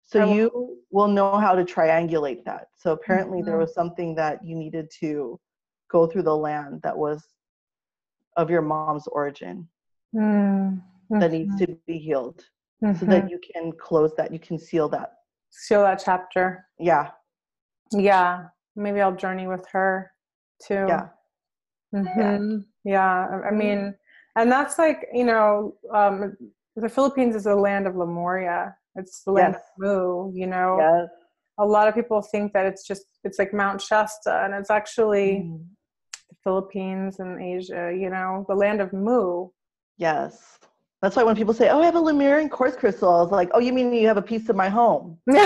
So 0.02 0.20
will- 0.26 0.34
you 0.36 0.78
will 0.90 1.08
know 1.08 1.36
how 1.38 1.54
to 1.54 1.64
triangulate 1.64 2.44
that. 2.44 2.68
So 2.76 2.92
apparently 2.92 3.42
there 3.42 3.56
Mhm. 3.56 3.60
was 3.60 3.74
something 3.74 4.14
that 4.16 4.44
you 4.44 4.54
needed 4.56 4.90
to 5.00 5.38
go 5.88 6.06
through 6.06 6.22
the 6.22 6.36
land 6.36 6.82
that 6.82 6.96
was 6.96 7.26
of 8.40 8.50
your 8.50 8.62
mom's 8.62 9.06
origin 9.08 9.68
Mm, 10.14 10.82
that 11.10 11.30
needs 11.30 11.54
to 11.60 11.66
be 11.86 11.98
healed, 11.98 12.40
so 12.82 12.88
mhm. 12.88 13.08
that 13.10 13.30
you 13.30 13.38
can 13.52 13.70
close 13.86 14.12
that, 14.16 14.32
you 14.32 14.40
can 14.40 14.58
seal 14.58 14.88
that. 14.88 15.10
seal 15.50 15.82
that 15.82 16.00
chapter. 16.04 16.66
Yeah, 16.78 17.10
Yeah, 17.92 18.46
maybe 18.74 19.00
I'll 19.00 19.14
journey 19.24 19.46
with 19.46 19.64
her 19.74 20.12
too. 20.66 20.86
yeah, 20.92 21.08
Mhm. 21.94 22.64
Yeah. 22.84 23.28
I- 23.32 23.48
I 23.48 23.50
mean, 23.62 23.94
and 24.36 24.50
that's 24.50 24.78
like, 24.78 25.00
you 25.12 25.24
know, 25.24 25.76
um, 25.92 26.36
the 26.76 26.88
Philippines 26.88 27.34
is 27.36 27.46
a 27.46 27.54
land 27.54 27.86
of 27.88 27.94
Lemuria. 27.96 28.76
It's 28.96 29.22
the 29.24 29.32
land 29.32 29.54
Yes. 29.54 29.62
of 29.62 29.78
Mu, 29.82 30.32
you 30.40 30.46
know. 30.46 30.78
yes. 30.78 31.08
A 31.58 31.66
lot 31.66 31.86
of 31.88 31.94
people 31.94 32.20
think 32.22 32.52
that 32.54 32.64
it's 32.66 32.84
just, 32.86 33.06
it's 33.22 33.38
like 33.38 33.52
Mount 33.52 33.80
Shasta, 33.82 34.34
and 34.44 34.54
it's 34.54 34.70
actually 34.70 35.30
Mhm. 35.42 35.66
Philippines 36.44 37.20
and 37.20 37.40
Asia, 37.40 37.94
you 37.96 38.10
know, 38.10 38.44
the 38.48 38.54
land 38.54 38.80
of 38.80 38.92
Mu. 38.92 39.48
Yes. 39.96 40.58
That's 41.02 41.16
why 41.16 41.22
when 41.22 41.34
people 41.36 41.54
say, 41.54 41.70
"Oh, 41.70 41.80
I 41.80 41.86
have 41.86 41.94
a 41.94 42.00
Lemurian 42.00 42.50
quartz 42.50 42.76
crystal," 42.76 43.08
I 43.08 43.22
was 43.22 43.30
like, 43.30 43.48
"Oh, 43.54 43.58
you 43.58 43.72
mean 43.72 43.92
you 43.94 44.06
have 44.06 44.18
a 44.18 44.22
piece 44.22 44.50
of 44.50 44.56
my 44.56 44.68
home?" 44.68 45.18
All 45.30 45.36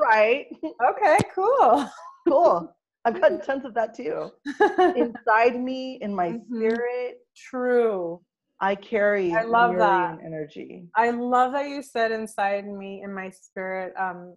right, 0.00 0.46
okay, 0.64 1.18
cool. 1.34 1.88
cool. 2.28 2.76
I've 3.04 3.20
got 3.20 3.44
tons 3.44 3.64
of 3.64 3.74
that 3.74 3.94
too. 3.94 4.30
Inside 4.96 5.60
me, 5.60 5.98
in 6.00 6.14
my 6.14 6.30
Mhm. 6.30 6.46
spirit, 6.46 7.18
True. 7.36 8.20
I 8.60 8.74
carry 8.74 9.34
I 9.34 9.42
love 9.42 9.76
that. 9.76 10.18
Energy. 10.24 10.88
I 10.94 11.10
love 11.10 11.52
that 11.52 11.68
you 11.68 11.82
said 11.82 12.10
inside 12.10 12.66
me 12.66 13.02
in 13.02 13.12
my 13.12 13.30
spirit. 13.30 13.92
Um, 13.96 14.34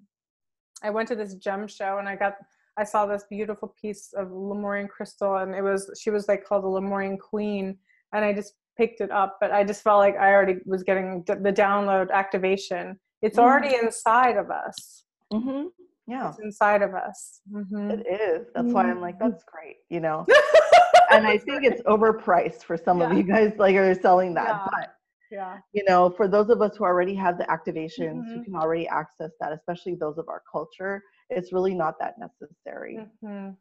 I 0.83 0.89
went 0.89 1.07
to 1.09 1.15
this 1.15 1.35
gem 1.35 1.67
show 1.67 1.99
and 1.99 2.09
I 2.09 2.15
got 2.15 2.35
I 2.77 2.83
saw 2.83 3.05
this 3.05 3.25
beautiful 3.29 3.73
piece 3.79 4.13
of 4.13 4.31
Lemurian 4.31 4.87
crystal 4.87 5.37
and 5.37 5.53
it 5.53 5.61
was 5.61 5.89
she 6.01 6.09
was 6.09 6.27
like 6.27 6.45
called 6.45 6.63
the 6.63 6.67
Lemurian 6.69 7.17
Queen 7.17 7.77
and 8.13 8.23
I 8.25 8.33
just 8.33 8.53
picked 8.77 9.01
it 9.01 9.11
up, 9.11 9.37
but 9.41 9.51
I 9.51 9.63
just 9.63 9.83
felt 9.83 9.99
like 9.99 10.15
I 10.15 10.31
already 10.33 10.55
was 10.65 10.83
getting 10.83 11.23
d- 11.23 11.33
the 11.41 11.51
download 11.51 12.11
activation. 12.11 12.97
It's 13.21 13.37
Mhm. 13.37 13.43
already 13.43 13.75
inside 13.75 14.37
of 14.37 14.49
us. 14.51 15.03
hmm 15.31 15.65
Yeah, 16.07 16.29
It's 16.29 16.39
inside 16.39 16.81
of 16.81 16.95
us. 16.95 17.41
Mhm. 17.51 17.91
it 17.99 18.07
is. 18.07 18.47
That's 18.55 18.71
why 18.73 18.89
I'm 18.89 19.01
like, 19.01 19.19
that's 19.19 19.43
great, 19.43 19.77
you 19.89 19.99
know. 19.99 20.25
and 21.11 21.27
I 21.27 21.37
think 21.37 21.63
it's 21.65 21.81
overpriced 21.83 22.63
for 22.63 22.77
some 22.77 23.01
of 23.01 23.11
you 23.13 23.23
guys, 23.23 23.51
like 23.57 23.75
are 23.75 23.93
selling 23.93 24.33
that. 24.35 24.47
Yeah. 24.47 24.67
But 24.71 24.89
yeah. 25.29 25.57
you 25.73 25.83
know, 25.87 26.09
for 26.09 26.27
those 26.27 26.49
of 26.49 26.61
us 26.61 26.77
who 26.77 26.83
already 26.85 27.13
have 27.15 27.37
the 27.37 27.43
activations, 27.45 28.23
who 28.33 28.39
Mhm. 28.39 28.45
can 28.45 28.55
already 28.55 28.87
access 28.87 29.31
that, 29.39 29.51
especially 29.51 29.93
those 29.95 30.17
of 30.17 30.27
our 30.29 30.41
culture, 30.51 31.03
it's 31.29 31.51
really 31.53 31.73
not 31.75 31.95
that 31.99 32.15
necessary 32.19 32.99
Mhm. 33.23 33.55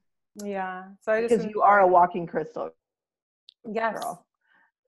Yeah. 0.44 0.84
So 1.00 1.12
I 1.12 1.22
just 1.22 1.34
because 1.34 1.50
you 1.52 1.62
are 1.62 1.80
a 1.80 1.86
walking 1.86 2.26
crystal, 2.26 2.70
yes. 3.70 3.94
girl. 3.98 4.24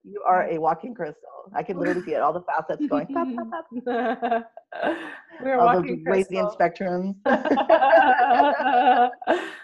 You 0.04 0.22
are 0.26 0.48
a 0.48 0.58
walking 0.58 0.94
crystal. 0.94 1.28
I 1.54 1.62
can 1.62 1.76
literally 1.78 2.02
see 2.02 2.14
it, 2.14 2.20
all 2.22 2.32
the 2.32 2.42
facets 2.42 2.86
going. 2.88 3.06
pop, 3.08 3.26
pop, 3.36 3.50
pop, 3.50 3.66
we 5.44 5.50
are 5.50 5.58
all 5.58 5.74
walking 5.74 6.04
radiant 6.04 6.56
crystal. 6.56 6.56
spectrums. 6.56 7.14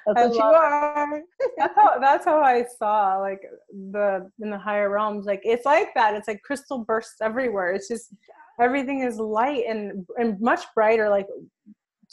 That's 0.06 0.28
what 0.28 0.34
you 0.34 0.40
are. 0.40 1.22
that's 1.58 1.74
how 1.74 1.98
that's 1.98 2.24
how 2.24 2.40
I 2.40 2.64
saw 2.78 3.16
like 3.18 3.40
the 3.92 4.30
in 4.40 4.50
the 4.50 4.58
higher 4.58 4.90
realms. 4.90 5.26
Like 5.26 5.40
it's 5.44 5.64
like 5.66 5.88
that. 5.94 6.14
It's 6.14 6.28
like 6.28 6.42
crystal 6.42 6.78
bursts 6.78 7.20
everywhere. 7.20 7.72
It's 7.72 7.88
just 7.88 8.14
everything 8.60 9.00
is 9.00 9.18
light 9.18 9.64
and 9.68 10.06
and 10.18 10.40
much 10.40 10.62
brighter. 10.74 11.08
Like 11.08 11.26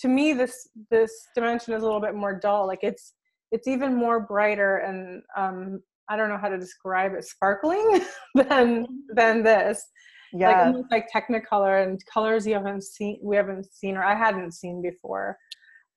to 0.04 0.10
me, 0.10 0.34
this 0.34 0.70
this 0.91 1.12
dimension 1.34 1.74
is 1.74 1.82
a 1.82 1.86
little 1.86 2.01
bit 2.01 2.14
more 2.14 2.38
dull. 2.38 2.68
Like 2.68 2.84
it's 2.84 3.14
it's 3.51 3.68
even 3.70 3.95
more 3.95 4.20
brighter 4.20 4.78
and 4.80 5.24
um 5.38 5.82
I 6.10 6.18
don't 6.18 6.30
know 6.30 6.38
how 6.38 6.49
to 6.49 6.58
describe 6.60 7.14
it, 7.14 7.24
sparkling 7.24 8.01
than 8.36 8.86
than 9.16 9.43
this. 9.43 9.82
Like 10.34 10.58
Yeah. 10.58 10.66
almost 10.66 10.91
like 10.91 11.08
Technicolor 11.16 11.84
and 11.84 11.99
colors 12.14 12.45
you 12.45 12.54
haven't 12.56 12.84
seen 12.84 13.18
we 13.24 13.38
haven't 13.38 13.66
seen 13.74 13.95
or 13.95 14.04
I 14.04 14.14
hadn't 14.14 14.51
seen 14.51 14.82
before. 14.82 15.38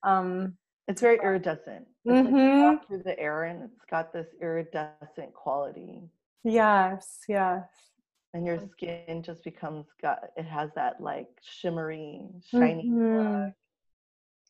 Um 0.04 0.56
it's 0.88 1.00
very 1.00 1.18
iridescent. 1.20 1.84
It's 2.04 2.24
like 2.24 2.32
mhm. 2.32 2.62
walk 2.62 2.86
through 2.86 3.02
the 3.02 3.18
air 3.18 3.44
and 3.50 3.64
it's 3.64 3.84
got 3.90 4.12
this 4.12 4.28
iridescent 4.40 5.34
quality. 5.34 6.08
Yes, 6.44 7.22
yes. 7.28 7.64
And 8.34 8.46
your 8.46 8.60
skin 8.70 9.20
just 9.24 9.42
becomes 9.42 9.86
got 10.00 10.18
it 10.36 10.44
has 10.44 10.70
that 10.76 11.00
like 11.00 11.26
shimmery, 11.42 12.28
shiny 12.52 12.84
Mhm. 12.88 13.52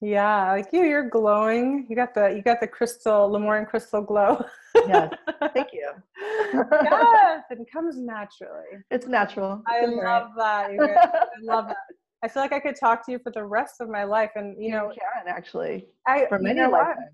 Yeah, 0.03 0.53
like 0.53 0.73
you, 0.73 0.83
you're 0.83 1.09
glowing. 1.09 1.87
You 1.89 1.97
got 1.97 2.15
the 2.15 2.29
you 2.29 2.43
got 2.43 2.61
the 2.61 2.67
crystal 2.67 3.31
Lemurian 3.31 3.65
crystal 3.65 4.03
glow. 4.03 4.45
Yes. 4.87 5.11
Thank 5.55 5.69
you. 5.73 5.91
yes, 6.83 7.45
it 7.51 7.59
comes 7.73 7.97
naturally. 7.99 8.85
It's 8.91 9.07
natural. 9.07 9.63
I 9.67 9.81
It's 9.81 9.97
love 9.97 10.33
that. 10.37 10.67
I 10.71 11.27
love 11.43 11.67
that. 11.69 11.77
I 12.23 12.29
feel 12.29 12.43
like 12.43 12.53
I 12.53 12.61
could 12.61 12.77
talk 12.79 13.05
to 13.07 13.13
you 13.13 13.19
for 13.19 13.33
the 13.33 13.45
rest 13.45 13.77
of 13.81 13.89
my 13.89 14.05
life, 14.05 14.31
and 14.37 14.63
you 14.63 14.71
know, 14.71 14.91
Karen, 14.95 15.29
actually 15.29 15.87
I 16.07 16.27
for 16.29 16.39
you 16.39 16.45
many 16.45 16.61
know 16.61 16.71
what? 16.71 16.89
lifetimes. 16.89 17.11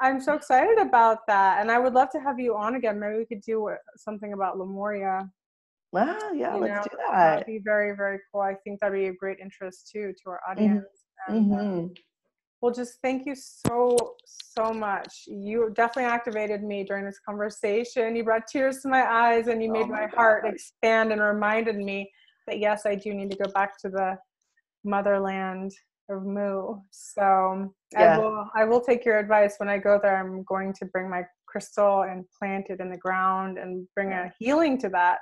I'm 0.00 0.20
so 0.20 0.34
excited 0.34 0.78
about 0.78 1.18
that, 1.28 1.60
and 1.60 1.70
I 1.70 1.78
would 1.78 1.94
love 1.94 2.10
to 2.10 2.20
have 2.20 2.40
you 2.40 2.56
on 2.56 2.74
again. 2.74 2.98
Maybe 2.98 3.16
we 3.18 3.26
could 3.26 3.42
do 3.42 3.70
something 3.96 4.32
about 4.32 4.58
Lemuria. 4.58 5.28
Well, 5.92 6.34
yeah, 6.34 6.56
you 6.56 6.62
let's 6.62 6.74
know, 6.74 6.82
do 6.90 6.96
that. 7.06 7.30
That'd 7.30 7.46
be 7.46 7.60
very, 7.62 7.94
very 7.96 8.18
cool. 8.32 8.40
I 8.40 8.54
think 8.64 8.80
that'd 8.80 8.92
be 8.98 9.06
a 9.06 9.12
great 9.14 9.38
interest 9.40 9.88
too 9.92 10.12
to 10.24 10.30
our 10.30 10.40
audience. 10.50 10.84
And, 11.28 11.52
uh, 11.54 11.62
hmm 11.62 11.86
Well, 12.64 12.72
just 12.72 12.98
thank 13.02 13.26
you 13.26 13.34
so, 13.34 14.14
so 14.26 14.72
much. 14.72 15.24
You 15.26 15.70
definitely 15.74 16.10
activated 16.10 16.62
me 16.62 16.82
during 16.82 17.04
this 17.04 17.18
conversation. 17.18 18.16
You 18.16 18.24
brought 18.24 18.46
tears 18.46 18.78
to 18.78 18.88
my 18.88 19.02
eyes 19.06 19.48
and 19.48 19.62
you 19.62 19.70
made 19.70 19.82
oh 19.82 19.88
my, 19.88 20.00
my 20.00 20.06
heart 20.06 20.46
expand 20.46 21.12
and 21.12 21.20
reminded 21.20 21.76
me 21.76 22.10
that 22.46 22.60
yes, 22.60 22.86
I 22.86 22.94
do 22.94 23.12
need 23.12 23.30
to 23.32 23.36
go 23.36 23.52
back 23.52 23.78
to 23.82 23.90
the 23.90 24.16
motherland 24.82 25.72
of 26.08 26.24
Mu. 26.24 26.76
So 26.90 27.70
yeah. 27.92 28.16
I 28.16 28.18
will 28.18 28.50
I 28.56 28.64
will 28.64 28.80
take 28.80 29.04
your 29.04 29.18
advice 29.18 29.56
when 29.58 29.68
I 29.68 29.76
go 29.76 30.00
there. 30.02 30.16
I'm 30.16 30.42
going 30.44 30.72
to 30.78 30.86
bring 30.86 31.10
my 31.10 31.24
crystal 31.44 32.04
and 32.04 32.24
plant 32.38 32.70
it 32.70 32.80
in 32.80 32.90
the 32.90 32.96
ground 32.96 33.58
and 33.58 33.86
bring 33.94 34.12
a 34.12 34.32
healing 34.38 34.78
to 34.78 34.88
that. 34.88 35.18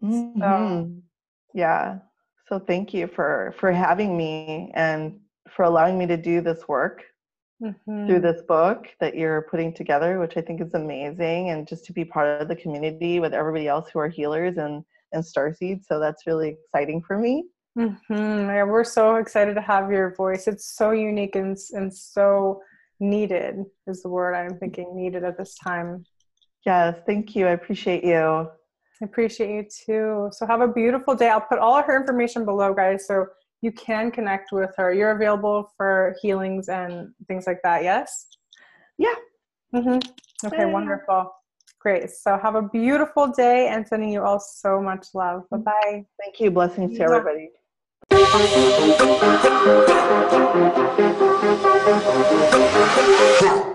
Mm-hmm. 0.00 0.40
So 0.40 0.92
yeah. 1.54 1.98
So 2.48 2.60
thank 2.60 2.94
you 2.94 3.08
for 3.08 3.52
for 3.58 3.72
having 3.72 4.16
me 4.16 4.70
and 4.74 5.18
for 5.54 5.64
allowing 5.64 5.98
me 5.98 6.06
to 6.06 6.16
do 6.16 6.40
this 6.40 6.66
work 6.68 7.02
mm-hmm. 7.62 8.06
through 8.06 8.20
this 8.20 8.42
book 8.42 8.88
that 9.00 9.16
you're 9.16 9.42
putting 9.50 9.72
together, 9.72 10.18
which 10.18 10.36
I 10.36 10.40
think 10.40 10.60
is 10.60 10.74
amazing, 10.74 11.50
and 11.50 11.66
just 11.66 11.84
to 11.86 11.92
be 11.92 12.04
part 12.04 12.40
of 12.40 12.48
the 12.48 12.56
community 12.56 13.20
with 13.20 13.34
everybody 13.34 13.68
else 13.68 13.88
who 13.92 13.98
are 13.98 14.08
healers 14.08 14.56
and 14.56 14.84
and 15.12 15.24
starseed. 15.24 15.84
So 15.86 15.98
that's 15.98 16.26
really 16.26 16.50
exciting 16.50 17.02
for 17.02 17.18
me. 17.18 17.44
Mm-hmm. 17.78 18.14
Yeah, 18.14 18.64
we're 18.64 18.84
so 18.84 19.16
excited 19.16 19.54
to 19.54 19.60
have 19.60 19.90
your 19.90 20.14
voice. 20.14 20.48
It's 20.48 20.76
so 20.76 20.90
unique 20.90 21.36
and 21.36 21.56
and 21.72 21.94
so 21.94 22.60
needed 23.00 23.64
is 23.86 24.02
the 24.02 24.08
word 24.08 24.34
I'm 24.34 24.58
thinking 24.58 24.96
needed 24.96 25.24
at 25.24 25.38
this 25.38 25.54
time. 25.56 26.04
Yes, 26.66 26.98
thank 27.06 27.36
you. 27.36 27.46
I 27.46 27.52
appreciate 27.52 28.04
you. 28.04 28.48
I 29.00 29.04
appreciate 29.04 29.50
you 29.50 29.62
too. 29.62 30.28
So 30.32 30.46
have 30.46 30.60
a 30.60 30.68
beautiful 30.68 31.14
day. 31.14 31.28
I'll 31.28 31.40
put 31.40 31.60
all 31.60 31.80
her 31.80 31.96
information 31.96 32.44
below, 32.44 32.74
guys, 32.74 33.06
so 33.06 33.26
you 33.60 33.72
can 33.72 34.10
connect 34.10 34.52
with 34.52 34.70
her. 34.76 34.92
You're 34.92 35.10
available 35.12 35.72
for 35.76 36.16
healings 36.22 36.68
and 36.68 37.12
things 37.26 37.46
like 37.46 37.60
that, 37.62 37.82
yes? 37.82 38.28
Yeah. 38.98 39.14
Mm-hmm. 39.74 40.46
Okay, 40.46 40.66
wonderful. 40.66 41.32
Great. 41.80 42.10
So 42.10 42.38
have 42.38 42.54
a 42.54 42.62
beautiful 42.62 43.28
day 43.28 43.68
and 43.68 43.86
sending 43.86 44.10
you 44.10 44.22
all 44.22 44.40
so 44.40 44.80
much 44.80 45.06
love. 45.14 45.42
Mm-hmm. 45.52 45.62
Bye 45.62 45.72
bye. 45.82 46.06
Thank 46.22 46.40
you. 46.40 46.50
Blessings 46.50 46.96
to 46.98 47.04
everybody. 47.04 47.50